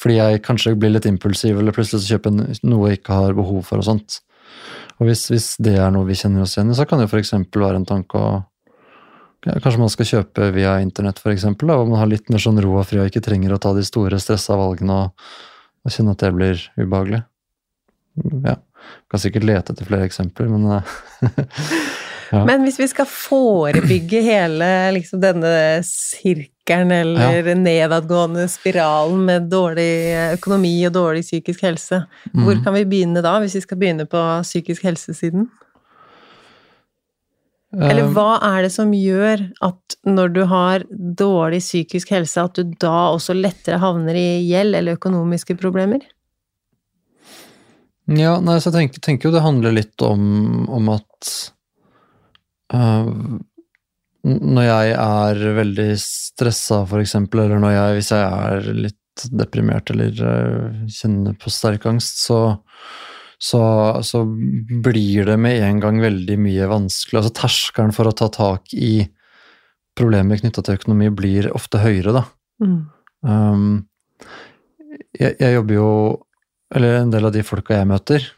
fordi 0.00 0.16
jeg 0.16 0.44
kanskje 0.46 0.76
blir 0.80 0.94
litt 0.94 1.08
impulsiv, 1.08 1.58
eller 1.60 1.76
plutselig 1.76 2.04
så 2.04 2.14
kjøper 2.14 2.38
noe 2.64 2.88
jeg 2.88 3.02
ikke 3.02 3.18
har 3.18 3.36
behov 3.36 3.66
for 3.68 3.82
og 3.82 3.88
sånt. 3.90 4.22
Og 4.96 5.10
hvis, 5.10 5.26
hvis 5.32 5.48
det 5.64 5.74
er 5.76 5.92
noe 5.92 6.08
vi 6.08 6.16
kjenner 6.16 6.46
oss 6.46 6.56
igjen 6.56 6.72
i, 6.72 6.76
så 6.78 6.86
kan 6.88 7.00
det 7.00 7.10
jo 7.10 7.20
eksempel 7.20 7.66
være 7.66 7.82
en 7.82 7.88
tanke 7.88 8.20
å 8.20 8.34
ja, 9.44 9.58
Kanskje 9.60 9.80
man 9.82 9.90
skal 9.92 10.08
kjøpe 10.08 10.46
via 10.54 10.78
internett, 10.80 11.20
eksempel, 11.28 11.68
hvor 11.68 11.88
man 11.90 12.00
har 12.00 12.08
litt 12.08 12.30
mer 12.32 12.40
sånn 12.40 12.62
ro 12.64 12.78
og 12.80 12.86
fri 12.88 13.02
og 13.02 13.10
ikke 13.10 13.20
trenger 13.26 13.52
å 13.52 13.60
ta 13.60 13.74
de 13.76 13.84
store 13.84 14.16
stressa 14.22 14.56
valgene 14.56 14.94
og, 15.02 15.26
og 15.84 15.92
kjenne 15.92 16.14
at 16.16 16.24
det 16.24 16.30
blir 16.32 16.62
ubehagelig. 16.80 17.20
Ja. 18.46 18.56
Kan 19.10 19.20
sikkert 19.22 19.44
lete 19.44 19.72
etter 19.74 19.86
flere 19.88 20.06
eksempler, 20.08 20.48
men 20.48 20.66
eh, 20.78 20.82
Ja. 22.32 22.40
Men 22.48 22.64
hvis 22.64 22.78
vi 22.80 22.86
skal 22.90 23.06
forebygge 23.06 24.18
hele 24.24 24.66
liksom, 24.96 25.20
denne 25.22 25.50
sirkelen 25.86 26.90
eller 26.90 27.50
nedadgående 27.54 28.48
spiralen 28.50 29.20
med 29.28 29.46
dårlig 29.52 30.32
økonomi 30.32 30.72
og 30.88 30.94
dårlig 30.96 31.22
psykisk 31.22 31.62
helse, 31.62 32.00
hvor 32.32 32.56
Mhm. 32.56 32.64
kan 32.64 32.74
vi 32.74 32.84
begynne 32.90 33.22
da, 33.22 33.36
hvis 33.38 33.54
vi 33.54 33.60
skal 33.60 33.78
begynne 33.78 34.06
på 34.10 34.22
psykisk 34.42 34.82
helsesiden? 34.88 35.46
Eller 37.74 38.04
eh, 38.06 38.10
hva 38.14 38.38
er 38.42 38.62
det 38.66 38.72
som 38.72 38.90
gjør 38.94 39.44
at 39.66 39.96
når 40.06 40.34
du 40.34 40.44
har 40.50 40.84
dårlig 40.90 41.60
psykisk 41.62 42.10
helse, 42.14 42.40
at 42.40 42.54
du 42.54 42.74
da 42.80 43.12
også 43.14 43.34
lettere 43.34 43.78
havner 43.82 44.14
i 44.18 44.26
gjeld 44.48 44.74
eller 44.78 44.94
økonomiske 44.98 45.56
problemer? 45.60 46.00
Ja, 48.10 48.36
nei, 48.42 48.58
så 48.60 48.68
jeg 48.68 48.76
tenker, 48.76 49.00
tenker 49.04 49.28
jo 49.28 49.34
det 49.34 49.44
handler 49.44 49.72
litt 49.72 50.02
om, 50.04 50.66
om 50.68 50.90
at 50.92 51.30
uh, 52.76 53.08
Når 54.28 54.66
jeg 54.66 54.90
er 54.98 55.40
veldig 55.60 55.88
stressa, 56.00 56.82
eksempel, 57.00 57.46
eller 57.46 57.62
når 57.62 57.72
jeg, 57.72 57.96
hvis 57.98 58.12
jeg 58.12 58.26
er 58.28 58.68
litt 58.76 59.24
deprimert 59.32 59.92
eller 59.94 60.20
uh, 60.20 60.84
kjenner 60.90 61.38
på 61.40 61.52
sterk 61.54 61.86
angst, 61.88 62.20
så, 62.26 62.40
så, 63.40 63.62
så 64.04 64.24
blir 64.26 65.30
det 65.30 65.38
med 65.40 65.64
en 65.64 65.80
gang 65.80 66.02
veldig 66.04 66.38
mye 66.44 66.68
vanskelig. 66.74 67.22
Altså 67.22 67.36
terskelen 67.40 67.96
for 67.96 68.10
å 68.10 68.16
ta 68.16 68.28
tak 68.32 68.74
i 68.76 69.06
problemer 69.96 70.42
knytta 70.42 70.60
til 70.66 70.76
økonomi 70.76 71.08
blir 71.14 71.48
ofte 71.54 71.80
høyere, 71.80 72.18
da. 72.18 72.24
Mm. 72.60 72.78
Um, 73.24 73.68
jeg, 75.14 75.36
jeg 75.38 75.54
jobber 75.54 75.78
jo 75.78 75.90
Eller 76.74 77.00
en 77.00 77.12
del 77.12 77.28
av 77.28 77.34
de 77.34 77.44
folka 77.46 77.78
jeg 77.78 77.90
møter 77.90 78.32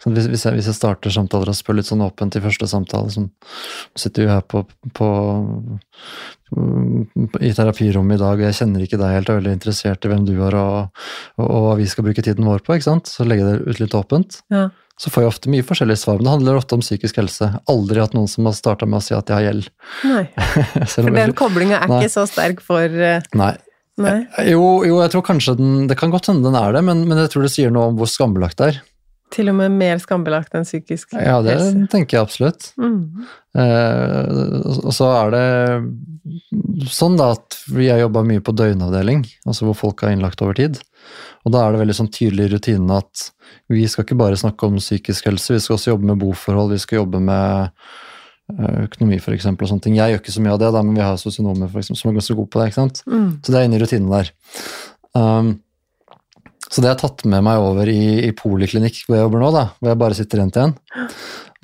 sånn, 0.00 0.16
hvis, 0.16 0.44
jeg, 0.46 0.56
hvis 0.56 0.68
jeg 0.70 0.76
starter 0.76 1.12
samtaler 1.14 1.52
og 1.52 1.56
spør 1.56 1.78
litt 1.80 1.88
sånn 1.90 2.04
åpent 2.04 2.36
i 2.38 2.42
første 2.44 2.68
samtale 2.70 3.12
sånn, 3.12 3.30
sitter 3.98 4.26
jo 4.26 4.32
her 4.32 4.44
på, 4.48 4.62
på, 4.96 5.08
i 7.40 7.52
terapirommet 7.56 8.18
i 8.18 8.22
dag, 8.22 8.40
og 8.40 8.46
jeg 8.48 8.58
kjenner 8.62 8.84
ikke 8.84 9.00
deg 9.00 9.16
helt 9.18 9.30
og 9.30 9.36
er 9.36 9.42
veldig 9.42 9.56
interessert 9.58 10.04
i 10.06 10.12
hvem 10.12 10.28
du 10.28 10.34
er 10.38 10.56
og, 10.58 11.02
og, 11.36 11.46
og 11.46 11.66
hva 11.68 11.74
vi 11.80 11.88
skal 11.90 12.06
bruke 12.06 12.24
tiden 12.24 12.48
vår 12.48 12.64
på, 12.64 12.76
ikke 12.76 12.88
sant? 12.88 13.10
Så 13.12 13.28
legger 13.28 13.46
jeg 13.46 13.60
det 13.60 13.74
ut 13.74 13.82
litt 13.84 13.98
åpent. 13.98 14.40
Ja. 14.52 14.68
så 15.00 15.12
får 15.12 15.24
jeg 15.24 15.32
ofte 15.32 15.52
mye 15.52 15.64
forskjellige 15.64 16.00
svar. 16.02 16.18
Men 16.18 16.26
det 16.26 16.34
handler 16.34 16.60
ofte 16.60 16.76
om 16.76 16.84
psykisk 16.84 17.20
helse. 17.22 17.46
Aldri 17.72 18.02
hatt 18.02 18.16
noen 18.16 18.28
som 18.28 18.48
har 18.48 18.56
starta 18.56 18.88
med 18.88 19.00
å 19.00 19.04
si 19.04 19.14
at 19.16 19.32
jeg 19.32 19.38
har 19.38 19.46
gjeld. 19.46 19.70
Nei. 20.04 20.24
For 20.92 21.08
den 21.16 21.32
koblinga 21.38 21.78
er 21.80 21.92
Nei. 21.92 22.02
ikke 22.02 22.12
så 22.12 22.26
sterk 22.28 22.60
for 22.64 22.84
uh... 22.84 23.32
Nei. 23.40 23.54
Nei. 24.00 24.18
Jo, 24.48 24.80
jo, 24.86 25.00
jeg 25.04 25.12
tror 25.12 25.24
kanskje 25.26 25.56
den 25.58 25.88
Det 25.90 25.96
kan 26.00 26.12
godt 26.12 26.30
hende 26.30 26.46
den 26.48 26.56
er 26.56 26.72
det, 26.76 26.80
men, 26.86 27.02
men 27.08 27.20
jeg 27.20 27.34
tror 27.34 27.44
det 27.44 27.52
sier 27.52 27.74
noe 27.74 27.90
om 27.90 27.98
hvor 28.00 28.08
skambelagt 28.10 28.60
det 28.60 28.70
er. 28.70 28.80
Til 29.30 29.50
og 29.52 29.60
med 29.60 29.76
mer 29.78 30.00
skambelagt 30.02 30.54
enn 30.58 30.66
psykisk 30.66 31.12
helse? 31.14 31.26
Ja, 31.26 31.38
det 31.44 31.54
helse. 31.54 31.86
tenker 31.92 32.16
jeg 32.16 32.26
absolutt. 32.26 32.70
Mm. 32.80 33.26
Eh, 33.62 34.32
og 34.82 34.90
så 34.96 35.10
er 35.20 35.34
det 35.36 35.44
sånn 36.90 37.18
da 37.18 37.30
at 37.36 37.60
jeg 37.78 38.02
jobba 38.02 38.24
mye 38.26 38.42
på 38.42 38.54
døgnavdeling, 38.58 39.22
altså 39.46 39.68
hvor 39.68 39.78
folk 39.78 40.02
er 40.02 40.16
innlagt 40.16 40.42
over 40.42 40.58
tid. 40.58 40.80
Og 41.46 41.54
da 41.54 41.62
er 41.62 41.74
det 41.74 41.82
veldig 41.84 41.98
sånn 42.00 42.10
tydelig 42.12 42.48
i 42.48 42.52
rutinen 42.56 42.90
at 42.96 43.30
vi 43.70 43.86
skal 43.90 44.06
ikke 44.06 44.18
bare 44.18 44.38
snakke 44.38 44.66
om 44.66 44.80
psykisk 44.82 45.30
helse, 45.30 45.54
vi 45.54 45.62
skal 45.62 45.78
også 45.78 45.92
jobbe 45.94 46.10
med 46.10 46.20
boforhold, 46.24 46.74
vi 46.74 46.82
skal 46.82 47.04
jobbe 47.04 47.22
med 47.22 47.70
eh, 47.70 47.98
økonomi 48.84 49.18
for 49.22 49.36
eksempel, 49.36 49.66
og 49.66 49.72
sånne 49.72 49.86
ting. 49.86 49.96
Jeg 49.98 50.14
gjør 50.14 50.22
ikke 50.22 50.36
så 50.36 50.44
mye 50.44 50.54
av 50.54 50.60
det, 50.62 50.70
da, 50.76 50.84
men 50.86 50.98
vi 50.98 51.04
har 51.04 51.18
sosionomer 51.20 51.70
for 51.72 51.82
eksempel, 51.82 52.00
som 52.02 52.12
er 52.12 52.20
ganske 52.20 52.36
gode 52.38 52.52
på 52.52 52.60
det. 52.60 52.70
ikke 52.70 52.80
sant? 52.80 53.02
Mm. 53.06 53.28
Så 53.40 53.52
det 53.52 53.60
er 53.60 53.68
inne 53.68 53.78
i 53.78 53.82
rutinen 53.82 54.12
der. 54.12 54.32
Um, 55.18 55.50
så 56.70 56.78
det 56.78 56.86
har 56.86 56.94
jeg 56.94 57.02
tatt 57.02 57.24
med 57.26 57.42
meg 57.42 57.62
over 57.64 57.88
i, 57.90 58.02
i 58.28 58.34
poliklinikk 58.36 59.02
hvor 59.02 59.16
jeg 59.16 59.24
jobber 59.24 59.42
nå, 59.42 59.50
da, 59.56 59.64
hvor 59.80 59.90
jeg 59.90 60.00
bare 60.04 60.18
sitter 60.18 60.44
én 60.44 60.52
til 60.54 60.68
én. 60.68 60.76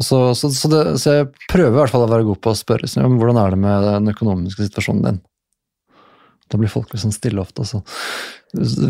Så, 0.03 0.19
så, 0.37 0.51
så, 0.53 0.69
det, 0.69 0.81
så 1.01 1.15
jeg 1.15 1.29
prøver 1.49 1.73
i 1.73 1.79
hvert 1.79 1.93
fall 1.93 2.05
å 2.05 2.11
være 2.11 2.27
god 2.27 2.41
på 2.43 2.53
å 2.53 2.59
spørre 2.59 2.91
om 3.05 3.15
hvordan 3.21 3.39
er 3.41 3.55
det 3.55 3.61
med 3.63 3.87
den 3.87 4.13
økonomiske 4.13 4.67
situasjonen 4.67 5.07
din. 5.07 5.21
Da 6.53 6.59
blir 6.61 6.71
folk 6.71 6.93
liksom 6.95 7.15
stille 7.15 7.43
ofte, 7.43 7.65
og 7.65 7.71
så 7.71 7.81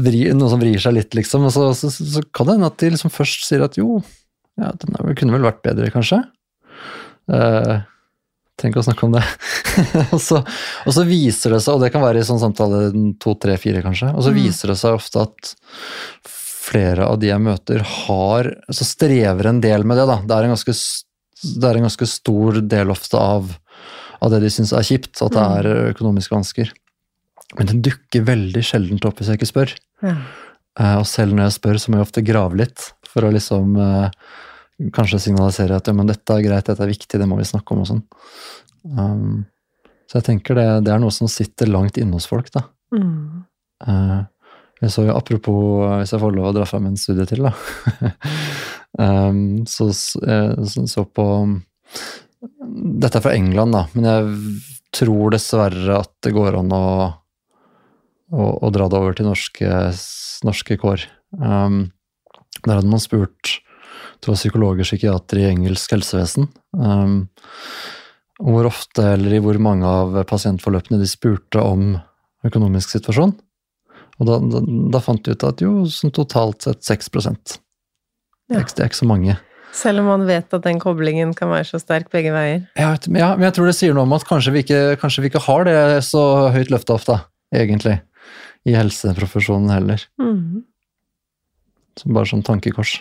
vrir, 0.05 0.33
noen 0.35 0.51
som 0.53 0.61
vrir 0.61 0.81
seg 0.83 0.97
litt, 0.97 1.15
liksom. 1.17 1.47
Og 1.49 1.55
så, 1.55 1.69
så, 1.79 1.93
så 1.95 2.25
kan 2.35 2.49
det 2.49 2.57
hende 2.59 2.73
at 2.73 2.81
de 2.83 2.91
liksom 2.93 3.13
først 3.13 3.47
sier 3.47 3.65
at 3.65 3.79
jo, 3.81 4.01
ja, 4.61 4.73
den 4.83 4.97
kunne 5.17 5.37
vel 5.37 5.47
vært 5.47 5.63
bedre, 5.65 5.93
kanskje. 5.95 6.21
Eh, 7.33 7.77
Trenger 8.57 8.81
å 8.81 8.87
snakke 8.87 9.05
om 9.05 9.13
det. 9.13 9.23
og, 10.15 10.21
så, 10.23 10.39
og 10.41 10.95
så 10.97 11.03
viser 11.05 11.53
det 11.53 11.61
seg, 11.61 11.77
og 11.77 11.83
det 11.85 11.91
kan 11.93 12.01
være 12.01 12.23
i 12.23 12.25
sånn 12.25 12.41
samtale 12.41 12.87
to, 13.21 13.35
tre, 13.37 13.59
fire 13.61 13.83
kanskje, 13.85 14.15
og 14.17 14.25
så 14.25 14.33
viser 14.33 14.73
det 14.73 14.79
seg 14.81 14.97
ofte 14.97 15.27
at 15.27 15.51
flere 16.67 17.05
av 17.05 17.21
de 17.21 17.29
jeg 17.29 17.43
møter 17.45 17.85
har 17.85 18.49
Så 18.75 18.87
strever 18.89 19.51
en 19.51 19.61
del 19.63 19.85
med 19.87 20.01
det, 20.01 20.07
da. 20.09 20.17
Det 20.25 20.35
er 20.39 20.47
en 20.47 20.55
ganske, 20.55 20.75
det 21.61 21.69
er 21.69 21.79
en 21.79 21.87
ganske 21.87 22.09
stor 22.11 22.63
del 22.65 22.95
ofte 22.97 23.21
av, 23.21 23.53
av 24.25 24.33
det 24.33 24.41
de 24.47 24.51
syns 24.57 24.73
er 24.73 24.89
kjipt, 24.89 25.21
at 25.21 25.37
det 25.37 25.45
er 25.61 25.71
økonomiske 25.93 26.35
vansker. 26.35 26.73
Men 27.61 27.71
det 27.71 27.83
dukker 27.91 28.25
veldig 28.27 28.65
sjeldent 28.65 29.05
opp 29.07 29.21
hvis 29.21 29.31
jeg 29.31 29.41
ikke 29.41 29.53
spør. 29.53 29.77
Ja. 30.03 30.17
Eh, 30.81 30.97
og 30.97 31.07
selv 31.09 31.37
når 31.37 31.51
jeg 31.51 31.59
spør, 31.61 31.79
så 31.81 31.93
må 31.93 32.01
jeg 32.01 32.09
ofte 32.09 32.25
grave 32.27 32.59
litt 32.65 32.89
for 33.07 33.29
å 33.29 33.33
liksom 33.37 33.77
eh, 33.81 34.09
kanskje 34.93 35.23
signalisere 35.29 35.79
at 35.79 35.89
ja, 35.89 35.95
men 35.97 36.09
dette 36.09 36.35
er 36.35 36.45
greit, 36.45 36.67
dette 36.69 36.83
er 36.85 36.91
viktig, 36.91 37.21
det 37.21 37.29
må 37.29 37.39
vi 37.39 37.49
snakke 37.49 37.75
om 37.75 37.83
og 37.83 37.91
sånn. 37.91 38.03
Um, 38.93 39.45
så 40.07 40.21
jeg 40.21 40.29
tenker 40.29 40.59
det, 40.59 40.67
det 40.87 40.93
er 40.95 41.03
noe 41.03 41.15
som 41.15 41.31
sitter 41.31 41.71
langt 41.71 41.99
inne 42.01 42.19
hos 42.19 42.29
folk, 42.31 42.51
da. 42.55 42.67
Mm. 42.95 43.47
Uh, 43.87 44.21
jeg 44.85 44.93
så 44.93 45.07
jo, 45.07 45.17
apropos, 45.17 45.87
hvis 46.03 46.13
jeg 46.13 46.21
får 46.21 46.37
lov 46.37 46.51
å 46.51 46.55
dra 46.59 46.67
fram 46.69 46.91
en 46.91 47.01
studie 47.01 47.25
til, 47.29 47.47
da. 47.49 47.55
um, 49.03 49.65
så 49.69 49.89
eh, 49.89 50.53
så, 50.69 50.87
så 50.91 51.07
på 51.09 51.27
Dette 52.77 53.19
er 53.19 53.25
fra 53.25 53.35
England, 53.37 53.73
da, 53.73 53.87
men 53.97 54.07
jeg 54.07 54.81
tror 54.97 55.33
dessverre 55.33 56.03
at 56.03 56.13
det 56.25 56.35
går 56.37 56.59
an 56.61 56.73
å, 56.77 56.87
å, 58.33 58.47
å 58.69 58.71
dra 58.75 58.89
det 58.93 59.01
over 59.01 59.17
til 59.17 59.29
norske, 59.29 59.71
norske 60.45 60.77
kår. 60.81 61.07
Um, 61.41 61.87
der 62.67 62.79
hadde 62.79 62.93
man 62.93 63.03
spurt 63.03 63.57
det 64.21 64.31
har 64.33 64.39
psykologer 64.39 64.85
og 64.85 64.89
psykiatere 64.89 65.45
i 65.45 65.51
engelsk 65.53 65.93
helsevesen. 65.95 66.49
Um, 66.73 67.19
hvor 68.43 68.69
ofte 68.69 69.05
eller 69.15 69.37
i 69.37 69.41
hvor 69.41 69.57
mange 69.63 69.89
av 69.89 70.17
pasientforløpene 70.29 71.01
de 71.01 71.09
spurte 71.09 71.63
om 71.63 71.95
økonomisk 72.47 72.93
situasjon. 72.97 73.35
Og 74.17 74.29
da, 74.29 74.39
da, 74.41 74.63
da 74.97 75.03
fant 75.05 75.25
de 75.25 75.35
ut 75.37 75.45
at 75.45 75.63
jo, 75.65 75.85
sånn 75.93 76.15
totalt 76.15 76.65
sett 76.65 76.85
6 76.85 77.11
Det 77.17 77.59
Ja. 78.53 78.61
det 78.63 78.81
er 78.81 78.89
ikke 78.89 79.03
så 79.03 79.09
mange. 79.09 79.37
Selv 79.77 80.01
om 80.01 80.07
man 80.09 80.25
vet 80.29 80.53
at 80.55 80.65
den 80.65 80.79
koblingen 80.81 81.35
kan 81.37 81.51
være 81.53 81.67
så 81.69 81.81
sterk 81.83 82.09
begge 82.13 82.33
veier. 82.33 82.63
Ja, 82.79 82.95
men 83.09 83.21
ja, 83.21 83.35
men 83.37 83.45
jeg 83.45 83.57
tror 83.59 83.69
det 83.69 83.77
sier 83.77 83.97
noe 83.97 84.07
om 84.07 84.15
at 84.17 84.25
kanskje 84.25 84.55
vi 84.55 84.63
ikke, 84.65 84.97
kanskje 85.03 85.25
vi 85.25 85.31
ikke 85.33 85.45
har 85.45 85.67
det 85.69 86.05
så 86.07 86.23
høyt 86.55 86.73
løfta 86.73 86.97
ofte, 86.97 87.19
egentlig. 87.53 87.99
I 88.67 88.73
helseprofesjonen 88.79 89.75
heller. 89.75 90.07
Mm. 90.23 90.65
Så 92.01 92.09
bare 92.13 92.31
sånn 92.31 92.47
tankekors. 92.47 92.97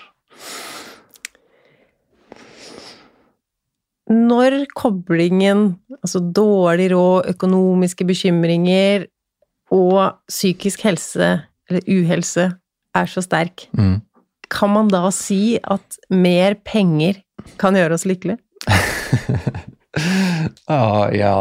Når 4.12 4.66
koblingen, 4.78 5.80
altså 6.04 6.20
dårlig 6.22 6.92
råd, 6.94 7.30
økonomiske 7.34 8.06
bekymringer 8.06 9.08
og 9.74 10.20
psykisk 10.30 10.84
helse, 10.86 11.32
eller 11.70 11.82
uhelse, 11.90 12.52
er 12.96 13.06
så 13.10 13.24
sterk, 13.26 13.66
Mm. 13.74 14.02
kan 14.50 14.70
man 14.70 14.88
da 14.94 15.10
si 15.12 15.58
at 15.64 15.98
mer 16.14 16.54
penger 16.64 17.18
kan 17.58 17.74
gjøre 17.76 17.94
oss 17.98 18.06
lykkelige? 18.06 18.38
Ja, 20.70 21.10
ja, 21.24 21.34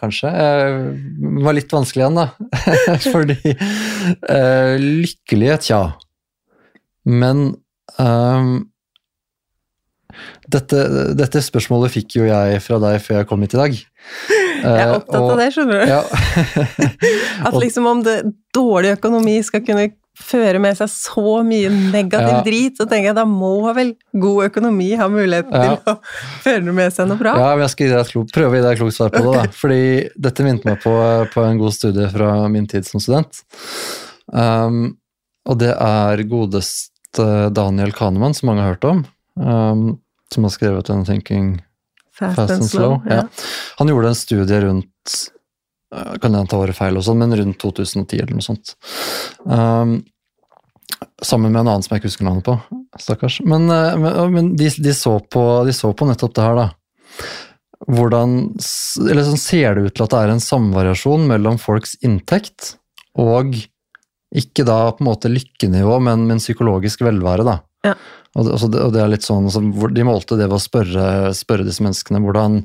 kanskje. 0.00 0.28
Eh, 0.28 0.76
Det 1.38 1.44
var 1.44 1.56
litt 1.56 1.72
vanskelig 1.72 2.04
igjen, 2.04 2.20
da. 2.20 2.28
Fordi 3.14 3.36
uh, 4.28 4.74
Lykkelighet, 4.80 5.62
tja. 5.70 5.80
Men 7.04 7.54
ehm, 8.00 8.54
dette, 10.50 10.84
dette 11.18 11.42
spørsmålet 11.44 11.92
fikk 11.94 12.18
jo 12.20 12.28
jeg 12.28 12.62
fra 12.64 12.78
deg 12.82 13.00
før 13.04 13.20
jeg 13.22 13.28
kom 13.30 13.44
hit 13.46 13.56
i 13.56 13.62
dag. 13.62 13.76
Jeg 14.64 14.80
er 14.80 14.94
opptatt 14.94 15.26
av 15.28 15.38
det, 15.40 15.46
skjønner 15.52 15.80
du. 15.82 15.90
Ja. 15.90 16.00
At 17.48 17.56
liksom 17.60 17.84
om 17.88 18.00
det 18.04 18.14
dårlig 18.56 18.94
økonomi 18.96 19.34
skal 19.44 19.60
kunne 19.66 19.90
føre 20.14 20.60
med 20.62 20.76
seg 20.78 20.88
så 20.92 21.40
mye 21.44 21.68
negativ 21.68 22.30
Ja. 22.36 22.42
drit, 22.46 22.76
så 22.78 22.86
tenker 22.86 23.10
jeg 23.10 23.16
da 23.18 23.24
må 23.26 23.72
vel 23.74 23.90
god 24.14 24.46
økonomi 24.46 24.92
ha 24.96 25.08
mulighet 25.10 25.48
til 25.50 25.74
å 25.90 25.96
føre 26.44 26.72
med 26.76 26.94
seg 26.94 27.08
noe 27.10 27.18
bra. 27.20 27.34
Ja, 27.40 27.48
men 27.56 27.64
jeg 27.66 27.72
skal 27.74 27.86
gi 27.86 27.92
deg 27.92 28.00
et 28.04 28.12
klok, 28.14 28.30
prøve 28.36 28.52
å 28.52 28.56
gi 28.56 28.62
deg 28.62 28.70
et 28.76 28.80
klokt 28.80 28.96
svar 28.96 29.10
på 29.12 29.24
det. 29.26 29.34
da. 29.34 29.44
Fordi 29.62 29.82
dette 30.28 30.46
minte 30.46 30.70
meg 30.70 30.80
på, 30.84 30.94
på 31.34 31.44
en 31.48 31.60
god 31.60 31.74
studie 31.76 32.08
fra 32.14 32.30
min 32.54 32.70
tid 32.70 32.86
som 32.88 33.02
student. 33.02 33.42
Um, 34.30 34.94
og 35.44 35.58
det 35.60 35.74
er 35.74 36.24
godeste 36.30 37.28
Daniel 37.52 37.92
Kahneman, 37.96 38.36
som 38.38 38.48
mange 38.52 38.64
har 38.64 38.76
hørt 38.76 38.88
om. 38.88 39.04
Um, 39.34 39.84
som 40.34 40.46
har 40.46 40.52
skrevet 40.54 40.90
den 40.90 41.04
Thinking 41.06 41.54
Fast, 42.14 42.36
Fast 42.36 42.56
and 42.56 42.66
Slow. 42.70 42.98
Ja. 43.10 43.24
Han 43.80 43.90
gjorde 43.90 44.12
en 44.12 44.18
studie 44.18 44.60
rundt 44.62 45.14
Kan 46.22 46.34
jeg 46.34 46.50
ta 46.50 46.58
året 46.58 46.74
feil, 46.74 46.96
og 46.98 47.04
sånn, 47.06 47.20
men 47.22 47.34
rundt 47.38 47.60
2010 47.62 48.18
eller 48.18 48.34
noe 48.34 48.42
sånt. 48.42 48.72
Um, 49.46 50.00
sammen 51.22 51.52
med 51.52 51.60
en 51.60 51.68
annen 51.68 51.84
som 51.84 51.94
jeg 51.94 52.02
ikke 52.02 52.10
husker 52.10 52.26
navnet 52.26 52.48
på. 52.48 52.56
Stakkars. 52.98 53.36
Men, 53.46 53.68
men, 53.70 54.16
men 54.34 54.48
de, 54.58 54.72
de, 54.74 54.94
så 54.96 55.20
på, 55.22 55.44
de 55.68 55.74
så 55.76 55.92
på 55.94 56.08
nettopp 56.08 56.34
det 56.34 56.46
her, 56.48 56.58
da. 56.58 57.28
Hvordan 57.84 58.34
Eller 59.04 59.26
sånn 59.26 59.38
ser 59.38 59.76
det 59.76 59.86
ut 59.86 59.94
til 59.94 60.06
at 60.06 60.14
det 60.14 60.22
er 60.24 60.32
en 60.32 60.42
samvariasjon 60.42 61.28
mellom 61.30 61.60
folks 61.62 61.94
inntekt 62.06 62.74
og 63.20 63.54
ikke 64.34 64.64
da 64.66 64.78
på 64.90 65.04
en 65.04 65.08
måte 65.12 65.30
lykkenivå, 65.30 66.00
men, 66.02 66.24
men 66.26 66.42
psykologisk 66.42 67.04
velvære, 67.06 67.46
da. 67.46 67.58
Ja. 67.84 67.94
Og, 68.34 68.48
det, 68.48 68.80
og 68.80 68.90
det 68.94 69.02
er 69.02 69.12
litt 69.12 69.26
sånn, 69.26 69.46
altså, 69.46 69.60
De 69.94 70.06
målte 70.06 70.38
det 70.40 70.48
ved 70.48 70.56
å 70.56 70.62
spørre, 70.62 71.30
spørre 71.36 71.66
disse 71.66 71.84
menneskene 71.84 72.22
hvordan 72.24 72.64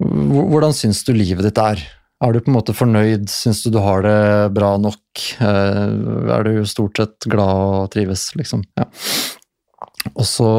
Hvordan 0.00 0.74
syns 0.76 1.02
du 1.04 1.14
livet 1.16 1.44
ditt 1.44 1.60
er? 1.60 1.80
Er 2.20 2.32
du 2.32 2.40
på 2.40 2.50
en 2.52 2.56
måte 2.58 2.74
fornøyd? 2.76 3.26
Syns 3.32 3.62
du 3.64 3.70
du 3.72 3.80
har 3.80 4.04
det 4.04 4.52
bra 4.56 4.74
nok? 4.80 5.24
Eh, 5.40 6.36
Er 6.36 6.44
du 6.44 6.64
stort 6.68 7.00
sett 7.00 7.28
glad 7.28 7.64
og 7.84 7.90
trives, 7.92 8.30
liksom? 8.36 8.64
Ja. 8.80 8.86
Og 10.14 10.24
så 10.28 10.50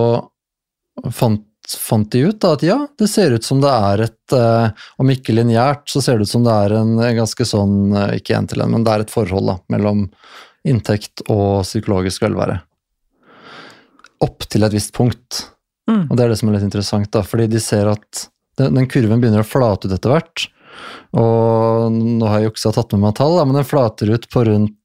fant, 1.13 1.45
fant 1.69 2.09
de 2.13 2.23
ut 2.29 2.39
da 2.41 2.53
at 2.57 2.65
ja, 2.65 2.77
det 2.97 3.09
ser 3.09 3.33
ut 3.33 3.45
som 3.45 3.61
det 3.61 3.73
er 3.73 4.05
et 4.07 4.37
eh, 4.37 4.85
Om 5.01 5.13
ikke 5.13 5.33
lineært, 5.37 5.85
så 5.89 6.01
ser 6.01 6.17
det 6.17 6.29
ut 6.29 6.33
som 6.33 6.45
det 6.45 6.57
er 6.65 6.77
en 6.77 6.95
ganske 7.17 7.45
sånn 7.49 7.93
eh, 7.97 8.17
Ikke 8.21 8.37
en 8.37 8.49
til 8.49 8.61
en, 8.61 8.73
men 8.77 8.85
det 8.85 8.93
er 8.93 9.05
et 9.05 9.13
forhold 9.13 9.49
da, 9.53 9.57
mellom 9.73 10.07
inntekt 10.69 11.23
og 11.25 11.63
psykologisk 11.65 12.21
velvære. 12.25 12.59
Opp 14.25 14.47
til 14.49 14.65
et 14.67 14.75
visst 14.75 14.93
punkt. 14.95 15.45
Mm. 15.89 16.05
Og 16.09 16.15
det 16.15 16.23
er 16.23 16.33
det 16.33 16.39
som 16.39 16.49
er 16.49 16.57
litt 16.57 16.67
interessant, 16.67 17.09
da, 17.13 17.23
fordi 17.25 17.49
de 17.51 17.61
ser 17.63 17.89
at 17.91 18.25
den, 18.59 18.75
den 18.77 18.89
kurven 18.91 19.21
begynner 19.21 19.43
å 19.43 19.47
flate 19.47 19.89
ut 19.89 19.95
etter 19.95 20.13
hvert. 20.13 20.47
Og 21.17 21.91
nå 21.91 22.29
har 22.29 22.41
jeg 22.41 22.51
juksa 22.51 22.71
tatt 22.75 22.93
med 22.95 23.03
meg 23.05 23.17
tall, 23.17 23.39
da, 23.39 23.47
men 23.47 23.57
den 23.59 23.67
flater 23.67 24.11
ut 24.13 24.29
på 24.31 24.45
rundt 24.47 24.77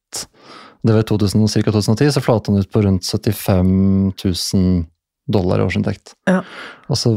det 0.87 0.95
var 0.95 1.03
2000, 1.03 1.49
ca. 1.51 1.73
2010, 1.73 2.13
så 2.15 2.23
flater 2.23 2.53
den 2.53 2.63
ut 2.63 2.71
på 2.71 2.83
rundt 2.85 3.07
75 3.09 4.13
000 4.23 4.85
dollar 5.27 5.59
i 5.59 5.65
årsinntekt. 5.67 6.13
Ja. 6.31 6.41
Og 6.87 6.99
så 7.01 7.11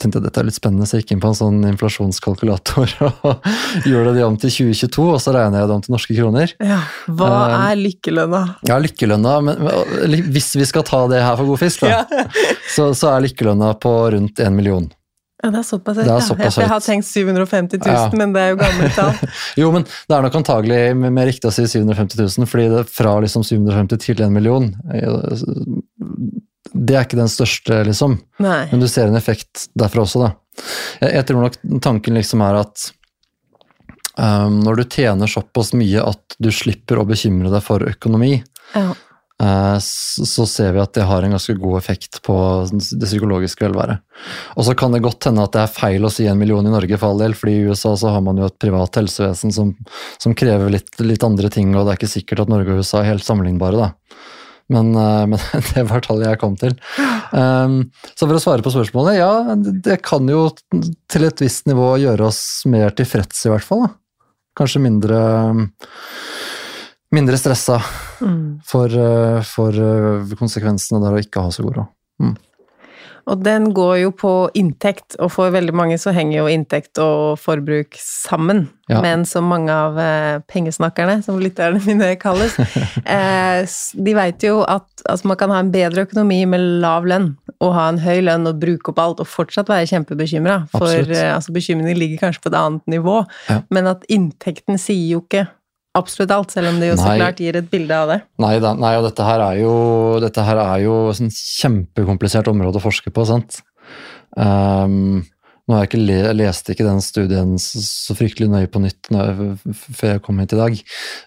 tenkte 0.00 0.16
jeg 0.16 0.24
dette 0.24 0.40
er 0.40 0.46
litt 0.48 0.56
spennende, 0.56 0.86
så 0.88 0.96
jeg 0.96 1.04
gikk 1.04 1.12
inn 1.16 1.22
på 1.22 1.28
en 1.32 1.36
sånn 1.36 1.58
inflasjonskalkulator 1.68 2.94
og 3.28 3.50
gjorde 3.88 4.14
det 4.16 4.24
om 4.24 4.38
til 4.40 4.52
2022, 4.54 5.08
og 5.12 5.18
så 5.20 5.34
regner 5.36 5.60
jeg 5.60 5.68
det 5.70 5.76
om 5.76 5.82
til 5.84 5.96
norske 5.96 6.16
kroner. 6.16 6.54
Ja. 6.64 6.80
Hva 7.08 7.28
Um, 7.30 7.56
er 7.70 7.76
lykkelønna? 7.80 8.40
Ja, 8.68 8.78
lykkelønna, 8.80 9.34
men 9.44 10.24
hvis 10.32 10.54
vi 10.56 10.64
skal 10.68 10.84
ta 10.88 11.04
det 11.12 11.20
her 11.24 11.36
for 11.40 11.48
god 11.52 11.60
fisk, 11.62 11.84
da, 11.84 12.04
så, 12.76 12.90
så 12.96 13.12
er 13.14 13.26
lykkelønna 13.28 13.74
på 13.82 13.92
rundt 14.16 14.40
en 14.44 14.56
million. 14.56 14.88
Ja, 15.40 15.48
det 15.54 15.62
er 15.62 15.64
såpass 15.64 15.96
høyt. 15.96 16.04
Det 16.04 16.44
ja. 16.44 16.50
Jeg 16.60 16.68
har 16.68 16.82
tenkt 16.84 17.06
750 17.08 17.80
000, 17.80 17.94
Ja. 17.96 18.08
men 18.12 18.34
det 18.34 18.42
er 18.42 18.50
jo 18.52 18.58
gammelt 18.60 18.92
tall. 18.96 19.14
Jo, 19.62 19.70
men 19.72 19.86
det 19.88 20.16
er 20.16 20.26
nok 20.26 20.36
antagelig 20.36 20.80
mer 21.00 21.14
mer 21.16 21.30
riktig 21.30 21.48
å 21.48 21.54
si 21.54 21.64
750 21.64 22.20
000, 22.20 22.48
fordi 22.50 22.66
det 22.74 22.82
fra 22.92 23.14
liksom 23.24 23.46
750 23.48 24.02
til 24.04 24.20
en 24.26 24.34
million 24.36 24.68
eh, 24.92 25.32
Det 26.72 26.94
er 26.94 27.06
ikke 27.06 27.18
den 27.18 27.30
største, 27.32 27.80
liksom. 27.88 28.18
Nei. 28.44 28.62
Men 28.70 28.82
du 28.82 28.88
ser 28.90 29.08
en 29.08 29.16
effekt 29.18 29.68
derfra 29.78 30.04
også, 30.04 30.20
da. 30.26 30.30
Jeg, 31.00 31.14
jeg 31.16 31.26
tror 31.30 31.46
nok 31.46 31.60
tanken 31.82 32.18
liksom 32.18 32.42
er 32.44 32.58
at 32.60 32.88
um, 34.20 34.58
når 34.64 34.82
du 34.82 34.88
tjener 34.92 35.30
såpass 35.30 35.72
mye 35.78 36.02
at 36.04 36.36
du 36.38 36.50
slipper 36.54 37.00
å 37.00 37.06
bekymre 37.08 37.52
deg 37.52 37.64
for 37.64 37.86
økonomi, 37.88 38.42
Ja. 38.76 38.90
uh, 39.42 39.78
så, 39.82 40.26
så 40.28 40.46
ser 40.46 40.74
vi 40.76 40.82
at 40.84 40.92
det 40.98 41.06
har 41.08 41.24
en 41.24 41.32
ganske 41.34 41.56
god 41.58 41.78
effekt 41.80 42.20
på 42.26 42.36
det 42.70 43.08
psykologiske 43.08 43.64
velværet. 43.66 44.04
Og 44.54 44.66
så 44.68 44.76
kan 44.78 44.92
det 44.94 45.02
godt 45.06 45.30
hende 45.30 45.46
at 45.48 45.56
det 45.56 45.62
er 45.64 45.72
feil 45.74 46.04
å 46.06 46.12
si 46.12 46.28
en 46.30 46.38
million 46.38 46.66
i 46.66 46.74
Norge, 46.74 46.98
for 47.00 47.14
all 47.14 47.24
del, 47.24 47.34
fordi 47.38 47.56
i 47.56 47.70
USA 47.72 47.96
så 47.96 48.12
har 48.14 48.22
man 48.26 48.38
jo 48.38 48.50
et 48.50 48.58
privat 48.60 49.00
helsevesen 49.00 49.54
som, 49.56 49.72
som 50.20 50.36
krever 50.36 50.70
litt, 50.76 50.92
litt 51.00 51.24
andre 51.26 51.50
ting, 51.50 51.72
og 51.74 51.86
det 51.88 51.96
er 51.96 52.02
ikke 52.02 52.14
sikkert 52.18 52.44
at 52.44 52.52
Norge 52.52 52.76
og 52.76 52.84
USA 52.84 53.00
er 53.00 53.14
helt 53.14 53.26
sammenlignbare, 53.26 53.88
da. 53.88 53.90
Men, 54.70 54.92
eh, 54.94 55.24
men 55.26 55.40
det 55.74 55.82
var 55.90 56.00
tallet 56.04 56.28
jeg 56.30 56.40
kom 56.42 56.54
til. 56.60 56.76
Um, 57.34 57.78
så 58.14 58.26
for 58.28 58.36
å 58.38 58.42
svare 58.42 58.62
på 58.62 58.70
spørsmålet, 58.74 59.18
ja, 59.18 59.32
det- 59.58 60.02
kan 60.06 60.28
jo 60.30 60.44
til 61.10 61.26
et 61.26 61.42
visst 61.42 61.66
nivå 61.66 61.92
gjøre 62.02 62.28
oss 62.28 62.62
mer 62.70 62.90
tilfreds, 62.94 63.42
i 63.46 63.50
hvert 63.52 63.66
fall. 63.66 63.86
Da. 63.88 63.92
Kanskje 64.60 64.82
mindre 64.86 65.18
mindre 67.10 67.38
stressa 67.40 67.80
Mm. 68.20 68.60
for, 68.68 68.86
eh, 68.92 69.40
for 69.48 69.72
eh, 69.72 70.34
konsekvensene 70.36 71.00
der 71.02 71.14
å 71.16 71.20
ikke 71.22 71.40
ha 71.42 71.48
så 71.50 71.62
god 71.64 71.78
råd. 71.80 72.36
Og 73.28 73.42
den 73.44 73.70
går 73.76 73.96
jo 74.04 74.10
på 74.16 74.32
inntekt, 74.58 75.16
og 75.20 75.32
for 75.34 75.52
veldig 75.52 75.74
mange 75.76 75.98
så 76.00 76.12
henger 76.16 76.38
jo 76.38 76.46
inntekt 76.50 76.98
og 77.02 77.38
forbruk 77.42 77.98
sammen. 78.00 78.68
Ja. 78.90 79.00
Men 79.04 79.22
som 79.28 79.46
mange 79.50 79.70
av 79.70 79.98
eh, 80.02 80.40
pengesnakkerne, 80.50 81.20
som 81.22 81.38
lytterne 81.42 81.82
mine 81.88 82.14
kalles, 82.20 82.56
eh, 83.04 83.62
de 83.94 84.16
veit 84.16 84.42
jo 84.46 84.62
at 84.64 84.86
altså, 85.04 85.30
man 85.30 85.38
kan 85.40 85.52
ha 85.54 85.60
en 85.62 85.70
bedre 85.74 86.06
økonomi 86.08 86.42
med 86.50 86.64
lav 86.82 87.06
lønn, 87.10 87.32
og 87.60 87.74
ha 87.76 87.86
en 87.92 88.00
høy 88.02 88.22
lønn 88.24 88.48
og 88.48 88.58
bruke 88.62 88.90
opp 88.94 89.00
alt, 89.04 89.22
og 89.22 89.28
fortsatt 89.28 89.70
være 89.70 89.88
kjempebekymra. 89.92 90.62
For 90.74 90.90
eh, 91.04 91.28
altså, 91.34 91.54
bekymringen 91.54 91.98
ligger 92.00 92.24
kanskje 92.26 92.46
på 92.46 92.54
et 92.54 92.60
annet 92.60 92.86
nivå, 92.98 93.20
Ja. 93.50 93.60
men 93.70 93.86
at 93.90 94.04
inntekten 94.10 94.78
sier 94.80 95.16
jo 95.16 95.24
ikke 95.24 95.46
absolutt 95.98 96.32
alt, 96.34 96.54
selv 96.54 96.70
om 96.70 96.78
det 96.80 96.92
jo 96.92 97.00
så 97.00 97.08
Nei. 97.08 97.18
klart 97.20 97.42
gir 97.42 97.58
et 97.58 97.68
bilde 97.70 97.96
av 97.96 98.12
det. 98.12 98.20
Nei, 98.42 98.54
da, 98.62 98.74
nei, 98.78 98.94
og 98.98 99.08
dette 99.08 99.26
her 99.26 99.42
er 99.48 99.58
jo, 99.62 99.74
dette 100.22 100.46
her 100.46 100.62
er 100.62 100.78
jo 100.84 100.94
et 101.10 101.18
sånn 101.18 101.34
kjempekomplisert 101.34 102.50
område 102.52 102.80
å 102.80 102.84
forske 102.84 103.12
på, 103.14 103.26
sant. 103.28 103.60
Um, 104.38 105.22
nå 105.66 105.76
har 105.76 105.84
jeg 105.84 105.90
ikke 105.90 106.02
le, 106.02 106.18
jeg 106.18 106.38
leste 106.38 106.74
ikke 106.74 106.86
den 106.86 107.02
studien 107.04 107.54
så, 107.62 108.14
fryktelig 108.18 108.48
nøye 108.50 108.70
på 108.70 108.82
nytt 108.82 109.10
jeg, 109.14 109.50
før 109.70 110.12
jeg 110.14 110.22
kom 110.26 110.42
hit 110.42 110.54
i 110.54 110.60
dag. 110.60 110.80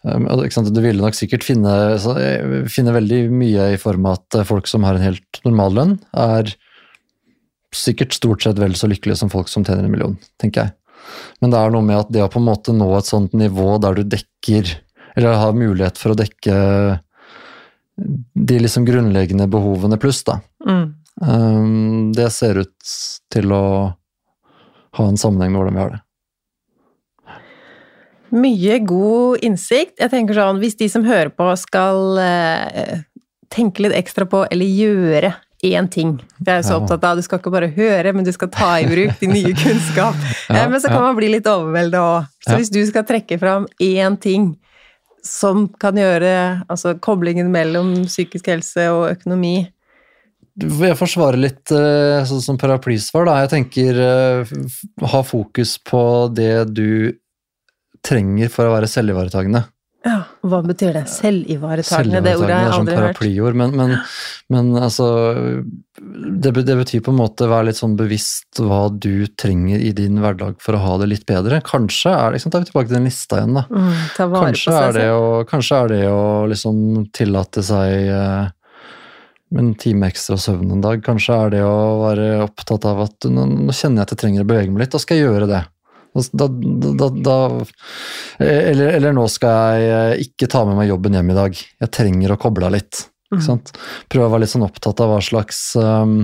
Um, 0.04 0.28
du 0.68 0.82
ville 0.84 1.00
nok 1.00 1.18
sikkert 1.18 1.48
finne, 1.48 1.74
så, 2.04 2.16
eh, 2.20 2.68
finne 2.72 2.96
veldig 2.96 3.24
mye 3.32 3.72
i 3.76 3.80
form 3.80 4.08
av 4.10 4.20
at 4.20 4.44
folk 4.50 4.68
som 4.72 4.88
har 4.88 5.00
en 5.00 5.08
helt 5.08 5.44
normal 5.48 5.80
lønn, 5.80 5.98
er 6.12 6.56
sikkert 7.74 8.14
stort 8.16 8.44
sett 8.46 8.60
vel 8.62 8.76
så 8.78 8.90
lykkelige 8.92 9.18
som 9.24 9.32
folk 9.34 9.50
som 9.50 9.66
tjener 9.66 9.88
en 9.88 9.94
million, 9.94 10.18
tenker 10.42 10.68
jeg. 10.68 10.76
Men 11.42 11.54
det 11.54 11.60
er 11.60 11.74
noe 11.74 11.86
med 11.86 12.00
at 12.00 12.12
det 12.14 12.24
å 12.26 12.32
på 12.32 12.42
en 12.42 12.48
måte 12.48 12.76
nå 12.76 12.88
et 12.98 13.10
sånt 13.10 13.34
nivå 13.38 13.78
der 13.84 13.98
du 14.00 14.04
dekker, 14.16 14.70
eller 15.18 15.42
har 15.42 15.58
mulighet 15.58 16.00
for 16.00 16.14
å 16.14 16.20
dekke 16.20 16.56
de 18.34 18.60
liksom 18.60 18.88
grunnleggende 18.88 19.48
behovene 19.52 20.00
pluss, 20.02 20.24
da. 20.26 20.40
Mm. 20.66 20.88
Um, 21.22 22.14
det 22.16 22.32
ser 22.34 22.58
ut 22.64 22.94
til 23.32 23.54
å 23.54 23.66
ha 24.98 25.06
en 25.10 25.20
sammenheng 25.20 25.54
med 25.54 25.62
hvordan 25.62 25.78
vi 25.78 25.84
har 25.84 25.94
det. 25.94 26.02
Mye 28.34 28.80
god 28.82 29.44
innsikt. 29.46 30.00
Jeg 30.02 30.10
tenker 30.10 30.38
sånn, 30.38 30.62
Hvis 30.62 30.78
de 30.80 30.88
som 30.90 31.06
hører 31.06 31.30
på 31.30 31.52
skal 31.62 32.18
eh, 32.18 33.04
tenke 33.54 33.86
litt 33.86 33.94
ekstra 33.94 34.26
på, 34.30 34.42
eller 34.50 34.66
gjøre 34.66 35.36
én 35.64 35.88
ting 35.92 36.18
For 36.40 36.52
jeg 36.52 36.62
er 36.62 36.66
så 36.68 36.78
opptatt 36.82 37.06
av 37.08 37.20
du 37.20 37.24
skal 37.26 37.40
ikke 37.40 37.54
bare 37.54 37.70
høre, 37.76 38.14
men 38.16 38.26
du 38.28 38.32
skal 38.36 38.52
ta 38.54 38.74
i 38.82 38.88
bruk 38.90 39.16
din 39.22 39.36
nye 39.36 39.54
kunnskap. 39.58 40.18
Eh, 40.54 40.68
men 40.70 40.82
så 40.82 40.90
kan 40.92 41.02
man 41.02 41.16
bli 41.18 41.30
litt 41.32 41.48
overveldet 41.50 41.98
òg. 41.98 42.28
Så 42.44 42.58
hvis 42.60 42.70
du 42.74 42.82
skal 42.86 43.06
trekke 43.08 43.40
fram 43.42 43.66
én 43.82 44.18
ting 44.22 44.52
som 45.24 45.66
kan 45.80 45.98
gjøre 45.98 46.34
altså 46.68 46.98
koblingen 47.02 47.50
mellom 47.54 47.94
psykisk 48.10 48.50
helse 48.52 48.90
og 48.92 49.06
økonomi 49.14 49.56
Jeg 50.60 50.98
forsvarer 51.00 51.40
litt 51.40 51.72
eh, 51.74 52.20
sånn 52.28 52.44
som 52.44 52.60
paraplysvar, 52.62 53.26
da. 53.30 53.38
Jeg 53.46 53.54
tenker 53.56 54.02
eh, 54.04 54.54
ha 55.14 55.22
fokus 55.26 55.78
på 55.82 56.04
det 56.36 56.76
du 56.76 57.16
trenger 58.04 58.52
for 58.52 58.68
å 58.68 58.76
være 58.76 58.92
selvivaretagende. 58.92 59.64
Hva 60.44 60.60
betyr 60.66 60.98
det? 60.98 61.06
Selvivaretakende? 61.08 62.20
Det 62.26 62.34
ordet 62.36 62.52
har 62.52 62.66
jeg 62.66 62.68
er 62.68 62.74
sånn 62.76 62.90
paraplyord, 62.90 63.58
men, 63.62 63.76
men, 63.80 63.94
men 64.52 64.72
altså 64.76 65.06
det, 65.64 66.52
det 66.68 66.76
betyr 66.82 67.04
på 67.06 67.14
en 67.14 67.20
måte 67.22 67.48
være 67.48 67.70
litt 67.70 67.80
sånn 67.80 67.94
bevisst 68.00 68.60
hva 68.60 68.82
du 68.92 69.24
trenger 69.40 69.80
i 69.80 69.94
din 69.96 70.20
hverdag 70.20 70.58
for 70.64 70.76
å 70.76 70.82
ha 70.84 70.98
det 71.00 71.08
litt 71.14 71.24
bedre. 71.30 71.62
Kanskje 71.64 72.12
er 72.12 72.26
det, 72.28 72.42
liksom, 72.42 72.52
da 72.52 72.60
er 72.60 72.66
vi 72.66 72.72
tilbake 72.74 72.92
til 72.92 72.98
den 72.98 73.08
lista 73.08 73.40
igjen, 73.40 73.56
da. 73.56 73.64
Mm, 73.72 73.94
Kanskje 74.36 74.76
er, 74.82 74.98
det 74.98 75.08
å, 75.16 75.24
kanskje 75.48 75.80
er 75.80 75.94
det 75.94 76.02
å 76.12 76.26
liksom 76.52 76.84
tillate 77.16 77.64
seg 77.64 78.12
eh, 78.12 78.52
en 79.64 79.74
time 79.80 80.10
ekstra 80.12 80.36
søvn 80.42 80.76
en 80.76 80.84
dag. 80.84 81.00
Kanskje 81.06 81.38
er 81.46 81.56
det 81.56 81.64
å 81.64 81.78
være 82.04 82.28
opptatt 82.44 82.90
av 82.90 83.06
at 83.06 83.32
nå, 83.32 83.48
nå 83.70 83.72
kjenner 83.72 84.02
jeg 84.02 84.10
at 84.10 84.16
jeg 84.18 84.26
trenger 84.26 84.44
å 84.44 84.52
bevege 84.52 84.74
meg 84.74 84.84
litt, 84.84 84.96
da 84.96 85.02
skal 85.02 85.22
jeg 85.22 85.30
gjøre 85.30 85.50
det. 85.56 85.64
Da, 86.14 86.46
da, 86.46 87.08
da, 87.10 87.38
eller, 88.38 88.92
eller 89.00 89.16
nå 89.18 89.26
skal 89.34 89.80
jeg 89.82 89.88
eh, 89.90 90.26
ikke 90.28 90.50
ta 90.52 90.62
med 90.68 90.78
meg 90.78 90.92
jobben 90.92 91.18
hjem 91.18 91.32
i 91.34 91.38
dag. 91.38 91.58
Jeg 91.58 91.94
trenger 91.96 92.36
å 92.36 92.40
koble 92.42 92.70
av 92.70 92.76
litt. 92.76 93.08
Mm. 93.32 93.40
Ikke 93.40 93.48
sant? 93.48 93.74
Prøve 94.14 94.28
å 94.30 94.34
være 94.36 94.46
litt 94.46 94.54
sånn 94.54 94.68
opptatt 94.68 95.02
av 95.02 95.10
hva 95.10 95.20
slags 95.26 95.64
um, 95.80 96.20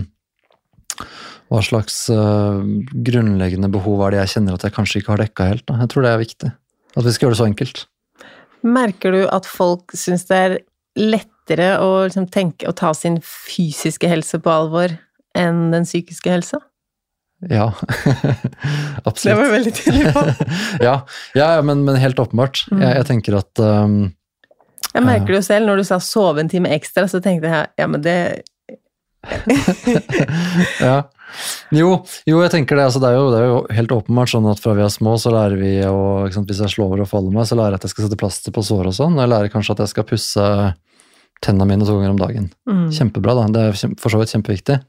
hva 1.50 1.62
slags 1.66 2.04
uh, 2.14 2.62
grunnleggende 2.94 3.72
behov 3.74 4.04
er 4.06 4.14
det 4.14 4.22
jeg 4.22 4.34
kjenner 4.36 4.58
at 4.58 4.68
jeg 4.68 4.76
kanskje 4.76 5.02
ikke 5.02 5.16
har 5.16 5.24
dekka 5.24 5.50
helt. 5.50 5.66
Da. 5.66 5.80
Jeg 5.82 5.92
tror 5.94 6.06
det 6.06 6.12
er 6.14 6.22
viktig. 6.22 6.52
At 6.94 7.06
vi 7.06 7.14
skal 7.16 7.26
gjøre 7.26 7.36
det 7.36 7.42
så 7.42 7.50
enkelt. 7.50 7.86
Merker 8.78 9.16
du 9.16 9.22
at 9.32 9.50
folk 9.50 9.96
syns 9.98 10.28
det 10.30 10.38
er 10.38 10.58
lettere 11.00 11.72
å 11.82 12.04
liksom 12.06 12.28
tenke 12.30 12.70
å 12.70 12.76
ta 12.78 12.92
sin 12.94 13.18
fysiske 13.26 14.10
helse 14.12 14.38
på 14.44 14.54
alvor 14.54 14.94
enn 15.38 15.70
den 15.74 15.88
psykiske 15.88 16.30
helsa? 16.30 16.62
Ja, 17.48 17.70
absolutt. 19.08 19.24
Det 19.24 19.36
var 19.36 19.46
du 19.46 19.52
veldig 19.54 19.74
tydelig 19.78 20.14
på. 20.14 20.24
ja, 20.88 20.96
ja, 21.38 21.50
men, 21.64 21.86
men 21.88 22.00
helt 22.02 22.20
åpenbart. 22.20 22.66
Mm. 22.72 22.82
Jeg, 22.84 22.96
jeg 22.98 23.08
tenker 23.08 23.38
at 23.40 23.62
um, 23.64 24.00
Jeg 24.92 25.06
merker 25.06 25.32
det 25.32 25.40
jo 25.40 25.46
selv, 25.48 25.70
når 25.70 25.80
du 25.80 25.88
sa 25.88 26.02
sove 26.04 26.44
en 26.44 26.52
time 26.52 26.72
ekstra, 26.76 27.08
så 27.08 27.22
tenkte 27.24 27.52
jeg 27.52 27.72
ja, 27.80 27.88
men 27.88 28.04
det 28.04 28.18
ja. 30.80 31.00
Jo, 31.76 31.90
jo, 32.26 32.38
jeg 32.42 32.52
tenker 32.54 32.80
det. 32.80 32.86
Altså, 32.88 33.02
det, 33.04 33.12
er 33.12 33.18
jo, 33.20 33.26
det 33.32 33.40
er 33.40 33.48
jo 33.50 33.58
helt 33.78 33.92
åpenbart 33.94 34.32
sånn 34.32 34.48
at 34.50 34.62
fra 34.64 34.76
vi 34.78 34.84
er 34.86 34.94
små, 34.94 35.16
så 35.22 35.34
lærer 35.34 35.60
vi 35.60 35.74
å 35.86 36.28
Hvis 36.28 36.62
jeg 36.64 36.74
slår 36.74 37.04
og 37.04 37.10
faller 37.12 37.36
meg, 37.36 37.48
så 37.48 37.58
lærer 37.60 37.76
jeg 37.76 37.82
at 37.82 37.88
jeg 37.88 37.94
skal 37.94 38.08
sette 38.08 38.20
plaster 38.20 38.56
på 38.56 38.64
sår 38.66 38.90
og 38.90 38.96
sånn. 38.98 39.20
Jeg 39.22 39.32
lærer 39.32 39.54
kanskje 39.54 39.76
at 39.76 39.84
jeg 39.86 39.94
skal 39.94 40.08
pusse 40.10 40.48
tennene 41.44 41.68
mine 41.70 41.86
to 41.88 41.96
ganger 41.96 42.16
om 42.16 42.20
dagen. 42.20 42.50
mm. 42.68 42.88
Kjempebra, 42.96 43.36
da. 43.38 43.46
Det 43.54 43.62
er 43.68 43.78
for 44.02 44.12
så 44.12 44.20
vidt 44.20 44.34
kjempeviktig. 44.34 44.80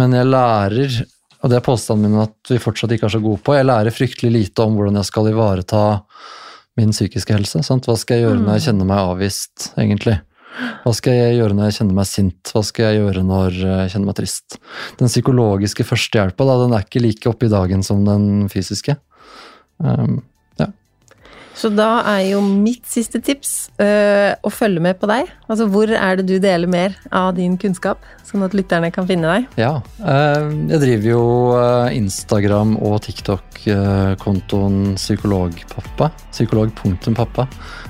Men 0.00 0.16
jeg 0.16 0.28
lærer, 0.28 0.98
og 1.38 1.50
det 1.50 1.58
er 1.58 1.64
påstanden 1.64 2.10
min 2.10 2.22
at 2.24 2.50
vi 2.50 2.60
fortsatt 2.62 2.92
ikke 2.94 3.06
er 3.08 3.14
så 3.14 3.22
gode 3.22 3.40
på, 3.44 3.54
jeg 3.54 3.68
lærer 3.68 3.94
fryktelig 3.94 4.30
lite 4.34 4.64
om 4.64 4.78
hvordan 4.78 4.98
jeg 4.98 5.08
skal 5.08 5.30
ivareta 5.30 5.82
min 6.78 6.94
psykiske 6.94 7.34
helse. 7.34 7.62
Sant? 7.66 7.86
Hva 7.86 7.96
skal 7.98 8.18
jeg 8.18 8.26
gjøre 8.28 8.40
når 8.42 8.58
jeg 8.58 8.66
kjenner 8.68 8.88
meg 8.88 9.02
avvist, 9.02 9.68
egentlig? 9.78 10.16
Hva 10.82 10.92
skal 10.96 11.14
jeg 11.14 11.36
gjøre 11.38 11.54
når 11.54 11.68
jeg 11.68 11.76
kjenner 11.78 11.98
meg 11.98 12.08
sint? 12.10 12.52
Hva 12.54 12.62
skal 12.66 12.88
jeg 12.88 13.02
gjøre 13.02 13.22
når 13.26 13.58
jeg 13.60 13.92
kjenner 13.92 14.10
meg 14.10 14.18
trist? 14.18 14.58
Den 14.98 15.10
psykologiske 15.10 15.86
førstehjelpa, 15.86 16.48
den 16.64 16.74
er 16.74 16.86
ikke 16.86 17.02
like 17.04 17.30
oppe 17.30 17.46
i 17.46 17.52
dagen 17.52 17.84
som 17.86 18.02
den 18.06 18.48
fysiske. 18.50 18.96
Um, 19.78 20.20
Så 21.58 21.72
da 21.74 21.88
er 22.06 22.20
jo 22.28 22.38
mitt 22.46 22.84
siste 22.86 23.18
tips 23.24 23.52
øh, 23.82 24.30
å 24.46 24.50
følge 24.54 24.78
med 24.84 25.00
på 25.00 25.08
deg. 25.10 25.26
Altså 25.50 25.66
hvor 25.66 25.90
er 25.90 26.20
det 26.20 26.26
du 26.28 26.36
deler 26.42 26.70
mer 26.70 26.94
av 27.10 27.32
din 27.34 27.56
kunnskap, 27.58 28.04
sånn 28.28 28.44
at 28.46 28.54
lytterne 28.54 28.92
kan 28.94 29.08
finne 29.08 29.26
deg? 29.32 29.48
Ja. 29.58 29.72
øh, 29.98 30.52
Jeg 30.70 30.78
driver 30.84 31.08
jo 31.10 31.24
eh, 31.58 31.96
Instagram 31.98 32.76
og 32.78 33.00
TikTok-kontoen 33.08 34.94
Psykologpappa. 35.00 36.12
Psykolog.pappa. 36.30 37.48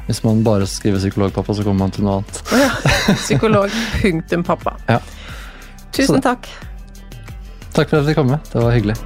Hvis 0.09 0.23
man 0.25 0.41
bare 0.47 0.65
skriver 0.65 1.03
psykologpappa, 1.03 1.59
så 1.59 1.67
kommer 1.67 1.85
man 1.85 1.93
til 1.93 2.09
noe 2.09 2.23
annet. 2.23 2.41
Psykolog.pappa 3.21 4.79
ja. 4.89 5.03
Tusen 5.99 6.25
takk. 6.25 6.49
Takk 7.77 7.91
for 7.91 7.99
at 7.99 8.01
jeg 8.01 8.15
fikk 8.15 8.23
komme. 8.23 8.41
Det 8.49 8.65
var 8.65 8.73
hyggelig. 8.73 8.97